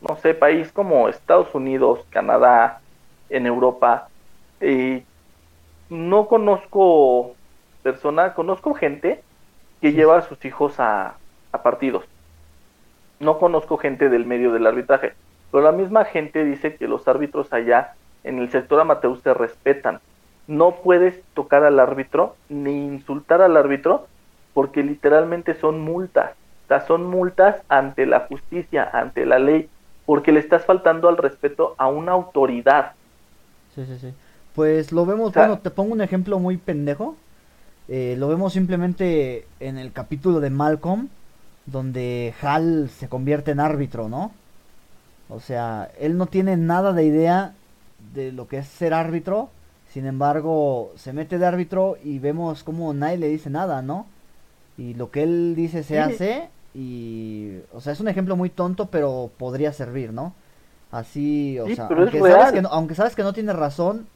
no 0.00 0.16
sé, 0.18 0.32
país 0.32 0.70
como 0.70 1.08
Estados 1.08 1.52
Unidos, 1.56 2.06
Canadá, 2.10 2.80
en 3.28 3.44
Europa. 3.44 4.10
y 4.60 5.02
no 5.90 6.28
conozco 6.28 7.34
personas, 7.82 8.32
conozco 8.34 8.74
gente 8.74 9.20
que 9.80 9.92
lleva 9.92 10.18
a 10.18 10.22
sus 10.22 10.44
hijos 10.44 10.78
a, 10.78 11.16
a 11.50 11.62
partidos. 11.64 12.04
No 13.18 13.40
conozco 13.40 13.76
gente 13.76 14.10
del 14.10 14.24
medio 14.24 14.52
del 14.52 14.68
arbitraje, 14.68 15.14
pero 15.50 15.64
la 15.64 15.72
misma 15.72 16.04
gente 16.04 16.44
dice 16.44 16.76
que 16.76 16.86
los 16.86 17.08
árbitros 17.08 17.52
allá 17.52 17.94
en 18.22 18.38
el 18.38 18.52
sector 18.52 18.78
amateur 18.78 19.20
se 19.20 19.34
respetan. 19.34 19.98
No 20.46 20.76
puedes 20.76 21.20
tocar 21.34 21.64
al 21.64 21.80
árbitro 21.80 22.36
ni 22.48 22.86
insultar 22.86 23.42
al 23.42 23.56
árbitro 23.56 24.06
porque 24.58 24.82
literalmente 24.82 25.54
son 25.54 25.80
multas. 25.80 26.32
O 26.64 26.66
sea, 26.66 26.84
son 26.84 27.06
multas 27.06 27.62
ante 27.68 28.06
la 28.06 28.26
justicia, 28.26 28.90
ante 28.92 29.24
la 29.24 29.38
ley, 29.38 29.68
porque 30.04 30.32
le 30.32 30.40
estás 30.40 30.64
faltando 30.64 31.08
al 31.08 31.16
respeto 31.16 31.76
a 31.78 31.86
una 31.86 32.10
autoridad. 32.10 32.90
Sí, 33.72 33.86
sí, 33.86 33.96
sí. 34.00 34.12
Pues 34.56 34.90
lo 34.90 35.06
vemos, 35.06 35.32
bueno, 35.32 35.60
te 35.60 35.70
pongo 35.70 35.92
un 35.92 36.00
ejemplo 36.00 36.40
muy 36.40 36.56
pendejo. 36.56 37.14
Eh, 37.86 38.16
lo 38.18 38.26
vemos 38.26 38.52
simplemente 38.52 39.46
en 39.60 39.78
el 39.78 39.92
capítulo 39.92 40.40
de 40.40 40.50
Malcolm, 40.50 41.08
donde 41.66 42.34
Hal 42.42 42.90
se 42.90 43.08
convierte 43.08 43.52
en 43.52 43.60
árbitro, 43.60 44.08
¿no? 44.08 44.32
O 45.28 45.38
sea, 45.38 45.88
él 46.00 46.16
no 46.18 46.26
tiene 46.26 46.56
nada 46.56 46.92
de 46.92 47.04
idea 47.04 47.54
de 48.12 48.32
lo 48.32 48.48
que 48.48 48.58
es 48.58 48.66
ser 48.66 48.92
árbitro. 48.92 49.50
Sin 49.92 50.04
embargo, 50.04 50.90
se 50.96 51.12
mete 51.12 51.38
de 51.38 51.46
árbitro 51.46 51.96
y 52.02 52.18
vemos 52.18 52.64
como 52.64 52.92
nadie 52.92 53.18
le 53.18 53.28
dice 53.28 53.50
nada, 53.50 53.82
¿no? 53.82 54.06
Y 54.78 54.94
lo 54.94 55.10
que 55.10 55.24
él 55.24 55.54
dice 55.56 55.82
se 55.84 56.00
hace 56.00 56.50
y... 56.74 57.58
O 57.74 57.80
sea, 57.80 57.92
es 57.92 58.00
un 58.00 58.08
ejemplo 58.08 58.36
muy 58.36 58.50
tonto, 58.50 58.86
pero 58.90 59.30
podría 59.38 59.72
servir, 59.74 60.12
¿no? 60.12 60.34
Así, 60.92 61.58
o 61.60 61.66
Sí, 61.66 61.76
sea, 61.76 61.88
pero 61.88 62.04
es 62.04 62.14
aunque 62.14 62.22
sabes, 62.32 62.52
que 62.52 62.62
no, 62.62 62.68
aunque 62.70 62.94
sabes 62.96 63.16
que 63.16 63.22
no 63.24 63.34
tiene 63.34 63.52
razón, 63.52 64.08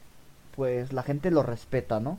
pues 0.56 0.92
la 0.92 1.02
gente 1.04 1.30
lo 1.30 1.42
respeta, 1.42 2.00
¿no? 2.00 2.18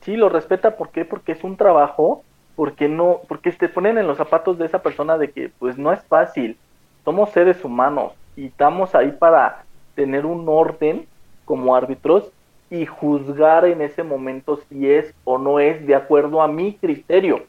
Sí, 0.00 0.16
lo 0.16 0.28
respeta, 0.28 0.76
¿por 0.76 0.90
qué? 0.90 1.04
Porque 1.04 1.32
es 1.32 1.42
un 1.44 1.56
trabajo, 1.56 2.24
porque 2.54 2.88
no, 2.88 3.22
porque 3.28 3.52
te 3.52 3.68
ponen 3.68 3.98
en 3.98 4.06
los 4.06 4.18
zapatos 4.18 4.58
de 4.58 4.66
esa 4.66 4.82
persona 4.82 5.18
de 5.18 5.32
que 5.32 5.50
pues 5.58 5.78
no 5.78 5.92
es 5.92 6.04
fácil. 6.06 6.60
Somos 7.04 7.30
seres 7.32 7.64
humanos 7.64 8.12
y 8.36 8.46
estamos 8.46 8.94
ahí 8.94 9.12
para 9.12 9.64
tener 9.94 10.26
un 10.26 10.48
orden 10.48 11.08
como 11.44 11.74
árbitros 11.74 12.32
y 12.70 12.86
juzgar 12.86 13.64
en 13.66 13.80
ese 13.82 14.02
momento 14.02 14.58
si 14.68 14.90
es 14.90 15.14
o 15.24 15.38
no 15.38 15.60
es 15.60 15.86
de 15.86 15.94
acuerdo 15.94 16.42
a 16.42 16.48
mi 16.48 16.78
criterio, 16.78 17.46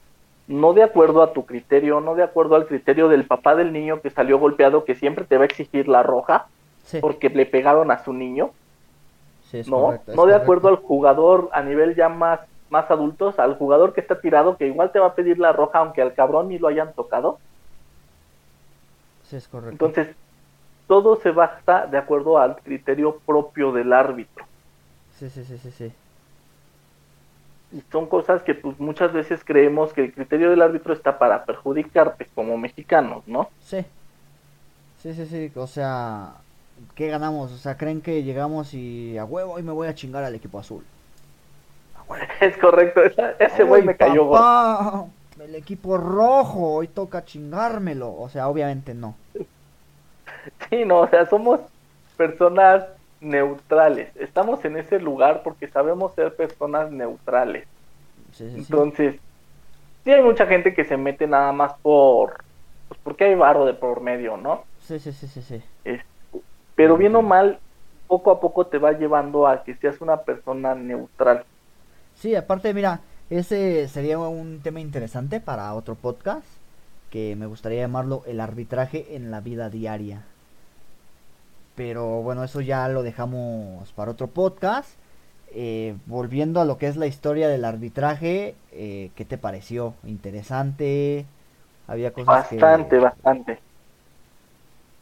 no 0.48 0.74
de 0.74 0.84
acuerdo 0.84 1.24
a 1.24 1.34
tu 1.34 1.46
criterio, 1.46 2.02
no 2.02 2.16
de 2.16 2.24
acuerdo 2.24 2.56
al 2.56 2.68
criterio 2.68 3.10
del 3.10 3.26
papá 3.28 3.56
del 3.56 3.74
niño 3.74 4.02
que 4.02 4.10
salió 4.12 4.40
golpeado 4.40 4.86
que 4.86 4.96
siempre 4.96 5.26
te 5.26 5.38
va 5.38 5.44
a 5.44 5.48
exigir 5.48 5.88
la 5.88 6.04
roja 6.04 6.50
Sí, 6.84 7.00
porque 7.00 7.30
le 7.30 7.46
pegaron 7.46 7.92
a 7.92 8.04
su 8.04 8.14
niño, 8.14 8.56
sí, 9.40 9.64
no, 9.66 9.78
correcto, 9.78 10.12
no 10.14 10.26
de 10.26 10.34
correcto. 10.34 10.36
acuerdo 10.36 10.68
al 10.70 10.78
jugador 10.78 11.50
a 11.54 11.62
nivel 11.64 11.96
ya 11.96 12.10
más, 12.10 12.42
más 12.70 12.90
adultos, 12.92 13.40
al 13.40 13.56
jugador 13.58 13.94
que 13.94 14.02
está 14.02 14.20
tirado, 14.22 14.58
que 14.58 14.68
igual 14.68 14.92
te 14.92 15.00
va 15.00 15.08
a 15.08 15.16
pedir 15.16 15.40
la 15.40 15.54
roja 15.54 15.80
aunque 15.80 16.02
al 16.02 16.14
cabrón 16.16 16.50
ni 16.50 16.58
lo 16.60 16.68
hayan 16.68 16.94
tocado. 16.94 17.42
Sí, 19.22 19.36
es 19.36 19.48
correcto. 19.48 19.86
Entonces, 19.86 20.16
todo 20.88 21.18
se 21.18 21.32
basa 21.32 21.88
de 21.88 21.98
acuerdo 21.98 22.38
al 22.40 22.58
criterio 22.62 23.22
propio 23.26 23.72
del 23.74 23.94
árbitro. 23.94 24.46
Sí, 25.20 25.30
sí, 25.30 25.44
sí, 25.44 25.58
sí, 25.58 25.72
sí. 25.72 25.92
Y 27.72 27.84
son 27.92 28.06
cosas 28.08 28.44
que 28.44 28.56
pues 28.56 28.80
muchas 28.80 29.12
veces 29.12 29.42
creemos 29.44 29.92
que 29.92 30.06
el 30.06 30.14
criterio 30.14 30.50
del 30.50 30.62
árbitro 30.62 30.94
está 30.94 31.20
para 31.20 31.44
perjudicarte 31.44 32.28
como 32.34 32.58
mexicanos, 32.58 33.28
¿no? 33.28 33.50
Sí. 33.62 33.86
Sí, 35.02 35.14
sí, 35.14 35.26
sí, 35.26 35.52
o 35.56 35.68
sea, 35.68 36.34
¿qué 36.96 37.08
ganamos? 37.08 37.52
O 37.52 37.58
sea, 37.58 37.78
creen 37.78 38.02
que 38.02 38.24
llegamos 38.24 38.74
y 38.74 39.18
a 39.18 39.26
huevo 39.26 39.54
hoy 39.54 39.64
me 39.64 39.72
voy 39.72 39.88
a 39.88 39.96
chingar 39.96 40.24
al 40.24 40.36
equipo 40.36 40.60
azul. 40.60 40.84
Es 42.40 42.58
correcto, 42.58 43.02
ese 43.40 43.64
güey 43.64 43.84
me 43.84 43.96
cayó 43.96 44.26
gordo. 44.26 45.10
El 45.40 45.56
equipo 45.56 45.98
rojo, 45.98 46.74
hoy 46.74 46.88
toca 46.88 47.26
chingármelo. 47.26 48.16
O 48.18 48.30
sea, 48.30 48.48
obviamente 48.48 48.94
no. 48.94 49.16
Sí, 50.70 50.86
no, 50.86 51.02
o 51.02 51.08
sea, 51.10 51.26
somos 51.26 51.60
personas 52.16 52.86
neutrales. 53.22 54.16
Estamos 54.16 54.64
en 54.66 54.78
ese 54.78 55.00
lugar 55.00 55.42
porque 55.44 55.68
sabemos 55.68 56.14
ser 56.14 56.36
personas 56.36 56.92
neutrales. 56.92 57.68
Sí, 58.32 58.46
sí, 58.46 58.52
sí. 58.52 58.58
Entonces, 58.60 59.16
sí 60.04 60.12
hay 60.12 60.22
mucha 60.24 60.46
gente 60.46 60.74
que 60.74 60.86
se 60.86 60.98
mete 60.98 61.28
nada 61.28 61.52
más 61.52 61.74
por, 61.82 62.44
pues 62.88 63.00
porque 63.04 63.26
hay 63.26 63.36
varo 63.36 63.66
de 63.66 63.74
por 63.74 64.02
medio, 64.02 64.38
¿no? 64.38 64.64
Sí, 64.80 65.00
sí, 65.00 65.12
sí, 65.12 65.28
sí, 65.28 65.42
sí. 65.42 65.62
Es- 65.84 66.04
pero 66.76 66.96
bien 66.98 67.16
o 67.16 67.22
mal, 67.22 67.60
poco 68.08 68.32
a 68.32 68.40
poco 68.40 68.68
te 68.68 68.78
va 68.78 68.92
llevando 68.92 69.48
a 69.48 69.64
que 69.64 69.76
seas 69.76 70.00
una 70.00 70.18
persona 70.22 70.76
neutral. 70.76 71.44
Sí, 72.16 72.36
aparte, 72.36 72.74
mira, 72.74 73.02
ese 73.30 73.88
sería 73.88 74.20
un 74.20 74.60
tema 74.62 74.80
interesante 74.80 75.40
para 75.40 75.74
otro 75.74 75.96
podcast 75.96 76.46
que 77.10 77.36
me 77.36 77.46
gustaría 77.46 77.82
llamarlo 77.82 78.24
el 78.28 78.40
arbitraje 78.40 79.16
en 79.16 79.32
la 79.32 79.42
vida 79.42 79.70
diaria. 79.70 80.24
Pero 81.78 82.24
bueno, 82.24 82.44
eso 82.46 82.62
ya 82.62 82.90
lo 82.90 83.04
dejamos 83.04 83.94
para 83.94 84.12
otro 84.12 84.28
podcast. 84.30 85.00
Eh, 85.52 85.98
volviendo 86.08 86.62
a 86.62 86.66
lo 86.66 86.78
que 86.80 86.88
es 86.90 86.98
la 86.98 87.08
historia 87.08 87.50
del 87.50 87.66
arbitraje, 87.66 88.56
eh, 88.74 89.12
¿qué 89.16 89.26
te 89.26 89.40
pareció? 89.40 89.96
¿Interesante? 90.06 91.28
Había 91.88 92.14
cosas 92.14 92.44
Bastante, 92.46 93.00
que... 93.00 93.00
bastante. 93.00 93.64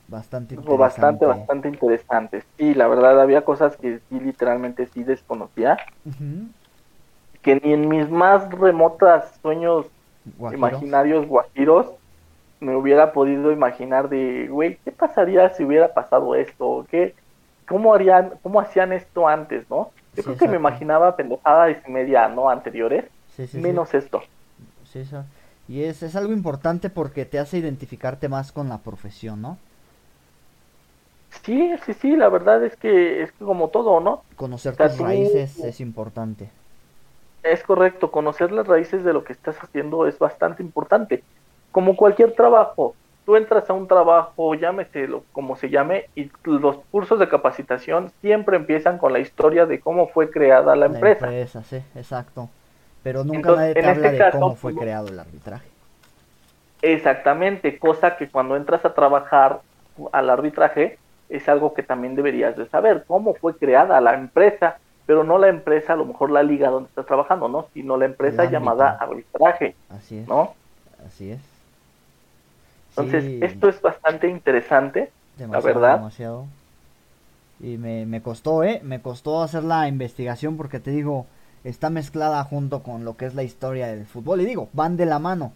Bastante 0.08 0.56
Estuvo 0.56 0.78
bastante, 0.78 1.26
interesante. 1.26 1.26
bastante 1.26 1.68
interesante. 1.68 2.44
Sí, 2.58 2.74
la 2.74 2.88
verdad, 2.88 3.22
había 3.22 3.46
cosas 3.46 3.78
que 3.78 4.00
sí, 4.10 4.20
literalmente 4.20 4.88
sí 4.88 5.04
desconocía. 5.04 5.86
Que 7.42 7.56
ni 7.62 7.74
en 7.74 7.88
mis 7.88 8.10
más 8.10 8.50
remotas 8.52 9.38
sueños 9.42 9.86
Guajiros. 10.38 10.84
imaginarios 10.84 11.28
guajiros 11.28 11.94
me 12.60 12.76
hubiera 12.76 13.14
podido 13.14 13.52
imaginar 13.52 14.10
de, 14.10 14.48
güey, 14.50 14.80
¿qué 14.86 14.92
pasaría 14.92 15.50
si 15.50 15.64
hubiera 15.66 15.94
pasado 15.94 16.36
esto? 16.36 16.86
¿Qué, 16.90 17.16
cómo 17.68 17.94
harían, 17.94 18.40
cómo 18.44 18.60
hacían 18.62 18.94
esto 18.94 19.28
antes, 19.28 19.70
no? 19.70 19.94
Yo 20.16 20.24
Sí, 20.24 20.24
creo 20.24 20.38
que 20.38 20.48
me 20.48 20.58
imaginaba 20.58 21.16
pendejadas 21.18 21.78
y 21.88 21.92
media, 21.92 22.28
¿no? 22.30 22.50
Anteriores, 22.50 23.12
Sí, 23.28 23.48
sí, 23.48 23.62
sí. 23.62 23.72
menos 23.72 23.94
esto. 23.94 24.22
Sí, 24.84 25.00
eso. 25.00 25.26
Y 25.68 25.84
es, 25.84 26.04
es 26.04 26.16
algo 26.16 26.34
importante 26.34 26.90
porque 26.90 27.26
te 27.26 27.40
hace 27.40 27.58
identificarte 27.58 28.30
más 28.30 28.52
con 28.52 28.70
la 28.70 28.80
profesión, 28.84 29.42
¿no? 29.42 29.58
Sí, 31.44 31.76
sí, 31.86 31.94
sí, 31.94 32.16
la 32.16 32.30
verdad 32.30 32.64
es 32.64 32.76
que 32.78 33.22
es 33.24 33.32
como 33.34 33.70
todo, 33.70 34.00
¿no? 34.00 34.26
Conocer 34.38 34.76
O 34.76 34.78
sea, 34.78 34.94
tus 34.94 34.96
tú- 34.96 35.06
raíces 35.06 35.64
es 35.64 35.82
importante. 35.82 36.52
Es 37.44 37.64
correcto, 37.64 38.12
conocer 38.12 38.52
las 38.52 38.68
raíces 38.68 39.04
de 39.04 39.14
lo 39.14 39.24
que 39.24 39.34
estás 39.34 39.58
haciendo 39.60 40.08
es 40.08 40.18
bastante 40.20 40.64
importante. 40.64 41.26
Como 41.76 41.98
cualquier 41.98 42.32
trabajo, 42.32 42.96
tú 43.26 43.36
entras 43.36 43.70
a 43.70 43.74
un 43.74 43.86
trabajo, 43.86 44.56
llámese 44.56 45.10
lo- 45.10 45.26
como 45.34 45.58
se 45.58 45.70
llame, 45.70 46.06
y 46.16 46.32
los 46.46 46.78
cursos 46.90 47.20
de 47.20 47.28
capacitación 47.28 48.14
siempre 48.22 48.56
empiezan 48.56 48.98
con 48.98 49.12
la 49.12 49.20
historia 49.20 49.66
de 49.66 49.82
cómo 49.82 50.08
fue 50.08 50.30
creada 50.32 50.74
la 50.78 50.86
empresa. 50.86 51.30
sí, 51.70 51.84
exacto. 51.98 52.48
Pero 53.04 53.26
nunca 53.26 53.40
Entonces, 53.50 53.58
nadie 53.58 53.74
te 53.74 53.80
en 53.82 53.86
habla 53.88 54.08
este 54.08 54.12
de 54.12 54.18
caso, 54.20 54.40
cómo 54.40 54.56
fue 54.56 54.72
como- 54.72 54.84
creado 54.84 55.10
el 55.10 55.20
arbitraje. 55.20 55.68
Exactamente, 56.82 57.78
cosa 57.78 58.16
que 58.16 58.30
cuando 58.30 58.56
entras 58.56 58.86
a 58.86 58.94
trabajar 58.94 59.60
al 60.14 60.30
arbitraje 60.30 60.98
es 61.28 61.50
algo 61.50 61.74
que 61.74 61.84
también 61.84 62.16
deberías 62.16 62.56
de 62.56 62.70
saber, 62.70 63.04
cómo 63.06 63.34
fue 63.34 63.58
creada 63.58 64.00
la 64.00 64.14
empresa, 64.14 64.78
pero 65.06 65.26
no 65.26 65.38
la 65.38 65.50
empresa, 65.50 65.92
a 65.92 65.98
lo 65.98 66.06
mejor 66.06 66.32
la 66.32 66.42
liga 66.42 66.70
donde 66.70 66.88
estás 66.88 67.06
trabajando, 67.06 67.50
¿no? 67.50 67.68
Sino 67.74 67.98
la 67.98 68.06
empresa 68.06 68.46
llamada 68.46 68.92
arbitraje, 68.98 69.76
Así 69.90 70.20
es. 70.20 70.28
¿no? 70.30 70.54
Así 71.06 71.32
es. 71.32 71.55
Entonces, 72.98 73.24
Sí, 73.24 73.40
esto 73.42 73.70
es 73.70 73.82
bastante 73.82 74.28
interesante. 74.30 75.12
demasiado, 75.38 75.80
verdad. 75.82 75.96
demasiado. 75.98 76.46
Y 77.60 77.78
me, 77.78 78.06
me 78.06 78.22
costó, 78.22 78.64
¿eh? 78.64 78.82
Me 78.84 79.02
costó 79.02 79.42
hacer 79.42 79.64
la 79.64 79.88
investigación 79.88 80.58
porque 80.58 80.80
te 80.80 80.92
digo, 80.92 81.26
está 81.64 81.90
mezclada 81.90 82.44
junto 82.44 82.84
con 82.84 83.06
lo 83.06 83.16
que 83.18 83.26
es 83.26 83.34
la 83.36 83.44
historia 83.44 83.88
del 83.88 84.06
fútbol. 84.06 84.42
Y 84.42 84.46
digo, 84.46 84.70
van 84.74 84.98
de 84.98 85.06
la 85.06 85.20
mano. 85.20 85.54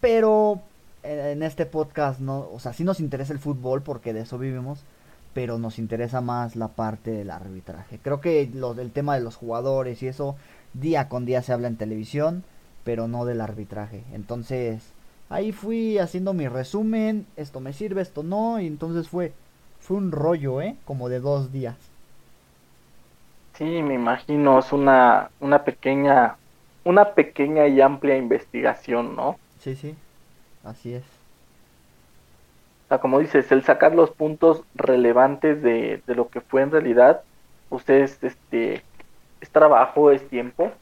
Pero 0.00 0.60
eh, 1.02 1.30
en 1.32 1.42
este 1.42 1.66
podcast, 1.66 2.20
no, 2.20 2.48
o 2.52 2.58
sea, 2.60 2.72
sí 2.72 2.84
nos 2.84 3.00
interesa 3.00 3.32
el 3.32 3.38
fútbol 3.38 3.82
porque 3.82 4.12
de 4.12 4.20
eso 4.20 4.38
vivimos. 4.38 4.80
Pero 5.32 5.58
nos 5.58 5.78
interesa 5.78 6.20
más 6.20 6.56
la 6.56 6.68
parte 6.68 7.10
del 7.12 7.30
arbitraje. 7.30 7.98
Creo 8.02 8.20
que 8.20 8.50
lo 8.52 8.74
del 8.74 8.90
tema 8.90 9.14
de 9.14 9.20
los 9.20 9.36
jugadores 9.36 10.02
y 10.02 10.08
eso, 10.08 10.36
día 10.74 11.08
con 11.08 11.24
día 11.24 11.40
se 11.42 11.52
habla 11.52 11.68
en 11.68 11.76
televisión, 11.76 12.42
pero 12.84 13.06
no 13.08 13.24
del 13.24 13.40
arbitraje. 13.40 14.02
Entonces, 14.12 14.82
ahí 15.30 15.52
fui 15.52 15.98
haciendo 15.98 16.34
mi 16.34 16.48
resumen, 16.48 17.26
esto 17.36 17.60
me 17.60 17.72
sirve, 17.72 18.02
esto 18.02 18.22
no, 18.22 18.60
y 18.60 18.66
entonces 18.66 19.08
fue, 19.08 19.34
fue 19.80 19.96
un 19.96 20.12
rollo, 20.12 20.60
¿eh? 20.62 20.76
Como 20.84 21.08
de 21.08 21.20
dos 21.20 21.52
días. 21.52 21.76
Sí, 23.54 23.64
me 23.82 23.94
imagino, 23.94 24.58
es 24.58 24.72
una, 24.72 25.30
una 25.40 25.64
pequeña, 25.64 26.40
una 26.84 27.14
pequeña 27.14 27.68
y 27.68 27.80
amplia 27.80 28.16
investigación, 28.16 29.14
¿no? 29.14 29.40
Sí, 29.58 29.76
sí, 29.76 29.94
así 30.64 30.94
es. 30.94 31.04
O 32.84 32.88
sea, 32.88 32.98
como 33.00 33.20
dices, 33.20 33.50
el 33.52 33.62
sacar 33.62 33.94
los 33.94 34.10
puntos 34.10 34.64
relevantes 34.74 35.62
de, 35.62 36.02
de 36.06 36.14
lo 36.14 36.28
que 36.28 36.40
fue 36.40 36.62
en 36.62 36.72
realidad, 36.72 37.24
pues 37.68 37.88
es, 37.88 38.22
este, 38.22 38.86
es 39.40 39.50
trabajo, 39.52 40.10
es 40.10 40.28
tiempo, 40.28 40.79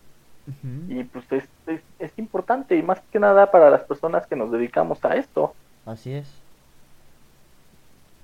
Y 0.89 1.05
pues 1.05 1.31
es, 1.31 1.45
es, 1.67 1.81
es 1.99 2.19
importante, 2.19 2.77
y 2.77 2.83
más 2.83 3.01
que 3.13 3.19
nada 3.19 3.51
para 3.51 3.71
las 3.71 3.83
personas 3.83 4.27
que 4.27 4.37
nos 4.37 4.51
dedicamos 4.51 5.05
a 5.05 5.17
esto. 5.17 5.55
Así 5.85 6.13
es. 6.13 6.29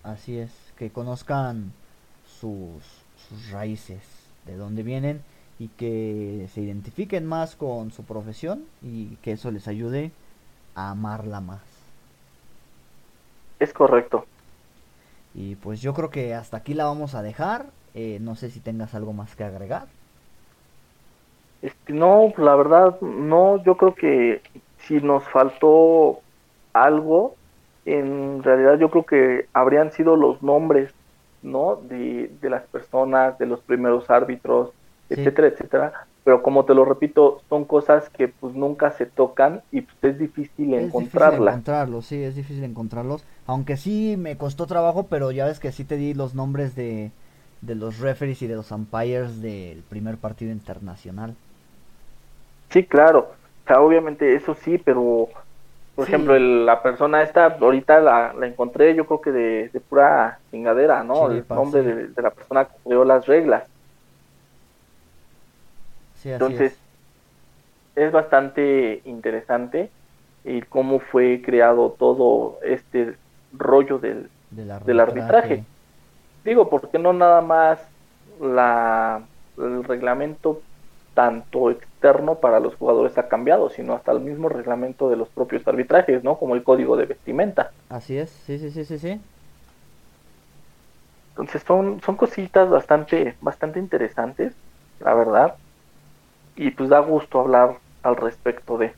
Así 0.03 0.39
es, 0.39 0.53
que 0.79 0.91
conozcan 0.91 1.73
sus, 2.27 2.83
sus 3.29 3.51
raíces, 3.51 4.03
de 4.47 4.57
dónde 4.57 4.83
vienen, 4.83 5.23
y 5.59 5.69
que 5.69 6.49
se 6.53 6.61
identifiquen 6.61 7.27
más 7.27 7.57
con 7.57 7.93
su 7.93 8.03
profesión 8.05 8.65
y 8.83 9.17
que 9.17 9.33
eso 9.33 9.51
les 9.51 9.69
ayude 9.69 10.11
a 10.75 10.91
amarla 10.91 11.41
más. 11.41 11.63
Es 13.61 13.73
correcto. 13.73 14.27
Y 15.35 15.55
pues 15.57 15.81
yo 15.81 15.95
creo 15.95 16.11
que 16.11 16.35
hasta 16.35 16.57
aquí 16.57 16.75
la 16.75 16.85
vamos 16.85 17.15
a 17.15 17.23
dejar. 17.23 17.67
Eh, 17.95 18.19
no 18.21 18.35
sé 18.35 18.51
si 18.51 18.61
tengas 18.61 18.95
algo 18.95 19.13
más 19.13 19.37
que 19.37 19.45
agregar. 19.45 19.87
Este, 21.65 21.93
no, 21.95 22.33
la 22.37 22.55
verdad, 22.57 23.01
no, 23.01 23.63
yo 23.65 23.77
creo 23.77 23.95
que 23.95 24.43
si 24.87 25.01
nos 25.01 25.25
faltó 25.29 26.21
algo, 26.75 27.37
en 27.87 28.43
realidad 28.43 28.79
yo 28.79 28.91
creo 28.91 29.05
que 29.07 29.47
habrían 29.55 29.91
sido 29.93 30.17
los 30.17 30.43
nombres, 30.43 30.93
¿no? 31.43 31.77
De, 31.77 32.31
de 32.41 32.51
las 32.51 32.65
personas, 32.69 33.39
de 33.39 33.47
los 33.47 33.61
primeros 33.61 34.11
árbitros, 34.11 34.71
Sí. 35.09 35.15
etcétera, 35.21 35.49
etcétera. 35.49 35.93
pero 36.25 36.43
como 36.43 36.65
te 36.65 36.75
lo 36.75 36.85
repito, 36.87 37.43
son 37.51 37.67
cosas 37.67 38.09
que 38.11 38.29
pues 38.29 38.55
nunca 38.55 38.91
se 38.93 39.05
tocan 39.07 39.63
y 39.71 39.83
pues 39.83 39.97
es 40.03 40.19
difícil 40.19 40.73
Es 40.75 40.85
encontrarlas. 40.87 41.33
difícil 41.33 41.49
encontrarlos, 41.49 42.07
sí, 42.07 42.23
es 42.23 42.35
difícil 42.35 42.65
encontrarlos. 42.65 43.25
Aunque 43.47 43.77
sí 43.77 44.17
me 44.19 44.39
costó 44.39 44.67
trabajo, 44.67 45.07
pero 45.09 45.31
ya 45.31 45.45
ves 45.47 45.61
que 45.61 45.73
sí 45.73 45.85
te 45.85 45.97
di 45.99 46.15
los 46.15 46.35
nombres 46.35 46.75
de, 46.75 47.11
de 47.61 47.75
los 47.75 47.99
referees 47.99 48.41
y 48.43 48.47
de 48.47 48.55
los 48.57 48.71
umpires 48.71 49.43
del 49.43 49.83
primer 49.83 50.17
partido 50.19 50.53
internacional. 50.53 51.37
Sí, 52.75 52.87
claro. 52.87 53.39
O 53.67 53.69
sea, 53.69 53.81
obviamente 53.83 54.35
eso 54.37 54.55
sí, 54.55 54.79
pero 54.79 55.31
por 55.95 56.07
Sí. 56.07 56.13
ejemplo, 56.13 56.37
el- 56.37 56.67
la 56.67 56.83
persona 56.83 57.23
esta, 57.23 57.47
ahorita 57.47 58.01
la, 58.01 58.35
la 58.35 58.47
encontré, 58.49 58.95
yo 58.97 59.07
creo 59.07 59.23
que 59.23 59.33
de, 59.33 59.71
de 59.71 59.81
pura 59.83 60.43
chingadera, 60.53 61.05
¿no? 61.05 61.31
el 61.33 61.47
nombre 61.51 61.83
sí. 61.83 61.89
de, 61.89 62.09
de 62.09 62.23
la 62.23 62.33
persona 62.33 62.67
que 62.67 62.75
creó 62.85 63.05
las 63.05 63.27
reglas. 63.27 63.71
Sí, 66.15 66.33
así 66.33 66.55
Entonces, 66.55 66.73
es. 66.73 66.85
es 67.95 68.13
bastante 68.13 69.03
interesante 69.05 69.95
el 70.45 70.69
cómo 70.69 71.01
fue 71.01 71.43
creado 71.45 71.97
todo 71.99 72.59
este 72.63 73.19
rollo 73.53 73.99
del, 73.99 74.31
Del 74.51 74.71
del 74.87 75.01
arbitraje. 75.01 75.65
Digo, 76.45 76.71
porque 76.71 76.99
no 76.99 77.13
nada 77.13 77.41
más 77.43 77.81
la, 78.41 79.29
el 79.57 79.85
reglamento 79.85 80.65
tanto 81.15 81.71
externo 81.71 82.41
para 82.41 82.61
los 82.61 82.77
jugadores 82.77 83.17
ha 83.19 83.29
cambiado, 83.29 83.71
sino 83.71 83.95
hasta 83.95 84.13
el 84.13 84.21
mismo 84.21 84.49
reglamento 84.49 85.09
de 85.11 85.17
los 85.17 85.31
propios 85.31 85.67
arbitrajes, 85.69 86.25
¿no? 86.25 86.39
Como 86.39 86.55
el 86.55 86.65
código 86.65 86.97
de 86.97 87.07
vestimenta. 87.07 87.73
Así 87.89 88.17
es, 88.19 88.31
sí, 88.31 88.59
sí, 88.59 88.71
sí, 88.71 88.85
sí, 88.85 88.99
sí. 88.99 89.21
Entonces 91.37 91.63
son, 91.65 92.01
son 92.01 92.17
cositas 92.17 92.69
bastante, 92.71 93.37
bastante 93.41 93.79
interesantes, 93.79 94.57
la 94.99 95.15
verdad. 95.15 95.59
Y 96.57 96.73
pues 96.73 96.91
da 96.91 97.01
gusto 97.01 97.41
hablar 97.41 97.79
al 98.03 98.17
respecto 98.17 98.79
de. 98.79 98.95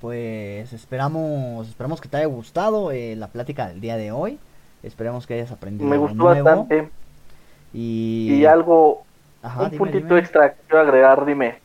Pues 0.00 0.72
esperamos, 0.72 1.68
esperamos 1.68 2.00
que 2.00 2.08
te 2.08 2.16
haya 2.16 2.26
gustado 2.26 2.90
eh, 2.90 3.16
la 3.16 3.28
plática 3.32 3.68
del 3.68 3.80
día 3.80 3.96
de 3.96 4.12
hoy. 4.12 4.38
Esperemos 4.82 5.26
que 5.26 5.34
hayas 5.34 5.52
aprendido 5.52 5.90
Me 5.90 5.96
algo 5.96 6.08
gustó 6.08 6.24
nuevo. 6.24 6.24
bastante. 6.24 6.90
Y, 8.26 8.44
Y 8.44 8.44
algo, 8.46 9.06
Ajá, 9.42 9.62
un 9.62 9.70
dime, 9.70 9.78
puntito 9.78 10.06
dime. 10.08 10.20
extra 10.20 10.50
que 10.54 10.60
quiero 10.68 10.80
agregar, 10.82 11.24
dime. 11.24 11.58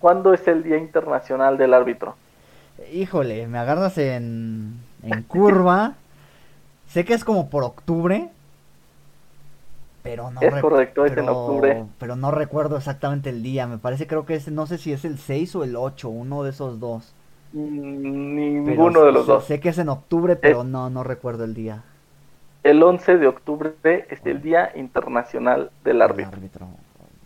¿Cuándo 0.00 0.32
es 0.32 0.46
el 0.48 0.62
Día 0.62 0.78
Internacional 0.78 1.58
del 1.58 1.74
Árbitro? 1.74 2.14
Híjole, 2.92 3.46
me 3.46 3.58
agarras 3.58 3.98
en, 3.98 4.74
en 5.02 5.22
curva. 5.24 5.94
sé 6.88 7.04
que 7.04 7.14
es 7.14 7.24
como 7.24 7.50
por 7.50 7.64
octubre. 7.64 8.28
Pero 10.02 10.30
no 10.30 10.40
Es 10.40 10.52
rec- 10.54 10.60
correcto, 10.62 11.04
es 11.04 11.10
en 11.12 11.16
pero- 11.16 11.38
octubre. 11.38 11.84
Pero 11.98 12.16
no 12.16 12.30
recuerdo 12.30 12.76
exactamente 12.78 13.28
el 13.28 13.42
día. 13.42 13.66
Me 13.66 13.76
parece, 13.78 14.06
creo 14.06 14.24
que 14.24 14.34
es, 14.34 14.48
no 14.48 14.66
sé 14.66 14.78
si 14.78 14.92
es 14.92 15.04
el 15.04 15.18
6 15.18 15.56
o 15.56 15.64
el 15.64 15.76
8, 15.76 16.08
uno 16.08 16.42
de 16.42 16.50
esos 16.50 16.80
dos. 16.80 17.12
Mm, 17.52 18.64
Pero 18.64 18.70
Ninguno 18.70 19.02
de 19.02 19.12
los 19.12 19.26
sé- 19.26 19.32
dos. 19.32 19.44
Sé 19.44 19.60
que 19.60 19.68
es 19.68 19.78
en 19.78 19.90
octubre, 19.90 20.36
pero 20.36 20.64
no, 20.64 20.88
no 20.88 21.04
recuerdo 21.04 21.44
el 21.44 21.52
día. 21.52 21.82
El 22.62 22.82
11 22.82 23.16
de 23.18 23.26
octubre 23.26 23.74
es 24.08 24.24
el 24.24 24.40
Día 24.42 24.70
Internacional 24.74 25.70
del 25.84 25.96
El 25.96 26.02
Árbitro. 26.02 26.66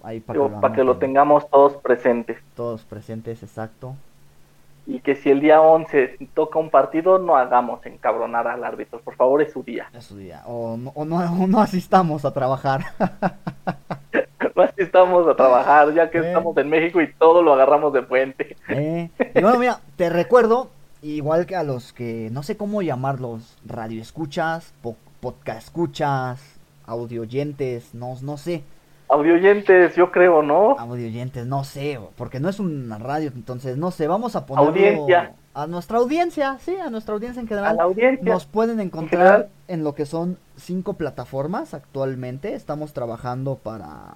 Ahí 0.04 0.20
para 0.20 0.34
Digo, 0.34 0.48
que 0.48 0.54
lo, 0.54 0.60
para 0.60 0.74
que 0.74 0.84
lo 0.84 0.90
anoten. 0.92 1.08
tengamos 1.08 1.48
todos 1.50 1.76
presentes. 1.78 2.38
Todos 2.54 2.82
presentes, 2.82 3.42
exacto. 3.42 3.96
Y 4.86 5.00
que 5.00 5.14
si 5.16 5.30
el 5.30 5.40
día 5.40 5.62
11 5.62 6.18
toca 6.34 6.58
un 6.58 6.68
partido, 6.68 7.18
no 7.18 7.36
hagamos 7.36 7.84
encabronar 7.86 8.46
al 8.46 8.62
árbitro. 8.64 9.00
Por 9.00 9.14
favor, 9.14 9.40
es 9.40 9.50
su 9.52 9.62
día. 9.62 9.88
Es 9.94 10.04
su 10.04 10.16
día. 10.18 10.42
O 10.46 10.76
no, 10.76 10.92
o 10.94 11.04
no, 11.06 11.16
o 11.42 11.46
no 11.46 11.60
asistamos 11.62 12.24
a 12.24 12.32
trabajar. 12.32 12.82
No 14.56 14.62
asistamos 14.62 15.26
a 15.26 15.34
trabajar, 15.34 15.92
ya 15.94 16.10
que 16.10 16.18
Eh. 16.18 16.28
estamos 16.28 16.56
en 16.58 16.68
México 16.68 17.00
y 17.00 17.12
todo 17.14 17.42
lo 17.42 17.54
agarramos 17.54 17.92
de 17.92 18.02
puente. 18.02 18.56
Eh, 18.68 19.10
Y 19.34 19.40
bueno, 19.42 19.58
mira, 19.58 19.80
te 19.96 20.08
recuerdo, 20.10 20.70
igual 21.02 21.44
que 21.46 21.56
a 21.56 21.64
los 21.64 21.92
que 21.92 22.28
no 22.30 22.44
sé 22.44 22.56
cómo 22.56 22.80
llamarlos, 22.80 23.56
radio 23.66 24.00
escuchas, 24.00 24.72
po- 24.80 24.94
podcast 25.20 25.58
escuchas, 25.66 26.40
audio 26.86 27.22
oyentes, 27.22 27.94
no, 27.96 28.14
no 28.22 28.36
sé, 28.36 28.62
Audioyentes, 29.08 29.94
yo 29.96 30.10
creo, 30.10 30.42
¿no? 30.42 30.76
audio 30.78 31.06
oyentes, 31.06 31.46
no 31.46 31.62
sé, 31.64 32.00
porque 32.16 32.40
no 32.40 32.48
es 32.48 32.58
una 32.58 32.98
radio, 32.98 33.30
entonces 33.34 33.76
no 33.76 33.90
sé, 33.90 34.08
vamos 34.08 34.34
a 34.34 34.46
ponerlo 34.46 34.70
Audiencia. 34.70 35.34
a 35.52 35.66
nuestra 35.66 35.98
audiencia, 35.98 36.58
sí, 36.60 36.74
a 36.76 36.90
nuestra 36.90 37.14
audiencia 37.14 37.40
en 37.40 37.46
A 37.46 37.48
general. 37.48 37.76
la 37.76 37.82
audiencia. 37.84 38.32
Nos 38.32 38.46
pueden 38.46 38.80
encontrar 38.80 39.48
en 39.68 39.84
lo 39.84 39.94
que 39.94 40.06
son 40.06 40.38
cinco 40.56 40.94
plataformas 40.94 41.74
actualmente. 41.74 42.54
Estamos 42.54 42.92
trabajando 42.92 43.56
para, 43.56 44.14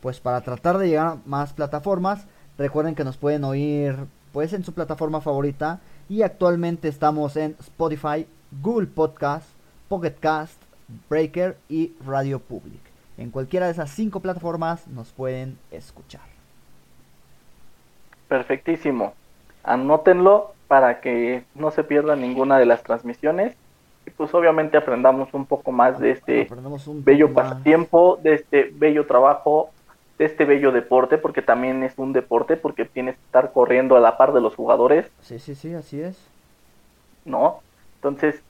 pues, 0.00 0.20
para 0.20 0.42
tratar 0.42 0.78
de 0.78 0.88
llegar 0.88 1.06
a 1.06 1.16
más 1.24 1.52
plataformas. 1.54 2.26
Recuerden 2.58 2.94
que 2.94 3.04
nos 3.04 3.16
pueden 3.16 3.42
oír, 3.44 3.96
pues, 4.32 4.52
en 4.52 4.64
su 4.64 4.74
plataforma 4.74 5.20
favorita. 5.20 5.80
Y 6.08 6.22
actualmente 6.22 6.88
estamos 6.88 7.36
en 7.36 7.56
Spotify, 7.60 8.26
Google 8.62 8.86
Podcast, 8.86 9.46
Pocket 9.88 10.14
Cast, 10.20 10.60
Breaker 11.10 11.56
y 11.68 11.94
Radio 12.06 12.38
Public. 12.38 12.87
En 13.18 13.30
cualquiera 13.30 13.66
de 13.66 13.72
esas 13.72 13.90
cinco 13.90 14.20
plataformas 14.20 14.86
nos 14.88 15.12
pueden 15.12 15.58
escuchar. 15.70 16.22
Perfectísimo. 18.28 19.14
Anótenlo 19.64 20.52
para 20.68 21.00
que 21.00 21.42
no 21.54 21.70
se 21.70 21.82
pierda 21.82 22.14
ninguna 22.14 22.58
de 22.58 22.66
las 22.66 22.82
transmisiones. 22.82 23.56
Y 24.06 24.10
pues 24.10 24.32
obviamente 24.34 24.76
aprendamos 24.76 25.34
un 25.34 25.44
poco 25.44 25.72
más 25.72 25.98
de 25.98 26.12
este 26.12 26.48
bello 26.86 27.34
pasatiempo, 27.34 28.18
de 28.22 28.34
este 28.34 28.70
bello 28.72 29.06
trabajo, 29.06 29.70
de 30.18 30.24
este 30.24 30.44
bello 30.44 30.72
deporte, 30.72 31.18
porque 31.18 31.42
también 31.42 31.82
es 31.82 31.98
un 31.98 32.12
deporte, 32.12 32.56
porque 32.56 32.84
tienes 32.86 33.16
que 33.16 33.24
estar 33.24 33.52
corriendo 33.52 33.96
a 33.96 34.00
la 34.00 34.16
par 34.16 34.32
de 34.32 34.40
los 34.40 34.54
jugadores, 34.54 35.10
Sí, 35.20 35.38
sí, 35.38 35.54
sí, 35.54 35.74
así 35.74 36.00
es. 36.00 36.18
¿no? 37.24 37.60
Entonces, 37.96 38.42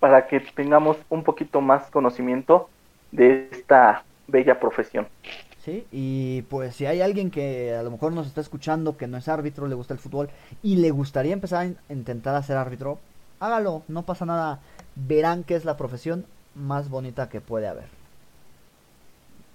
para 0.00 0.26
que 0.26 0.40
tengamos 0.40 0.96
un 1.08 1.24
poquito 1.24 1.60
más 1.60 1.90
conocimiento 1.90 2.68
de 3.10 3.48
esta 3.50 4.04
bella 4.28 4.58
profesión. 4.60 5.08
Sí, 5.56 5.86
y 5.90 6.42
pues 6.42 6.76
si 6.76 6.86
hay 6.86 7.00
alguien 7.00 7.30
que 7.30 7.74
a 7.74 7.82
lo 7.82 7.90
mejor 7.90 8.12
nos 8.12 8.26
está 8.26 8.40
escuchando 8.40 8.96
que 8.96 9.06
no 9.08 9.16
es 9.18 9.28
árbitro, 9.28 9.66
le 9.66 9.74
gusta 9.74 9.92
el 9.92 9.98
fútbol 10.00 10.30
y 10.62 10.76
le 10.76 10.90
gustaría 10.90 11.32
empezar 11.32 11.60
a 11.62 11.66
in- 11.66 11.78
intentar 11.88 12.34
a 12.36 12.42
ser 12.42 12.56
árbitro, 12.56 13.00
hágalo, 13.40 13.82
no 13.88 14.06
pasa 14.06 14.24
nada. 14.24 14.60
Verán 14.94 15.44
que 15.44 15.56
es 15.56 15.64
la 15.64 15.76
profesión 15.76 16.26
más 16.54 16.88
bonita 16.88 17.28
que 17.28 17.40
puede 17.40 17.66
haber. 17.68 17.88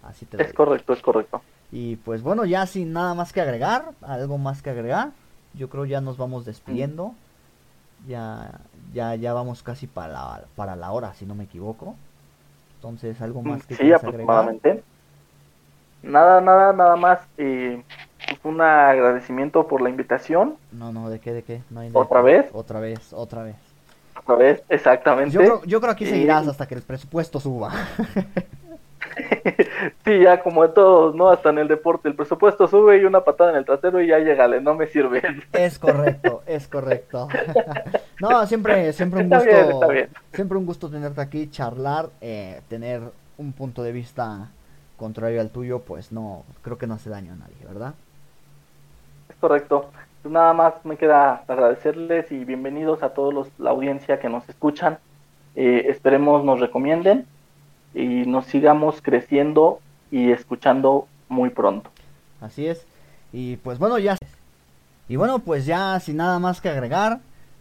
Así 0.02 0.26
te 0.26 0.38
lo 0.38 0.44
Es 0.44 0.48
digo. 0.48 0.58
correcto, 0.58 0.94
es 0.94 1.02
correcto. 1.02 1.42
Y 1.72 1.96
pues 1.98 2.22
bueno, 2.22 2.46
ya 2.46 2.66
sin 2.68 2.94
nada 2.94 3.14
más 3.16 3.34
que 3.34 3.42
agregar, 3.42 3.96
algo 4.02 4.38
más 4.38 4.62
que 4.62 4.70
agregar, 4.70 5.12
yo 5.54 5.70
creo 5.70 5.86
ya 5.86 6.02
nos 6.02 6.18
vamos 6.18 6.46
despidiendo. 6.46 7.16
Ya 8.08 8.62
ya 8.94 9.16
ya 9.16 9.34
vamos 9.34 9.64
casi 9.64 9.88
para 9.88 10.14
la, 10.14 10.46
para 10.56 10.76
la 10.76 10.92
hora, 10.92 11.14
si 11.14 11.26
no 11.26 11.36
me 11.36 11.46
equivoco. 11.46 11.96
Entonces, 12.84 13.22
algo 13.22 13.42
más 13.42 13.66
que 13.66 13.76
Sí, 13.76 13.84
agregar? 13.84 14.10
aproximadamente. 14.10 14.84
Nada, 16.02 16.42
nada, 16.42 16.74
nada 16.74 16.98
más. 16.98 17.20
eh, 17.38 17.82
pues, 18.28 18.40
un 18.44 18.60
agradecimiento 18.60 19.66
por 19.70 19.82
la 19.82 19.90
invitación. 19.90 20.58
No, 20.74 20.92
no, 20.92 21.10
¿de 21.10 21.20
qué, 21.20 21.32
de 21.32 21.44
qué? 21.44 21.62
No 21.70 21.80
hay 21.80 21.92
¿Otra 21.94 22.22
vez? 22.22 22.46
Otra 22.52 22.82
vez, 22.82 23.14
otra 23.14 23.44
vez. 23.44 23.56
Otra 24.20 24.36
vez, 24.36 24.64
exactamente. 24.68 25.34
Yo 25.34 25.40
creo, 25.40 25.64
yo 25.64 25.80
creo 25.80 25.94
aquí 25.94 26.04
Y- 26.04 26.08
seguirás 26.10 26.46
hasta 26.50 26.68
que 26.68 26.76
el 26.76 26.82
presupuesto 26.82 27.40
suba. 27.40 27.72
sí, 30.06 30.20
ya 30.20 30.42
como 30.42 30.64
de 30.64 30.70
todos, 30.70 31.16
¿no? 31.16 31.30
Hasta 31.30 31.50
en 31.50 31.60
el 31.60 31.68
deporte, 31.68 32.08
el 32.08 32.16
presupuesto 32.16 32.68
sube 32.68 32.98
y 33.02 33.06
una 33.06 33.22
patada 33.22 33.52
en 33.52 33.58
el 33.58 33.66
trasero 33.66 34.02
y 34.02 34.08
ya 34.08 34.20
llegale, 34.20 34.62
no 34.62 34.74
me 34.76 34.88
sirve. 34.88 35.22
es 35.54 35.80
correcto, 35.80 36.44
es 36.46 36.68
correcto. 36.68 37.28
no, 38.20 38.46
siempre, 38.46 38.94
siempre 38.94 39.20
un 39.22 39.26
Está 39.26 39.38
gusto, 39.38 39.52
bien, 39.54 39.72
está 39.72 39.88
bien. 39.88 40.10
siempre 40.34 40.58
un 40.58 40.66
gusto 40.66 40.90
tenerte 40.90 41.22
aquí, 41.22 41.50
charlar, 41.50 42.10
eh, 42.22 42.62
tener 42.68 43.02
un 43.38 43.54
punto 43.54 43.84
de 43.84 43.92
vista 43.92 44.50
contrario 44.98 45.42
al 45.42 45.50
tuyo, 45.50 45.80
pues 45.80 46.12
no, 46.12 46.44
creo 46.62 46.78
que 46.78 46.88
no 46.88 46.94
hace 46.94 47.10
daño 47.10 47.34
a 47.34 47.36
nadie, 47.36 47.56
¿verdad? 47.68 47.94
Es 49.30 49.36
correcto. 49.38 49.90
Pues 50.22 50.32
nada 50.32 50.54
más 50.54 50.74
me 50.86 50.96
queda 50.96 51.44
agradecerles 51.48 52.32
y 52.32 52.46
bienvenidos 52.46 53.04
a 53.04 53.10
todos 53.10 53.34
los, 53.34 53.48
la 53.60 53.72
audiencia 53.72 54.20
que 54.20 54.30
nos 54.30 54.48
escuchan. 54.48 55.00
Eh, 55.56 55.88
esperemos 55.90 56.46
nos 56.46 56.60
recomienden 56.62 57.28
y 57.94 58.26
nos 58.26 58.46
sigamos 58.46 59.02
creciendo 59.02 59.80
y 60.12 60.32
escuchando 60.32 61.08
muy 61.30 61.50
pronto. 61.50 61.90
Así 62.42 62.68
es. 62.68 62.86
Y 63.32 63.58
pues 63.58 63.80
bueno, 63.80 63.98
ya. 64.00 64.18
Y 65.08 65.16
bueno, 65.16 65.40
pues 65.40 65.66
ya 65.66 66.00
sin 66.00 66.18
nada 66.18 66.40
más 66.40 66.62
que 66.62 66.70
agregar. 66.70 67.20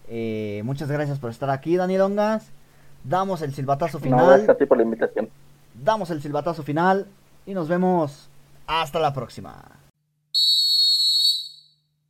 eh, 0.08 0.60
muchas 0.64 0.90
gracias 0.90 1.18
por 1.18 1.30
estar 1.30 1.48
aquí, 1.50 1.76
Daniel 1.76 2.02
Ongas. 2.02 2.50
Damos 3.04 3.42
el 3.42 3.52
silbatazo 3.54 3.98
No, 3.98 4.02
final. 4.04 4.26
gracias 4.26 4.48
a 4.50 4.54
ti 4.54 4.66
por 4.66 4.76
la 4.76 4.84
invitación. 4.84 5.28
damos 5.74 6.10
el 6.10 6.20
silbatazo 6.22 6.62
final 6.62 7.06
y 7.46 7.54
nos 7.54 7.68
vemos 7.68 8.28
hasta 8.66 9.00
la 9.00 9.12
próxima. 9.12 9.56